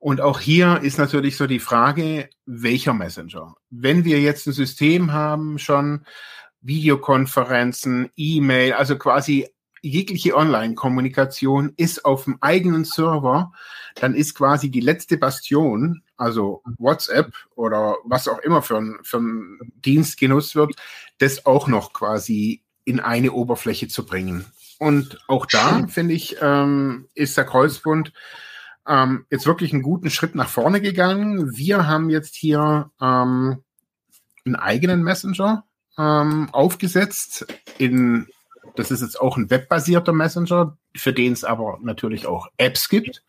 Und 0.00 0.20
auch 0.20 0.40
hier 0.40 0.80
ist 0.82 0.98
natürlich 0.98 1.36
so 1.36 1.46
die 1.46 1.60
Frage, 1.60 2.28
welcher 2.46 2.92
Messenger? 2.92 3.54
Wenn 3.70 4.04
wir 4.04 4.20
jetzt 4.20 4.48
ein 4.48 4.52
System 4.52 5.12
haben, 5.12 5.60
schon 5.60 6.04
Videokonferenzen, 6.60 8.10
E-Mail, 8.16 8.72
also 8.72 8.98
quasi 8.98 9.48
jegliche 9.82 10.36
Online-Kommunikation 10.36 11.72
ist 11.76 12.04
auf 12.04 12.24
dem 12.24 12.38
eigenen 12.40 12.84
Server, 12.84 13.52
dann 13.96 14.14
ist 14.14 14.34
quasi 14.34 14.70
die 14.70 14.80
letzte 14.80 15.16
Bastion, 15.16 16.02
also 16.16 16.62
WhatsApp 16.78 17.32
oder 17.54 17.96
was 18.04 18.28
auch 18.28 18.38
immer 18.38 18.62
für 18.62 18.76
ein, 18.76 18.98
für 19.02 19.18
ein 19.18 19.58
Dienst 19.84 20.18
genutzt 20.18 20.54
wird, 20.54 20.74
das 21.18 21.46
auch 21.46 21.68
noch 21.68 21.92
quasi 21.92 22.62
in 22.84 23.00
eine 23.00 23.32
Oberfläche 23.32 23.88
zu 23.88 24.04
bringen. 24.06 24.46
Und 24.78 25.18
auch 25.26 25.46
da, 25.46 25.86
finde 25.88 26.14
ich, 26.14 26.36
ähm, 26.40 27.08
ist 27.14 27.36
der 27.36 27.44
Kreuzbund 27.44 28.12
ähm, 28.86 29.26
jetzt 29.30 29.46
wirklich 29.46 29.72
einen 29.72 29.82
guten 29.82 30.10
Schritt 30.10 30.34
nach 30.34 30.48
vorne 30.48 30.80
gegangen. 30.80 31.56
Wir 31.56 31.86
haben 31.86 32.10
jetzt 32.10 32.34
hier 32.36 32.90
ähm, 33.00 33.62
einen 34.44 34.56
eigenen 34.56 35.02
Messenger 35.02 35.64
ähm, 35.98 36.48
aufgesetzt. 36.52 37.46
In, 37.76 38.28
das 38.78 38.90
ist 38.90 39.02
jetzt 39.02 39.20
auch 39.20 39.36
ein 39.36 39.50
webbasierter 39.50 40.12
Messenger, 40.12 40.76
für 40.94 41.12
den 41.12 41.32
es 41.32 41.44
aber 41.44 41.78
natürlich 41.82 42.26
auch 42.26 42.48
Apps 42.56 42.88
gibt. 42.88 43.24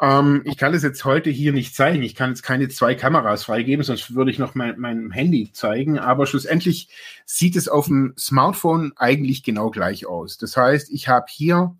Ähm, 0.00 0.42
ich 0.44 0.56
kann 0.56 0.74
es 0.74 0.82
jetzt 0.82 1.04
heute 1.04 1.30
hier 1.30 1.52
nicht 1.52 1.76
zeigen. 1.76 2.02
Ich 2.02 2.16
kann 2.16 2.30
jetzt 2.30 2.42
keine 2.42 2.68
zwei 2.68 2.96
Kameras 2.96 3.44
freigeben, 3.44 3.84
sonst 3.84 4.16
würde 4.16 4.32
ich 4.32 4.40
noch 4.40 4.56
mein, 4.56 4.80
mein 4.80 5.12
Handy 5.12 5.52
zeigen. 5.52 5.98
Aber 5.98 6.26
schlussendlich 6.26 6.88
sieht 7.24 7.54
es 7.54 7.68
auf 7.68 7.86
dem 7.86 8.14
Smartphone 8.18 8.92
eigentlich 8.96 9.44
genau 9.44 9.70
gleich 9.70 10.06
aus. 10.06 10.38
Das 10.38 10.56
heißt, 10.56 10.90
ich 10.90 11.08
habe 11.08 11.26
hier 11.28 11.76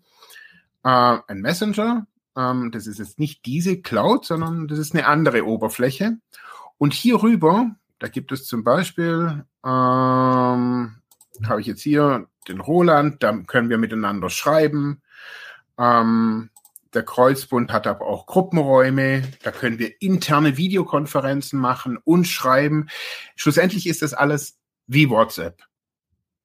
äh, 0.83 1.17
ein 1.27 1.41
Messenger. 1.41 2.07
Ähm, 2.37 2.71
das 2.71 2.87
ist 2.87 2.99
jetzt 2.99 3.19
nicht 3.19 3.45
diese 3.45 3.81
Cloud, 3.81 4.25
sondern 4.25 4.69
das 4.69 4.79
ist 4.79 4.93
eine 4.93 5.05
andere 5.05 5.45
Oberfläche. 5.45 6.17
Und 6.77 6.93
hier 6.93 7.21
rüber, 7.21 7.75
da 7.99 8.07
gibt 8.07 8.31
es 8.31 8.45
zum 8.45 8.63
Beispiel, 8.63 9.43
ähm, 9.65 10.95
habe 11.45 11.59
ich 11.59 11.67
jetzt 11.67 11.81
hier 11.81 12.27
den 12.47 12.59
Roland, 12.59 13.23
da 13.23 13.33
können 13.47 13.69
wir 13.69 13.77
miteinander 13.77 14.29
schreiben. 14.29 15.01
Ähm, 15.77 16.49
der 16.93 17.03
Kreuzbund 17.03 17.71
hat 17.71 17.87
aber 17.87 18.05
auch 18.05 18.27
Gruppenräume. 18.27 19.23
Da 19.41 19.51
können 19.51 19.79
wir 19.79 20.01
interne 20.01 20.57
Videokonferenzen 20.57 21.59
machen 21.59 21.97
und 22.03 22.25
schreiben. 22.25 22.87
Schlussendlich 23.35 23.87
ist 23.87 24.01
das 24.01 24.13
alles 24.13 24.59
wie 24.85 25.09
WhatsApp, 25.09 25.63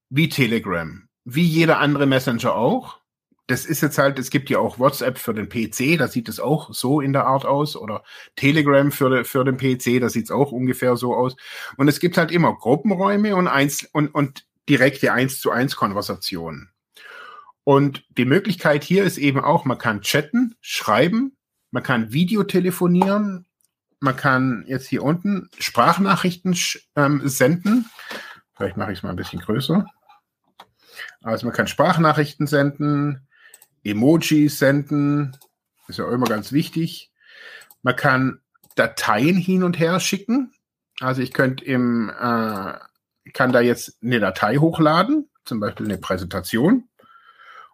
wie 0.09 0.29
Telegram, 0.29 1.09
wie 1.25 1.45
jeder 1.45 1.79
andere 1.81 2.07
Messenger 2.07 2.55
auch. 2.55 2.99
Das 3.47 3.65
ist 3.65 3.81
jetzt 3.81 3.97
halt, 3.97 4.19
es 4.19 4.29
gibt 4.29 4.51
ja 4.51 4.59
auch 4.59 4.79
WhatsApp 4.79 5.19
für 5.19 5.33
den 5.33 5.49
PC, 5.49 5.99
da 5.99 6.07
sieht 6.07 6.29
es 6.29 6.39
auch 6.39 6.73
so 6.73 7.01
in 7.01 7.15
der 7.15 7.27
Art 7.27 7.47
aus. 7.47 7.77
Oder 7.77 8.03
Telegram 8.37 8.93
für, 8.93 9.25
für 9.25 9.45
den 9.45 9.57
PC, 9.57 10.01
da 10.01 10.09
sieht 10.09 10.27
es 10.27 10.31
auch 10.31 10.53
ungefähr 10.53 10.97
so 10.97 11.15
aus. 11.15 11.35
Und 11.77 11.89
es 11.89 11.99
gibt 11.99 12.19
halt 12.19 12.31
immer 12.31 12.55
Gruppenräume 12.55 13.37
und, 13.37 13.49
eins, 13.49 13.89
und, 13.93 14.15
und 14.15 14.48
direkte 14.69 15.13
1 15.13 15.41
zu 15.41 15.51
1 15.51 15.77
Konversationen. 15.77 16.71
Und 17.65 18.05
die 18.17 18.25
Möglichkeit 18.25 18.85
hier 18.85 19.05
ist 19.05 19.19
eben 19.19 19.41
auch, 19.41 19.65
man 19.65 19.79
kann 19.79 20.01
chatten, 20.01 20.55
schreiben, 20.61 21.37
man 21.71 21.83
kann 21.83 22.13
Videotelefonieren, 22.13 23.47
man 24.01 24.17
kann 24.17 24.65
jetzt 24.67 24.89
hier 24.89 25.03
unten 25.03 25.51
Sprachnachrichten 25.59 26.57
ähm, 26.97 27.29
senden. 27.29 27.91
Vielleicht 28.57 28.77
mache 28.77 28.93
ich 28.93 28.99
es 28.99 29.03
mal 29.03 29.11
ein 29.11 29.17
bisschen 29.17 29.41
größer. 29.41 29.87
Also 31.23 31.47
man 31.47 31.55
kann 31.55 31.67
Sprachnachrichten 31.67 32.47
senden, 32.47 33.27
Emojis 33.85 34.59
senden, 34.59 35.37
ist 35.89 35.99
ja 35.99 36.11
immer 36.11 36.27
ganz 36.27 36.53
wichtig. 36.53 37.13
Man 37.83 37.97
kann 37.97 38.41
Dateien 38.77 39.37
hin 39.37 39.63
und 39.63 39.79
her 39.79 40.01
schicken. 40.01 40.53
Also 41.01 41.23
ich 41.23 41.33
könnte 41.33 41.65
im, 41.65 42.11
äh, 42.11 42.73
kann 43.33 43.53
da 43.53 43.61
jetzt 43.61 43.99
eine 44.03 44.21
Datei 44.21 44.57
hochladen, 44.57 45.29
zum 45.45 45.61
Beispiel 45.61 45.87
eine 45.87 45.99
Präsentation 45.99 46.89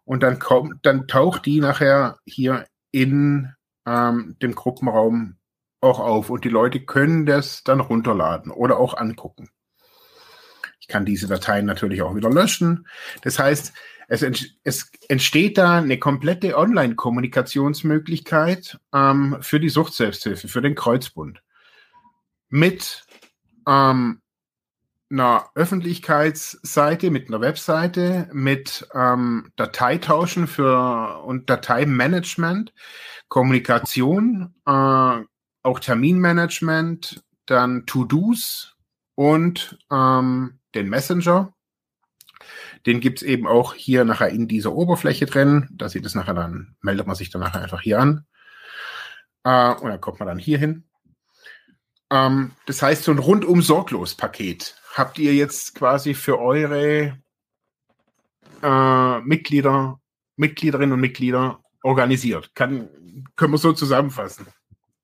und 0.04 0.22
dann 0.22 0.38
kommt, 0.38 0.84
dann 0.86 1.08
taucht 1.08 1.46
die 1.46 1.60
nachher 1.60 2.18
hier 2.24 2.66
in 2.92 3.52
ähm, 3.86 4.36
dem 4.40 4.54
Gruppenraum 4.54 5.36
auch 5.80 5.98
auf 6.00 6.28
und 6.30 6.44
die 6.44 6.50
Leute 6.50 6.80
können 6.80 7.26
das 7.26 7.64
dann 7.64 7.80
runterladen 7.80 8.52
oder 8.52 8.78
auch 8.78 8.96
angucken. 8.96 9.50
Ich 10.80 10.88
kann 10.88 11.04
diese 11.06 11.26
Dateien 11.26 11.66
natürlich 11.66 12.02
auch 12.02 12.14
wieder 12.14 12.30
löschen. 12.30 12.86
Das 13.22 13.38
heißt, 13.38 13.72
es, 14.06 14.22
ent 14.22 14.58
es 14.64 14.90
entsteht 15.08 15.56
da 15.56 15.78
eine 15.78 15.98
komplette 15.98 16.58
Online-Kommunikationsmöglichkeit 16.58 18.78
ähm, 18.92 19.38
für 19.40 19.60
die 19.60 19.70
Suchtselbsthilfe, 19.70 20.48
für 20.48 20.60
den 20.60 20.74
Kreuzbund. 20.74 21.42
Mit 22.50 23.06
ähm, 23.66 24.20
einer 25.10 25.50
Öffentlichkeitsseite, 25.54 27.10
mit 27.10 27.28
einer 27.28 27.40
Webseite, 27.40 28.28
mit 28.32 28.86
ähm, 28.94 29.52
Dateitauschen 29.56 30.46
für 30.46 31.22
und 31.24 31.48
Dateimanagement, 31.50 32.72
Kommunikation, 33.28 34.54
äh, 34.66 34.70
auch 35.62 35.80
Terminmanagement, 35.80 37.22
dann 37.46 37.86
To-Dos 37.86 38.76
und 39.14 39.78
ähm, 39.90 40.58
den 40.74 40.88
Messenger. 40.88 41.52
Den 42.86 43.00
gibt's 43.00 43.22
eben 43.22 43.46
auch 43.46 43.74
hier 43.74 44.04
nachher 44.04 44.28
in 44.28 44.48
dieser 44.48 44.72
Oberfläche 44.72 45.26
drin. 45.26 45.68
Da 45.72 45.88
sieht 45.88 46.04
es 46.04 46.14
nachher 46.14 46.34
dann, 46.34 46.76
meldet 46.82 47.06
man 47.06 47.16
sich 47.16 47.30
dann 47.30 47.40
nachher 47.40 47.62
einfach 47.62 47.80
hier 47.80 47.98
an. 47.98 48.26
Äh, 49.44 49.74
und 49.74 49.88
dann 49.88 50.00
kommt 50.00 50.18
man 50.18 50.28
dann 50.28 50.38
hier 50.38 50.58
hin. 50.58 50.84
Ähm, 52.10 52.52
das 52.66 52.82
heißt, 52.82 53.04
so 53.04 53.12
ein 53.12 53.18
rundum 53.18 53.62
sorglos 53.62 54.14
Paket 54.14 54.76
habt 54.94 55.18
ihr 55.18 55.34
jetzt 55.34 55.74
quasi 55.74 56.14
für 56.14 56.38
eure 56.38 57.18
äh, 58.62 59.20
Mitglieder, 59.20 60.00
Mitgliederinnen 60.36 60.92
und 60.92 61.00
Mitglieder 61.00 61.60
organisiert. 61.82 62.54
Kann, 62.54 62.88
können 63.36 63.52
wir 63.52 63.58
so 63.58 63.72
zusammenfassen. 63.72 64.46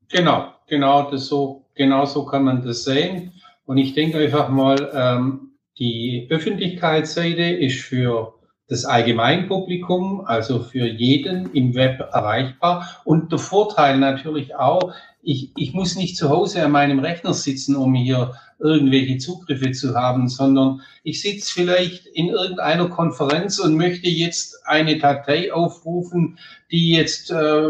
Genau, 0.08 0.54
genau, 0.66 1.10
das 1.10 1.26
so, 1.26 1.66
genau 1.74 2.04
so 2.06 2.24
kann 2.24 2.44
man 2.44 2.64
das 2.64 2.84
sehen. 2.84 3.32
Und 3.66 3.78
ich 3.78 3.94
denke 3.94 4.18
einfach 4.18 4.48
mal, 4.48 4.90
ähm, 4.94 5.52
die 5.78 6.26
Öffentlichkeitsseite 6.30 7.42
ist 7.42 7.80
für 7.80 8.34
das 8.70 8.84
Allgemeinpublikum, 8.84 10.22
also 10.24 10.60
für 10.60 10.86
jeden 10.86 11.52
im 11.54 11.74
Web 11.74 12.00
erreichbar. 12.12 13.02
Und 13.04 13.32
der 13.32 13.40
Vorteil 13.40 13.98
natürlich 13.98 14.54
auch, 14.54 14.94
ich, 15.22 15.50
ich 15.56 15.74
muss 15.74 15.96
nicht 15.96 16.16
zu 16.16 16.30
Hause 16.30 16.64
an 16.64 16.70
meinem 16.70 17.00
Rechner 17.00 17.34
sitzen, 17.34 17.74
um 17.74 17.94
hier 17.94 18.32
irgendwelche 18.60 19.18
Zugriffe 19.18 19.72
zu 19.72 19.94
haben, 19.94 20.28
sondern 20.28 20.82
ich 21.02 21.20
sitze 21.20 21.52
vielleicht 21.52 22.06
in 22.06 22.28
irgendeiner 22.28 22.88
Konferenz 22.88 23.58
und 23.58 23.74
möchte 23.74 24.08
jetzt 24.08 24.64
eine 24.64 24.98
Datei 24.98 25.52
aufrufen, 25.52 26.38
die 26.70 26.92
jetzt 26.92 27.32
äh, 27.32 27.68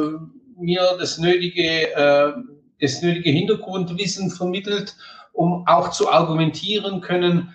mir 0.58 0.82
das 0.98 1.16
nötige, 1.16 1.94
äh, 1.94 2.32
das 2.78 3.00
nötige 3.00 3.30
Hintergrundwissen 3.30 4.30
vermittelt, 4.30 4.96
um 5.32 5.66
auch 5.66 5.90
zu 5.92 6.12
argumentieren 6.12 7.00
können, 7.00 7.54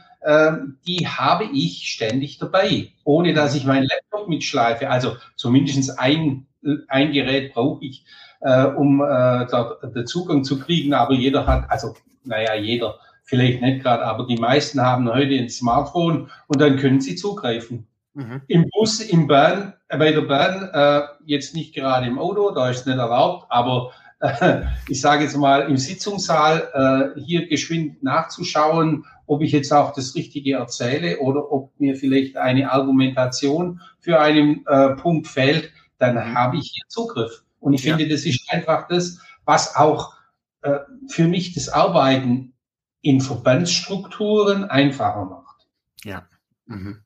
die 0.88 1.08
habe 1.08 1.46
ich 1.54 1.88
ständig 1.88 2.40
dabei, 2.40 2.90
ohne 3.04 3.34
dass 3.34 3.56
ich 3.56 3.66
meinen 3.66 3.88
Laptop 3.88 4.28
mitschleife. 4.28 4.90
Also 4.90 5.18
zumindest 5.36 6.00
ein, 6.00 6.48
ein 6.88 7.12
Gerät 7.12 7.54
brauche 7.54 7.86
ich, 7.86 8.06
äh, 8.42 8.66
um 8.66 9.02
äh, 9.02 9.06
da, 9.06 9.78
den 9.84 10.08
Zugang 10.08 10.44
zu 10.44 10.60
kriegen, 10.60 10.94
aber 10.94 11.14
jeder 11.14 11.46
hat, 11.46 11.70
also 11.70 11.96
naja, 12.24 12.56
jeder, 12.56 13.00
vielleicht 13.24 13.62
nicht 13.62 13.82
gerade, 13.82 14.06
aber 14.06 14.28
die 14.28 14.38
meisten 14.38 14.82
haben 14.82 15.12
heute 15.12 15.36
ein 15.36 15.50
Smartphone 15.50 16.30
und 16.48 16.62
dann 16.62 16.78
können 16.78 17.02
sie 17.02 17.16
zugreifen. 17.16 17.88
Mhm. 18.14 18.42
Im 18.48 18.70
Bus, 18.70 19.02
im 19.02 19.28
Bahn, 19.28 19.74
äh, 19.90 19.98
bei 19.98 20.12
der 20.12 20.22
Bahn, 20.22 20.70
äh, 20.74 21.08
jetzt 21.26 21.56
nicht 21.56 21.76
gerade 21.76 22.08
im 22.08 22.20
Auto, 22.20 22.52
da 22.52 22.70
ist 22.70 22.82
es 22.82 22.86
nicht 22.86 22.98
erlaubt, 22.98 23.48
aber 23.50 23.92
ich 24.90 25.02
sage 25.02 25.24
jetzt 25.24 25.38
mal 25.38 25.70
im 25.70 25.78
Sitzungssaal 25.78 27.16
äh, 27.16 27.20
hier 27.20 27.48
geschwind 27.48 28.02
nachzuschauen, 28.04 29.06
ob 29.28 29.42
ich 29.42 29.52
jetzt 29.52 29.72
auch 29.74 29.94
das 29.94 30.16
Richtige 30.16 30.54
erzähle 30.54 31.20
oder 31.20 31.52
ob 31.52 31.72
mir 31.80 31.96
vielleicht 31.96 32.38
eine 32.38 32.72
Argumentation 32.72 33.82
für 34.00 34.20
einen 34.20 34.66
äh, 34.68 34.90
Punkt 34.96 35.28
fehlt, 35.28 35.72
dann 35.98 36.16
mhm. 36.16 36.34
habe 36.34 36.58
ich 36.58 36.72
hier 36.74 36.84
Zugriff. 36.88 37.44
Und 37.60 37.74
ich 37.74 37.82
finde, 37.82 38.08
das 38.08 38.26
ist 38.26 38.48
einfach 38.52 38.88
das, 38.88 39.20
was 39.46 39.76
auch 39.76 40.14
äh, 40.62 40.80
für 41.08 41.28
mich 41.28 41.54
das 41.54 41.70
Arbeiten 41.70 42.54
in 43.02 43.22
Verbandsstrukturen 43.22 44.66
einfacher 44.66 45.26
macht. 45.26 45.68
Ja. 46.04 46.28
Mhm. 46.66 47.05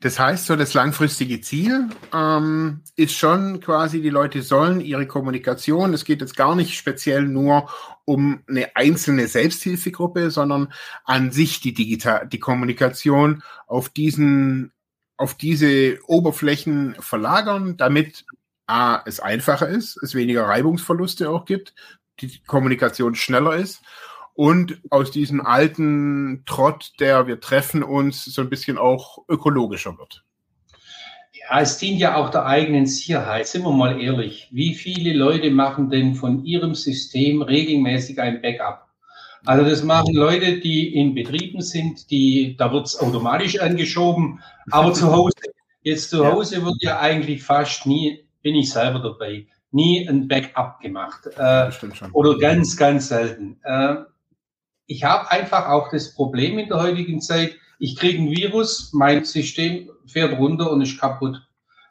Das 0.00 0.18
heißt, 0.18 0.46
so 0.46 0.56
das 0.56 0.74
langfristige 0.74 1.40
Ziel 1.40 1.88
ähm, 2.14 2.82
ist 2.96 3.14
schon 3.14 3.60
quasi, 3.60 4.00
die 4.00 4.10
Leute 4.10 4.42
sollen 4.42 4.80
ihre 4.80 5.06
Kommunikation, 5.06 5.92
es 5.92 6.04
geht 6.04 6.20
jetzt 6.20 6.36
gar 6.36 6.54
nicht 6.54 6.76
speziell 6.76 7.22
nur 7.24 7.68
um 8.04 8.42
eine 8.48 8.74
einzelne 8.76 9.26
Selbsthilfegruppe, 9.26 10.30
sondern 10.30 10.72
an 11.04 11.32
sich 11.32 11.60
die 11.60 11.74
digital, 11.74 12.26
die 12.28 12.38
Kommunikation 12.38 13.42
auf 13.66 13.88
diesen, 13.88 14.72
auf 15.16 15.34
diese 15.34 15.98
Oberflächen 16.06 16.94
verlagern, 17.00 17.76
damit 17.76 18.24
A, 18.66 19.02
es 19.04 19.18
einfacher 19.18 19.68
ist, 19.68 19.96
es 20.02 20.14
weniger 20.14 20.44
Reibungsverluste 20.44 21.28
auch 21.28 21.44
gibt, 21.44 21.74
die 22.20 22.40
Kommunikation 22.46 23.14
schneller 23.14 23.56
ist 23.56 23.82
und 24.38 24.80
aus 24.90 25.10
diesem 25.10 25.44
alten 25.44 26.44
Trott, 26.46 26.92
der 27.00 27.26
wir 27.26 27.40
treffen 27.40 27.82
uns, 27.82 28.24
so 28.24 28.40
ein 28.40 28.48
bisschen 28.48 28.78
auch 28.78 29.24
ökologischer 29.28 29.98
wird. 29.98 30.22
Ja, 31.32 31.60
es 31.60 31.78
dient 31.78 31.98
ja 31.98 32.14
auch 32.14 32.30
der 32.30 32.46
eigenen 32.46 32.86
Sicherheit. 32.86 33.48
Sind 33.48 33.64
wir 33.64 33.72
mal 33.72 34.00
ehrlich. 34.00 34.46
Wie 34.52 34.74
viele 34.74 35.12
Leute 35.12 35.50
machen 35.50 35.90
denn 35.90 36.14
von 36.14 36.44
ihrem 36.44 36.76
System 36.76 37.42
regelmäßig 37.42 38.20
ein 38.20 38.40
Backup? 38.40 38.86
Also 39.44 39.68
das 39.68 39.82
machen 39.82 40.14
Leute, 40.14 40.60
die 40.60 40.94
in 40.94 41.16
Betrieben 41.16 41.60
sind, 41.60 42.08
die, 42.08 42.56
da 42.56 42.72
wird 42.72 42.86
es 42.86 43.00
automatisch 43.00 43.58
angeschoben, 43.58 44.40
aber 44.70 44.92
zu 44.92 45.10
Hause. 45.10 45.34
Jetzt 45.82 46.10
zu 46.10 46.24
Hause 46.24 46.64
wird 46.64 46.76
ja 46.78 47.00
eigentlich 47.00 47.42
fast 47.42 47.86
nie, 47.86 48.24
bin 48.42 48.54
ich 48.54 48.70
selber 48.70 49.00
dabei, 49.00 49.48
nie 49.72 50.08
ein 50.08 50.28
Backup 50.28 50.78
gemacht. 50.78 51.26
Äh, 51.36 51.70
oder 52.12 52.38
ganz, 52.38 52.76
ganz 52.76 53.08
selten. 53.08 53.58
Äh, 53.64 53.96
ich 54.88 55.04
habe 55.04 55.30
einfach 55.30 55.68
auch 55.68 55.90
das 55.90 56.14
Problem 56.14 56.58
in 56.58 56.68
der 56.68 56.82
heutigen 56.82 57.20
Zeit, 57.20 57.54
ich 57.78 57.94
kriege 57.94 58.20
ein 58.20 58.30
Virus, 58.30 58.92
mein 58.92 59.24
System 59.24 59.90
fährt 60.06 60.36
runter 60.36 60.72
und 60.72 60.80
ist 60.80 60.98
kaputt. 60.98 61.40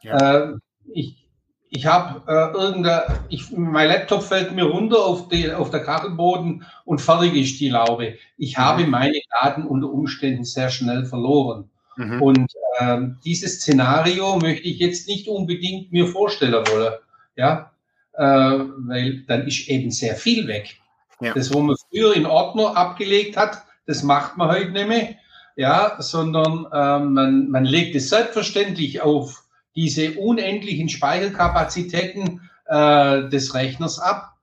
Ja. 0.02 0.50
Äh, 0.50 0.54
ich 0.94 1.28
ich 1.70 1.86
habe 1.86 2.22
äh, 2.28 2.58
irgendein, 2.58 3.02
ich, 3.30 3.52
mein 3.52 3.90
Laptop 3.90 4.24
fällt 4.24 4.56
mir 4.56 4.64
runter 4.64 5.04
auf, 5.06 5.28
die, 5.28 5.52
auf 5.52 5.70
der 5.70 5.84
Kachelboden 5.84 6.66
und 6.86 7.02
fertig 7.02 7.36
ist 7.36 7.60
die 7.60 7.70
Laube. 7.70 8.16
Ich 8.38 8.58
mhm. 8.58 8.62
habe 8.62 8.88
meine 8.88 9.20
Daten 9.42 9.64
unter 9.64 9.90
Umständen 9.92 10.46
sehr 10.46 10.70
schnell 10.70 11.06
verloren. 11.06 11.70
Mhm. 11.98 12.22
Und 12.22 12.52
äh, 12.80 13.00
dieses 13.26 13.62
Szenario 13.62 14.38
möchte 14.38 14.68
ich 14.68 14.80
jetzt 14.80 15.08
nicht 15.08 15.28
unbedingt 15.28 15.92
mir 15.92 16.08
vorstellen 16.08 16.66
wollen. 16.68 16.94
Ja, 17.36 17.72
äh, 18.14 18.24
weil 18.24 19.24
dann 19.28 19.46
ist 19.46 19.68
eben 19.68 19.92
sehr 19.92 20.16
viel 20.16 20.48
weg. 20.48 20.78
Ja. 21.20 21.34
Das, 21.34 21.54
wo 21.54 21.60
man 21.62 21.76
früher 21.90 22.16
in 22.16 22.26
Ordner 22.26 22.76
abgelegt 22.78 23.38
hat, 23.38 23.64
das 23.86 24.04
macht 24.04 24.38
man 24.38 24.50
heute 24.50 24.72
nicht 24.72 24.88
mehr. 24.88 25.16
Ja, 25.56 25.96
sondern 26.00 26.68
äh, 26.72 27.00
man, 27.00 27.50
man 27.50 27.66
legt 27.66 27.96
es 27.96 28.10
selbstverständlich 28.10 29.02
auf 29.02 29.44
diese 29.76 30.14
unendlichen 30.14 30.88
Speicherkapazitäten 30.88 32.50
äh, 32.68 33.28
des 33.30 33.56
Rechners 33.56 33.98
ab 33.98 34.36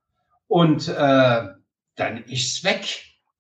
und 0.49 0.89
äh, 0.89 1.43
dann 1.97 2.25
ist 2.27 2.57
es 2.57 2.65
weg. 2.65 2.87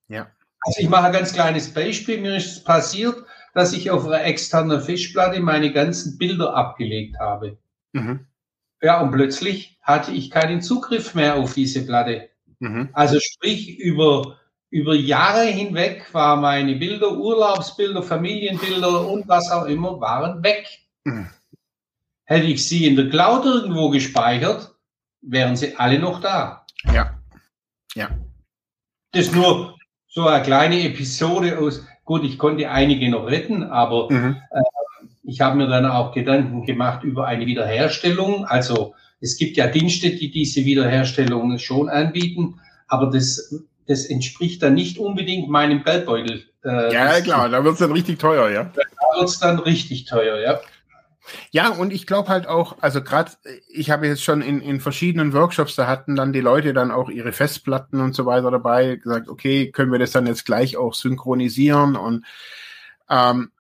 Ja. 0.08 0.28
Also 0.60 0.80
ich 0.80 0.88
mache 0.88 1.06
ein 1.06 1.12
ganz 1.12 1.32
kleines 1.32 1.72
Beispiel. 1.74 2.20
Mir 2.20 2.36
ist 2.36 2.46
es 2.46 2.64
passiert, 2.64 3.16
dass 3.54 3.72
ich 3.72 3.90
auf 3.90 4.06
einer 4.06 4.24
externen 4.24 4.80
Fischplatte 4.80 5.40
meine 5.40 5.72
ganzen 5.72 6.18
Bilder 6.18 6.54
abgelegt 6.54 7.18
habe. 7.18 7.58
Mhm. 7.92 8.26
Ja, 8.82 9.00
und 9.00 9.12
plötzlich 9.12 9.78
hatte 9.82 10.12
ich 10.12 10.30
keinen 10.30 10.60
Zugriff 10.60 11.14
mehr 11.14 11.36
auf 11.36 11.54
diese 11.54 11.86
Platte. 11.86 12.30
Mhm. 12.64 12.88
Also 12.94 13.20
sprich, 13.20 13.78
über, 13.78 14.38
über 14.70 14.94
Jahre 14.94 15.44
hinweg 15.44 16.12
waren 16.12 16.40
meine 16.40 16.76
Bilder, 16.76 17.12
Urlaubsbilder, 17.12 18.02
Familienbilder 18.02 19.06
und 19.06 19.28
was 19.28 19.50
auch 19.50 19.66
immer, 19.66 20.00
waren 20.00 20.42
weg. 20.42 20.66
Mhm. 21.04 21.28
Hätte 22.24 22.46
ich 22.46 22.66
sie 22.66 22.86
in 22.86 22.96
der 22.96 23.10
Cloud 23.10 23.44
irgendwo 23.44 23.90
gespeichert, 23.90 24.74
wären 25.20 25.56
sie 25.56 25.76
alle 25.76 25.98
noch 25.98 26.20
da. 26.22 26.64
Ja. 26.92 27.18
Ja. 27.94 28.08
Das 29.12 29.26
ist 29.26 29.34
nur 29.34 29.76
so 30.08 30.26
eine 30.26 30.42
kleine 30.42 30.80
Episode 30.84 31.58
aus, 31.58 31.86
gut, 32.04 32.24
ich 32.24 32.38
konnte 32.38 32.70
einige 32.70 33.10
noch 33.10 33.26
retten, 33.26 33.62
aber 33.62 34.10
mhm. 34.10 34.36
äh, 34.50 34.62
ich 35.22 35.40
habe 35.42 35.56
mir 35.56 35.66
dann 35.66 35.84
auch 35.84 36.12
Gedanken 36.12 36.64
gemacht 36.64 37.04
über 37.04 37.26
eine 37.26 37.46
Wiederherstellung. 37.46 38.46
Also 38.46 38.94
es 39.24 39.38
gibt 39.38 39.56
ja 39.56 39.66
Dienste, 39.68 40.10
die 40.10 40.30
diese 40.30 40.66
Wiederherstellung 40.66 41.58
schon 41.58 41.88
anbieten, 41.88 42.60
aber 42.88 43.10
das, 43.10 43.54
das 43.88 44.04
entspricht 44.04 44.62
dann 44.62 44.74
nicht 44.74 44.98
unbedingt 44.98 45.48
meinem 45.48 45.82
Geldbeutel. 45.82 46.44
Äh, 46.62 46.92
ja, 46.92 47.20
klar, 47.22 47.48
da 47.48 47.64
wird 47.64 47.74
es 47.74 47.80
dann 47.80 47.92
richtig 47.92 48.18
teuer, 48.18 48.50
ja. 48.50 48.70
Da 48.74 49.18
wird 49.18 49.28
es 49.30 49.38
dann 49.38 49.58
richtig 49.58 50.04
teuer, 50.04 50.38
ja. 50.40 50.60
Ja, 51.50 51.70
und 51.70 51.90
ich 51.90 52.06
glaube 52.06 52.28
halt 52.28 52.46
auch, 52.46 52.76
also 52.82 53.02
gerade, 53.02 53.30
ich 53.72 53.90
habe 53.90 54.06
jetzt 54.06 54.22
schon 54.22 54.42
in, 54.42 54.60
in 54.60 54.78
verschiedenen 54.78 55.32
Workshops, 55.32 55.74
da 55.74 55.86
hatten 55.86 56.16
dann 56.16 56.34
die 56.34 56.42
Leute 56.42 56.74
dann 56.74 56.90
auch 56.90 57.08
ihre 57.08 57.32
Festplatten 57.32 58.02
und 58.02 58.14
so 58.14 58.26
weiter 58.26 58.50
dabei, 58.50 58.96
gesagt, 58.96 59.30
okay, 59.30 59.70
können 59.70 59.90
wir 59.90 59.98
das 59.98 60.10
dann 60.10 60.26
jetzt 60.26 60.44
gleich 60.44 60.76
auch 60.76 60.92
synchronisieren 60.92 61.96
und 61.96 62.26
ähm, 63.08 63.52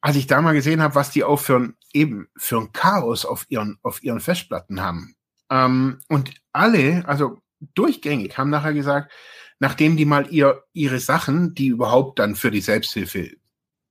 als 0.00 0.14
ich 0.14 0.28
da 0.28 0.40
mal 0.40 0.52
gesehen 0.52 0.80
habe, 0.80 0.94
was 0.94 1.10
die 1.10 1.24
auch 1.24 1.40
für 1.40 1.56
ein, 1.56 1.76
eben 1.92 2.28
für 2.36 2.58
ein 2.58 2.72
Chaos 2.72 3.24
auf 3.24 3.46
ihren, 3.48 3.78
auf 3.82 4.02
ihren 4.02 4.20
Festplatten 4.20 4.80
haben. 4.80 5.16
Ähm, 5.50 6.00
und 6.08 6.34
alle, 6.52 7.04
also 7.06 7.38
durchgängig, 7.74 8.36
haben 8.38 8.50
nachher 8.50 8.74
gesagt, 8.74 9.12
nachdem 9.58 9.96
die 9.96 10.04
mal 10.04 10.26
ihr, 10.30 10.62
ihre 10.72 11.00
Sachen, 11.00 11.54
die 11.54 11.68
überhaupt 11.68 12.18
dann 12.18 12.36
für 12.36 12.50
die 12.50 12.60
Selbsthilfe, 12.60 13.36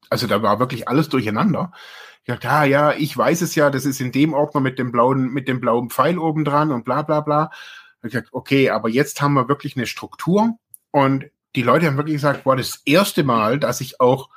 also 0.09 0.27
da 0.27 0.41
war 0.41 0.59
wirklich 0.59 0.87
alles 0.87 1.09
durcheinander. 1.09 1.71
Dachte, 2.27 2.49
ah 2.49 2.65
ja, 2.65 2.91
ich 2.91 3.15
weiß 3.15 3.41
es 3.41 3.55
ja, 3.55 3.69
das 3.69 3.85
ist 3.85 4.01
in 4.01 4.11
dem 4.11 4.33
Ordner 4.33 4.59
mit 4.59 4.77
dem 4.77 4.91
blauen, 4.91 5.31
mit 5.31 5.47
dem 5.47 5.61
blauen 5.61 5.89
Pfeil 5.89 6.17
oben 6.17 6.43
dran 6.43 6.73
und 6.73 6.83
bla 6.83 7.01
bla 7.01 7.21
bla. 7.21 7.51
Ich 8.03 8.11
gesagt, 8.11 8.29
okay, 8.33 8.69
aber 8.69 8.89
jetzt 8.89 9.21
haben 9.21 9.33
wir 9.33 9.47
wirklich 9.47 9.77
eine 9.77 9.85
Struktur 9.85 10.57
und 10.91 11.25
die 11.55 11.63
Leute 11.63 11.87
haben 11.87 11.95
wirklich 11.95 12.17
gesagt, 12.17 12.43
boah, 12.43 12.57
das 12.57 12.81
erste 12.85 13.23
Mal, 13.23 13.59
dass 13.59 13.79
ich 13.79 14.01
auch 14.01 14.29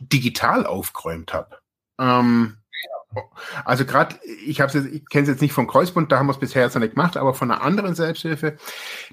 digital 0.00 0.66
aufgeräumt 0.66 1.32
habe. 1.32 1.58
Ähm, 1.98 2.58
also 3.64 3.84
gerade, 3.84 4.16
ich 4.44 4.60
habe 4.60 4.78
ich 4.78 5.08
kenne 5.08 5.22
es 5.22 5.28
jetzt 5.28 5.40
nicht 5.40 5.52
vom 5.52 5.66
Kreuzbund, 5.66 6.12
da 6.12 6.18
haben 6.18 6.26
wir 6.26 6.32
es 6.32 6.38
bisher 6.38 6.62
jetzt 6.62 6.74
noch 6.74 6.82
nicht 6.82 6.94
gemacht, 6.94 7.16
aber 7.16 7.34
von 7.34 7.50
einer 7.50 7.62
anderen 7.62 7.94
Selbsthilfe, 7.94 8.56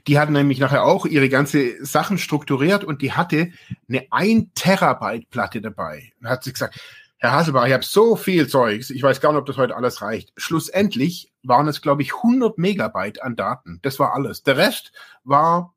die 0.08 0.20
hat 0.20 0.30
nämlich 0.30 0.60
nachher 0.60 0.84
auch 0.84 1.06
ihre 1.06 1.30
ganze 1.30 1.84
Sachen 1.84 2.18
strukturiert 2.18 2.84
und 2.84 3.02
die 3.02 3.14
hatte 3.14 3.52
eine 3.88 4.06
1 4.12 4.50
Terabyte 4.54 5.30
Platte 5.30 5.62
dabei. 5.62 6.12
Und 6.20 6.30
hat 6.30 6.44
sie 6.44 6.54
gesagt, 6.54 6.80
Herr 7.18 7.32
Hasselbach, 7.32 7.66
ich 7.66 7.74
habe 7.74 7.86
so 7.86 8.16
viel 8.16 8.48
Zeugs, 8.48 8.90
ich 8.90 9.02
weiß 9.02 9.22
gar 9.22 9.32
nicht, 9.32 9.40
ob 9.40 9.46
das 9.46 9.58
heute 9.58 9.76
alles 9.76 10.02
reicht. 10.02 10.34
Schlussendlich 10.36 11.32
waren 11.44 11.68
es, 11.68 11.82
glaube 11.82 12.02
ich, 12.02 12.14
100 12.14 12.58
Megabyte 12.58 13.24
an 13.24 13.36
Daten. 13.36 13.80
Das 13.82 14.00
war 14.00 14.14
alles. 14.14 14.44
Der 14.44 14.58
Rest 14.58 14.92
war, 15.24 15.74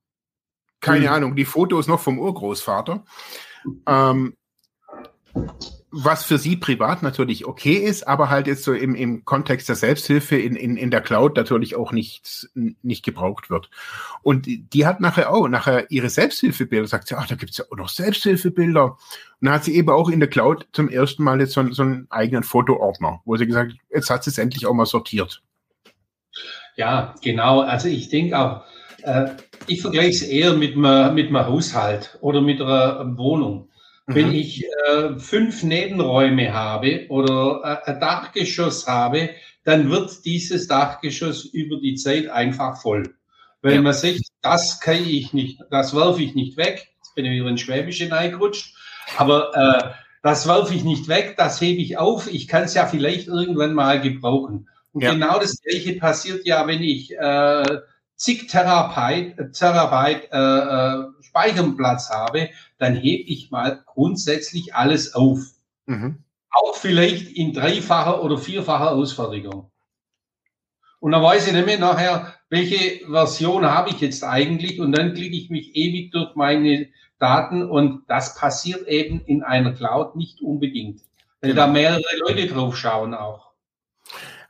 keine 0.81 1.07
mhm. 1.07 1.13
Ahnung, 1.13 1.37
die 1.37 1.45
Fotos 1.45 1.87
noch 1.87 2.01
vom 2.01 2.19
Urgroßvater. 2.19 3.05
Ähm, 3.87 4.37
was 5.91 6.25
für 6.25 6.37
sie 6.37 6.57
privat 6.57 7.03
natürlich 7.03 7.47
okay 7.47 7.75
ist, 7.75 8.07
aber 8.07 8.29
halt 8.29 8.47
jetzt 8.47 8.65
so 8.65 8.75
im, 8.75 8.95
im 8.95 9.25
Kontext 9.25 9.69
der 9.69 9.77
Selbsthilfe 9.77 10.37
in, 10.37 10.55
in, 10.55 10.77
in 10.77 10.91
der 10.91 11.01
Cloud 11.01 11.37
natürlich 11.37 11.77
auch 11.77 11.93
nicht, 11.93 12.49
nicht 12.83 13.05
gebraucht 13.05 13.49
wird. 13.49 13.71
Und 14.23 14.47
die 14.47 14.87
hat 14.87 15.01
nachher 15.01 15.33
auch, 15.33 15.49
nachher 15.49 15.91
ihre 15.91 16.11
Selbsthilfebilder, 16.11 16.87
sagt 16.87 17.09
sie, 17.09 17.17
ach, 17.17 17.27
da 17.27 17.37
gibt's 17.37 17.57
ja 17.57 17.65
auch 17.71 17.77
noch 17.77 17.89
Selbsthilfebilder. 17.89 18.85
Und 18.85 18.99
dann 19.41 19.55
hat 19.55 19.65
sie 19.65 19.77
eben 19.77 19.89
auch 19.89 20.11
in 20.11 20.21
der 20.21 20.29
Cloud 20.29 20.67
zum 20.73 20.91
ersten 20.91 21.23
Mal 21.23 21.41
jetzt 21.41 21.53
so, 21.53 21.73
so 21.73 21.83
einen 21.83 22.07
eigenen 22.11 22.43
Fotoordner, 22.43 23.21
wo 23.25 23.37
sie 23.37 23.47
gesagt 23.47 23.73
hat, 23.73 23.79
jetzt 23.91 24.11
hat 24.11 24.25
sie 24.25 24.31
es 24.31 24.39
endlich 24.39 24.67
auch 24.67 24.75
mal 24.75 24.87
sortiert. 24.87 25.43
Ja, 26.77 27.15
genau. 27.23 27.61
Also 27.61 27.89
ich 27.89 28.11
denke 28.11 28.39
auch, 28.39 28.63
äh, 29.03 29.31
ich 29.67 29.81
vergleiche 29.81 30.11
es 30.11 30.23
eher 30.23 30.55
mit 30.55 30.77
einem 30.77 31.15
mit 31.15 31.33
Haushalt 31.33 32.19
oder 32.21 32.43
mit 32.43 32.61
einer 32.61 33.17
Wohnung. 33.17 33.69
Wenn 34.11 34.29
mhm. 34.29 34.35
ich 34.35 34.65
äh, 34.65 35.19
fünf 35.19 35.63
Nebenräume 35.63 36.55
habe 36.55 37.05
oder 37.11 37.83
äh, 37.85 37.91
ein 37.91 38.01
Dachgeschoss 38.01 38.87
habe, 38.87 39.31
dann 39.65 39.91
wird 39.91 40.25
dieses 40.25 40.67
Dachgeschoss 40.67 41.45
über 41.45 41.77
die 41.77 41.95
Zeit 41.95 42.29
einfach 42.31 42.81
voll. 42.81 43.15
Weil 43.61 43.75
ja. 43.75 43.83
man 43.83 43.93
sagt, 43.93 44.21
das 44.41 44.81
kann 44.81 45.07
ich 45.07 45.35
nicht, 45.35 45.61
das 45.71 45.95
werfe 45.95 46.23
ich 46.23 46.35
nicht 46.35 46.57
weg. 46.57 46.89
Jetzt 46.97 47.15
bin 47.17 47.27
ich 47.27 47.33
wieder 47.33 47.49
in 47.49 47.59
Schwäbische 47.59 48.11
reingerutscht. 48.11 48.75
Aber 49.19 49.55
äh, 49.55 49.91
das 50.23 50.49
werfe 50.49 50.75
ich 50.75 50.85
nicht 50.85 51.09
weg, 51.09 51.35
das 51.37 51.61
hebe 51.61 51.83
ich 51.83 51.99
auf. 51.99 52.33
Ich 52.33 52.49
kann 52.49 52.65
es 52.65 52.73
ja 52.73 52.87
vielleicht 52.87 53.29
irgendwann 53.29 53.75
mal 53.75 54.01
gebrauchen. 54.01 54.71
Und 54.93 55.03
ja. 55.03 55.13
genau 55.13 55.39
das 55.39 55.61
Gleiche 55.61 55.99
passiert 55.99 56.47
ja, 56.47 56.67
wenn 56.67 56.83
ich 56.83 57.13
äh, 57.13 57.79
zig 58.19 58.49
Terabyte, 58.49 59.53
Terabyte 59.53 60.29
äh, 60.33 60.37
äh, 60.37 61.07
Speicherplatz 61.23 62.11
habe, 62.11 62.51
dann 62.79 62.95
hebe 62.95 63.23
ich 63.31 63.51
mal 63.51 63.83
grundsätzlich 63.87 64.75
alles 64.75 65.15
auf. 65.15 65.39
Mhm. 65.87 66.19
Auch 66.51 66.75
vielleicht 66.75 67.31
in 67.37 67.55
dreifacher 67.55 68.23
oder 68.23 68.37
vierfacher 68.37 68.91
Ausfertigung. 68.91 69.71
Und 71.01 71.13
dann 71.13 71.23
weiß 71.23 71.47
ich 71.47 71.65
mehr 71.65 71.79
nachher, 71.79 72.35
welche 72.51 73.07
Version 73.07 73.65
habe 73.67 73.91
ich 73.91 74.01
jetzt 74.01 74.25
eigentlich 74.25 74.81
und 74.81 74.93
dann 74.93 75.15
klicke 75.15 75.37
ich 75.37 75.49
mich 75.49 75.77
ewig 75.77 76.11
durch 76.11 76.35
meine 76.35 76.89
Daten 77.19 77.63
und 77.69 78.03
das 78.09 78.35
passiert 78.35 78.89
eben 78.89 79.21
in 79.21 79.43
einer 79.43 79.73
Cloud 79.73 80.17
nicht 80.17 80.41
unbedingt, 80.41 81.03
weil 81.41 81.51
genau. 81.51 81.67
da 81.67 81.73
mehrere 81.73 82.03
Leute 82.27 82.47
drauf 82.49 82.77
schauen 82.77 83.15
auch. 83.15 83.53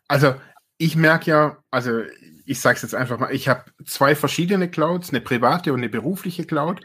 Also 0.06 0.34
ich 0.78 0.96
merke 0.96 1.30
ja, 1.30 1.56
also 1.70 2.02
ich 2.48 2.60
sage 2.60 2.76
es 2.76 2.82
jetzt 2.82 2.94
einfach 2.94 3.18
mal, 3.18 3.34
ich 3.34 3.48
habe 3.48 3.64
zwei 3.84 4.14
verschiedene 4.14 4.70
Clouds, 4.70 5.10
eine 5.10 5.20
private 5.20 5.72
und 5.72 5.80
eine 5.80 5.88
berufliche 5.88 6.44
Cloud 6.44 6.80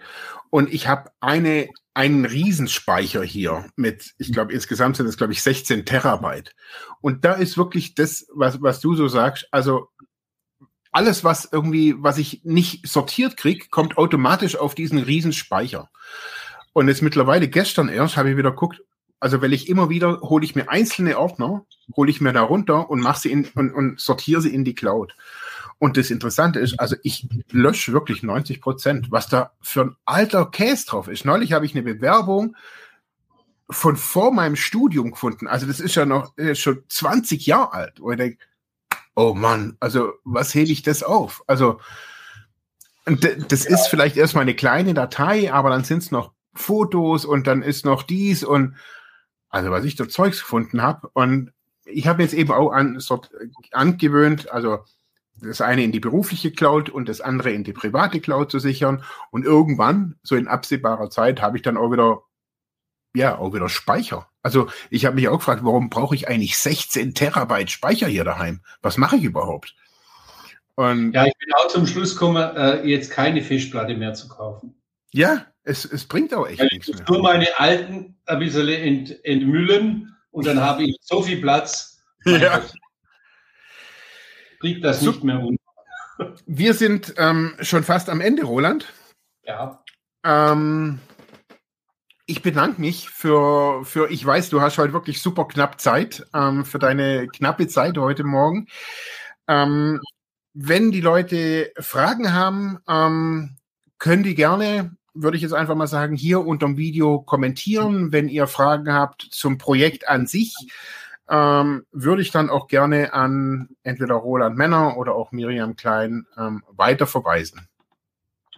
und 0.49 0.72
ich 0.74 0.88
habe 0.88 1.11
eine 1.20 1.70
einen 1.95 2.26
Riesenspeicher 2.26 3.22
hier 3.22 3.68
mit, 3.76 4.14
ich 4.18 4.34
glaube, 4.34 4.51
insgesamt 4.51 4.97
sind 4.97 5.05
es, 5.05 5.16
glaube 5.16 5.32
ich, 5.32 5.43
16 5.43 5.86
Terabyte. 5.86 6.55
Und 7.01 7.24
da 7.24 7.34
ist 7.34 7.55
wirklich 7.55 7.93
das, 7.93 8.26
was, 8.34 8.61
was 8.64 8.80
du 8.80 8.95
so 8.95 9.07
sagst, 9.07 9.47
also 9.51 9.89
alles, 10.91 11.24
was 11.24 11.47
irgendwie, 11.51 11.95
was 11.97 12.18
ich 12.18 12.41
nicht 12.43 12.88
sortiert 12.88 13.38
krieg, 13.38 13.70
kommt 13.70 13.97
automatisch 13.97 14.55
auf 14.55 14.74
diesen 14.74 14.97
Riesenspeicher. 14.97 15.91
Und 16.74 16.88
jetzt 16.88 17.03
mittlerweile 17.03 17.47
gestern 17.47 17.89
erst 17.89 18.18
habe 18.18 18.32
ich 18.32 18.38
wieder 18.38 18.51
geguckt, 18.51 18.82
also 19.20 19.41
weil 19.41 19.53
ich 19.53 19.70
immer 19.70 19.89
wieder 19.89 20.20
hole 20.22 20.43
ich 20.43 20.55
mir 20.55 20.70
einzelne 20.70 21.18
Ordner, 21.18 21.66
hole 21.95 22.09
ich 22.09 22.22
mir 22.22 22.34
da 22.34 22.41
runter 22.41 22.89
und 22.89 22.99
mache 22.99 23.22
sie 23.22 23.32
in 23.32 23.47
und, 23.55 23.72
und 23.72 23.99
sortiere 23.99 24.41
sie 24.41 24.53
in 24.53 24.66
die 24.66 24.76
Cloud. 24.76 25.16
Und 25.84 25.97
das 25.97 26.11
Interessante 26.11 26.61
ist, 26.61 26.79
also 26.79 26.95
ich 27.03 27.27
lösche 27.51 27.91
wirklich 27.91 28.23
90 28.23 28.61
Prozent, 28.61 29.11
was 29.11 29.27
da 29.27 29.51
für 29.59 29.81
ein 29.81 29.95
alter 30.05 30.45
Case 30.45 30.86
drauf 30.86 31.09
ist. 31.09 31.25
Neulich 31.25 31.51
habe 31.51 31.65
ich 31.65 31.75
eine 31.75 31.84
Bewerbung 31.84 32.55
von 33.69 33.97
vor 33.97 34.31
meinem 34.31 34.55
Studium 34.55 35.11
gefunden. 35.11 35.45
Also 35.45 35.67
das 35.67 35.81
ist 35.81 35.95
ja 35.95 36.05
noch 36.05 36.38
ist 36.38 36.61
schon 36.61 36.86
20 36.88 37.45
Jahre 37.45 37.73
alt, 37.73 37.99
wo 37.99 38.11
ich 38.11 38.17
denke, 38.17 38.38
oh 39.13 39.34
Mann, 39.34 39.75
also 39.81 40.13
was 40.23 40.55
hebe 40.55 40.71
ich 40.71 40.84
das 40.84 41.03
auf? 41.03 41.43
Also 41.47 41.81
das 43.05 43.65
ist 43.65 43.88
vielleicht 43.88 44.15
erstmal 44.15 44.43
eine 44.43 44.55
kleine 44.55 44.93
Datei, 44.93 45.51
aber 45.51 45.69
dann 45.69 45.84
sind 45.84 46.01
es 46.01 46.11
noch 46.11 46.31
Fotos 46.53 47.25
und 47.25 47.45
dann 47.45 47.61
ist 47.61 47.84
noch 47.84 48.03
dies 48.03 48.45
und 48.45 48.77
also 49.49 49.69
was 49.69 49.84
ich 49.84 49.97
da 49.97 50.07
Zeugs 50.07 50.39
gefunden 50.39 50.81
habe. 50.81 51.09
Und 51.11 51.51
ich 51.84 52.07
habe 52.07 52.23
jetzt 52.23 52.34
eben 52.34 52.53
auch 52.53 52.71
an, 52.71 53.01
so, 53.01 53.21
angewöhnt, 53.73 54.49
also 54.49 54.86
das 55.44 55.62
eine 55.62 55.84
in 55.84 55.91
die 55.91 56.00
berufliche 56.00 56.52
Cloud 56.52 56.89
und 56.89 57.10
das 57.10 57.22
andere 57.22 57.52
in 57.52 57.64
die 57.64 57.74
private 57.74 58.20
Cloud 58.20 58.52
zu 58.52 58.60
sichern. 58.60 59.04
Und 59.32 59.46
irgendwann, 59.46 60.16
so 60.24 60.36
in 60.36 60.48
absehbarer 60.48 61.10
Zeit, 61.10 61.41
habe 61.41 61.58
ich 61.58 61.64
dann 61.64 61.78
auch 61.78 61.91
wieder, 61.91 62.24
ja, 63.16 63.38
auch 63.38 63.54
wieder 63.54 63.70
Speicher. 63.70 64.30
Also 64.41 64.68
ich 64.89 65.06
habe 65.06 65.16
mich 65.16 65.28
auch 65.28 65.38
gefragt, 65.38 65.64
warum 65.64 65.89
brauche 65.89 66.16
ich 66.16 66.28
eigentlich 66.28 66.58
16 66.58 67.14
Terabyte 67.14 67.72
Speicher 67.72 68.08
hier 68.08 68.24
daheim? 68.24 68.62
Was 68.82 68.98
mache 68.98 69.18
ich 69.18 69.24
überhaupt? 69.24 69.76
Und 70.76 71.14
ja, 71.14 71.26
ich 71.26 71.38
bin 71.38 71.54
auch 71.56 71.68
zum 71.68 71.86
Schluss 71.86 72.14
gekommen, 72.14 72.56
äh, 72.56 72.84
jetzt 72.86 73.12
keine 73.12 73.41
Fischplatte 73.41 73.96
mehr 73.96 74.14
zu 74.14 74.28
kaufen. 74.28 74.76
Ja, 75.12 75.46
es, 75.64 75.86
es 75.86 76.06
bringt 76.06 76.34
auch 76.34 76.48
echt 76.48 76.60
Weil 76.60 76.70
nichts 76.72 76.88
mehr. 76.88 77.06
Nur 77.08 77.22
meine 77.22 77.48
alten 77.58 78.18
ein 78.26 78.39
bisschen 78.39 78.68
ent, 78.68 79.24
entmüllen 79.24 80.16
und 80.32 80.48
dann 80.48 80.60
habe 80.60 80.84
ich 80.84 80.98
so 81.02 81.22
viel 81.22 81.41
Platz. 81.41 81.91
Ja. 82.26 82.62
Kriegt 84.64 84.86
das 84.86 85.01
so, 85.01 85.11
nicht 85.11 85.26
mehr 85.26 85.41
unter. 85.41 85.61
Wir 86.45 86.74
sind 86.74 87.16
ähm, 87.18 87.53
schon 87.59 87.84
fast 87.84 88.09
am 88.09 88.22
Ende, 88.22 88.45
Roland. 88.45 88.93
Ja. 89.43 89.84
Ähm, 90.24 90.99
ich 92.26 92.41
bedanke 92.41 92.80
mich 92.80 93.09
für, 93.09 93.84
für, 93.84 94.09
ich 94.09 94.26
weiß, 94.26 94.49
du 94.51 94.61
hast 94.61 94.78
heute 94.78 94.93
wirklich 94.93 95.22
super 95.22 95.49
knapp 95.49 95.82
Zeit, 95.82 96.26
ähm, 96.34 96.64
für 96.64 96.80
deine 96.80 97.28
knappe 97.28 97.68
Zeit 97.68 97.97
heute 97.97 98.24
Morgen. 98.24 98.68
Ähm, 99.49 99.99
wenn 100.53 100.91
die 100.91 101.01
Leute 101.01 101.74
Fragen 101.78 102.32
haben, 102.32 102.80
ähm, 102.88 103.57
können 103.99 104.24
die 104.24 104.36
gerne, 104.36 104.95
würde 105.14 105.36
ich 105.36 105.43
jetzt 105.43 105.53
einfach 105.53 105.76
mal 105.76 105.88
sagen, 105.88 106.16
hier 106.16 106.39
unter 106.39 106.68
dem 106.68 106.78
Video 106.78 107.20
kommentieren. 107.20 108.14
Wenn 108.14 108.30
ihr 108.30 108.47
Fragen 108.47 108.93
habt 108.93 109.28
zum 109.30 109.57
Projekt 109.57 110.07
an 110.07 110.26
sich, 110.26 110.55
ähm, 111.30 111.86
würde 111.91 112.21
ich 112.21 112.32
dann 112.32 112.49
auch 112.49 112.67
gerne 112.67 113.13
an 113.13 113.69
entweder 113.84 114.15
Roland 114.15 114.57
Männer 114.57 114.97
oder 114.97 115.15
auch 115.15 115.32
Miriam 115.32 115.76
Klein 115.76 116.26
ähm, 116.38 116.63
weiter 116.69 117.07
verweisen. 117.07 117.67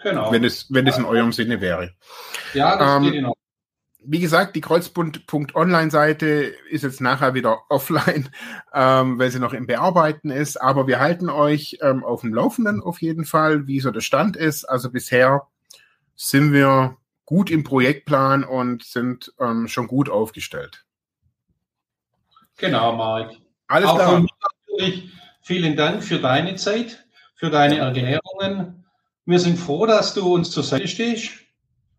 Genau. 0.04 0.32
Wenn 0.32 0.44
es, 0.44 0.72
wenn 0.72 0.88
es 0.88 0.98
in 0.98 1.06
eurem 1.06 1.32
Sinne 1.32 1.62
wäre. 1.62 1.94
Ja, 2.54 2.78
das 2.78 2.98
ähm, 2.98 3.04
geht 3.04 3.16
in 3.16 3.32
wie 4.08 4.20
gesagt, 4.20 4.56
die 4.56 4.62
Kreuzbund.online-Seite 4.62 6.54
ist 6.70 6.84
jetzt 6.84 7.02
nachher 7.02 7.34
wieder 7.34 7.62
offline, 7.70 8.30
ähm, 8.74 9.20
weil 9.20 9.32
sie 9.32 9.40
noch 9.40 9.54
im 9.54 9.68
Bearbeiten 9.68 10.30
ist. 10.30 10.58
Aber 10.62 10.88
wir 10.88 11.00
halten 11.00 11.30
euch 11.30 11.80
ähm, 11.82 12.04
auf 12.04 12.22
dem 12.22 12.34
Laufenden 12.34 12.82
auf 12.82 13.02
jeden 13.02 13.26
Fall, 13.26 13.68
wie 13.68 13.80
so 13.80 13.92
der 13.92 14.02
Stand 14.02 14.38
ist. 14.38 14.66
Also 14.66 14.92
bisher 14.92 15.48
sind 16.16 16.54
wir 16.54 16.98
gut 17.26 17.50
im 17.50 17.64
Projektplan 17.64 18.44
und 18.44 18.84
sind 18.84 19.34
ähm, 19.40 19.68
schon 19.68 19.88
gut 19.88 20.10
aufgestellt. 20.10 20.85
Genau, 22.58 22.96
Marc. 22.96 23.32
Alles 23.68 23.90
Auch 23.90 23.96
klar. 23.96 24.26
Natürlich 24.70 25.12
vielen 25.42 25.76
Dank 25.76 26.04
für 26.04 26.20
deine 26.20 26.56
Zeit, 26.56 27.06
für 27.36 27.50
deine 27.50 27.78
Erklärungen. 27.78 28.86
Wir 29.26 29.40
sind 29.40 29.58
froh, 29.58 29.86
dass 29.86 30.14
du 30.14 30.34
uns 30.34 30.52
zur 30.52 30.64
Seite 30.64 30.88
stehst. 30.88 31.32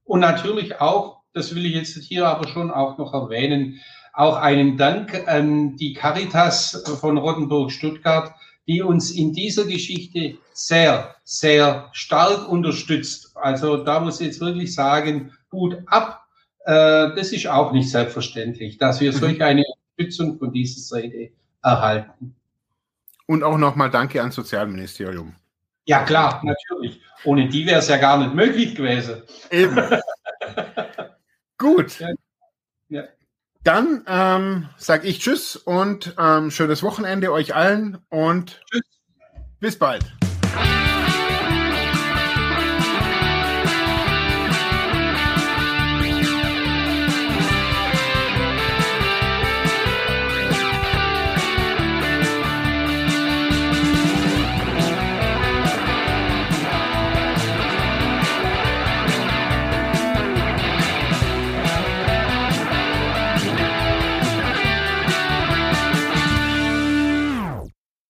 Und 0.04 0.20
natürlich 0.20 0.80
auch 0.80 1.16
das 1.36 1.54
will 1.54 1.66
ich 1.66 1.74
jetzt 1.74 1.96
hier 2.02 2.26
aber 2.26 2.48
schon 2.48 2.70
auch 2.70 2.96
noch 2.96 3.12
erwähnen, 3.12 3.80
auch 4.14 4.36
einen 4.36 4.78
Dank 4.78 5.28
an 5.28 5.76
die 5.76 5.92
Caritas 5.92 6.82
von 6.98 7.18
Rottenburg-Stuttgart, 7.18 8.32
die 8.66 8.80
uns 8.80 9.10
in 9.10 9.34
dieser 9.34 9.66
Geschichte 9.66 10.38
sehr, 10.54 11.14
sehr 11.24 11.90
stark 11.92 12.48
unterstützt. 12.48 13.36
Also 13.36 13.76
da 13.76 14.00
muss 14.00 14.20
ich 14.20 14.28
jetzt 14.28 14.40
wirklich 14.40 14.74
sagen, 14.74 15.32
gut 15.50 15.76
ab. 15.86 16.24
Äh, 16.64 17.14
das 17.14 17.32
ist 17.32 17.46
auch 17.46 17.72
nicht 17.72 17.90
selbstverständlich, 17.90 18.78
dass 18.78 19.00
wir 19.00 19.12
mhm. 19.12 19.16
solch 19.16 19.42
eine 19.42 19.62
Unterstützung 19.96 20.38
von 20.38 20.52
dieser 20.52 20.80
Seite 20.80 21.30
erhalten. 21.62 22.34
Und 23.26 23.42
auch 23.42 23.58
nochmal 23.58 23.90
Danke 23.90 24.20
ans 24.20 24.34
Sozialministerium. 24.34 25.34
Ja 25.84 26.04
klar, 26.04 26.42
natürlich. 26.44 27.00
Ohne 27.24 27.48
die 27.48 27.66
wäre 27.66 27.78
es 27.78 27.88
ja 27.88 27.96
gar 27.96 28.18
nicht 28.18 28.34
möglich 28.34 28.74
gewesen. 28.74 29.22
Eben. 29.50 29.76
Gut. 31.58 31.98
Ja. 31.98 32.08
ja. 32.88 33.04
Dann 33.64 34.04
ähm, 34.06 34.68
sage 34.76 35.08
ich 35.08 35.20
Tschüss 35.20 35.56
und 35.56 36.14
ähm, 36.18 36.50
schönes 36.50 36.82
Wochenende 36.82 37.32
euch 37.32 37.54
allen 37.54 37.98
und 38.10 38.60
tschüss. 38.70 38.82
bis 39.58 39.78
bald. 39.78 40.04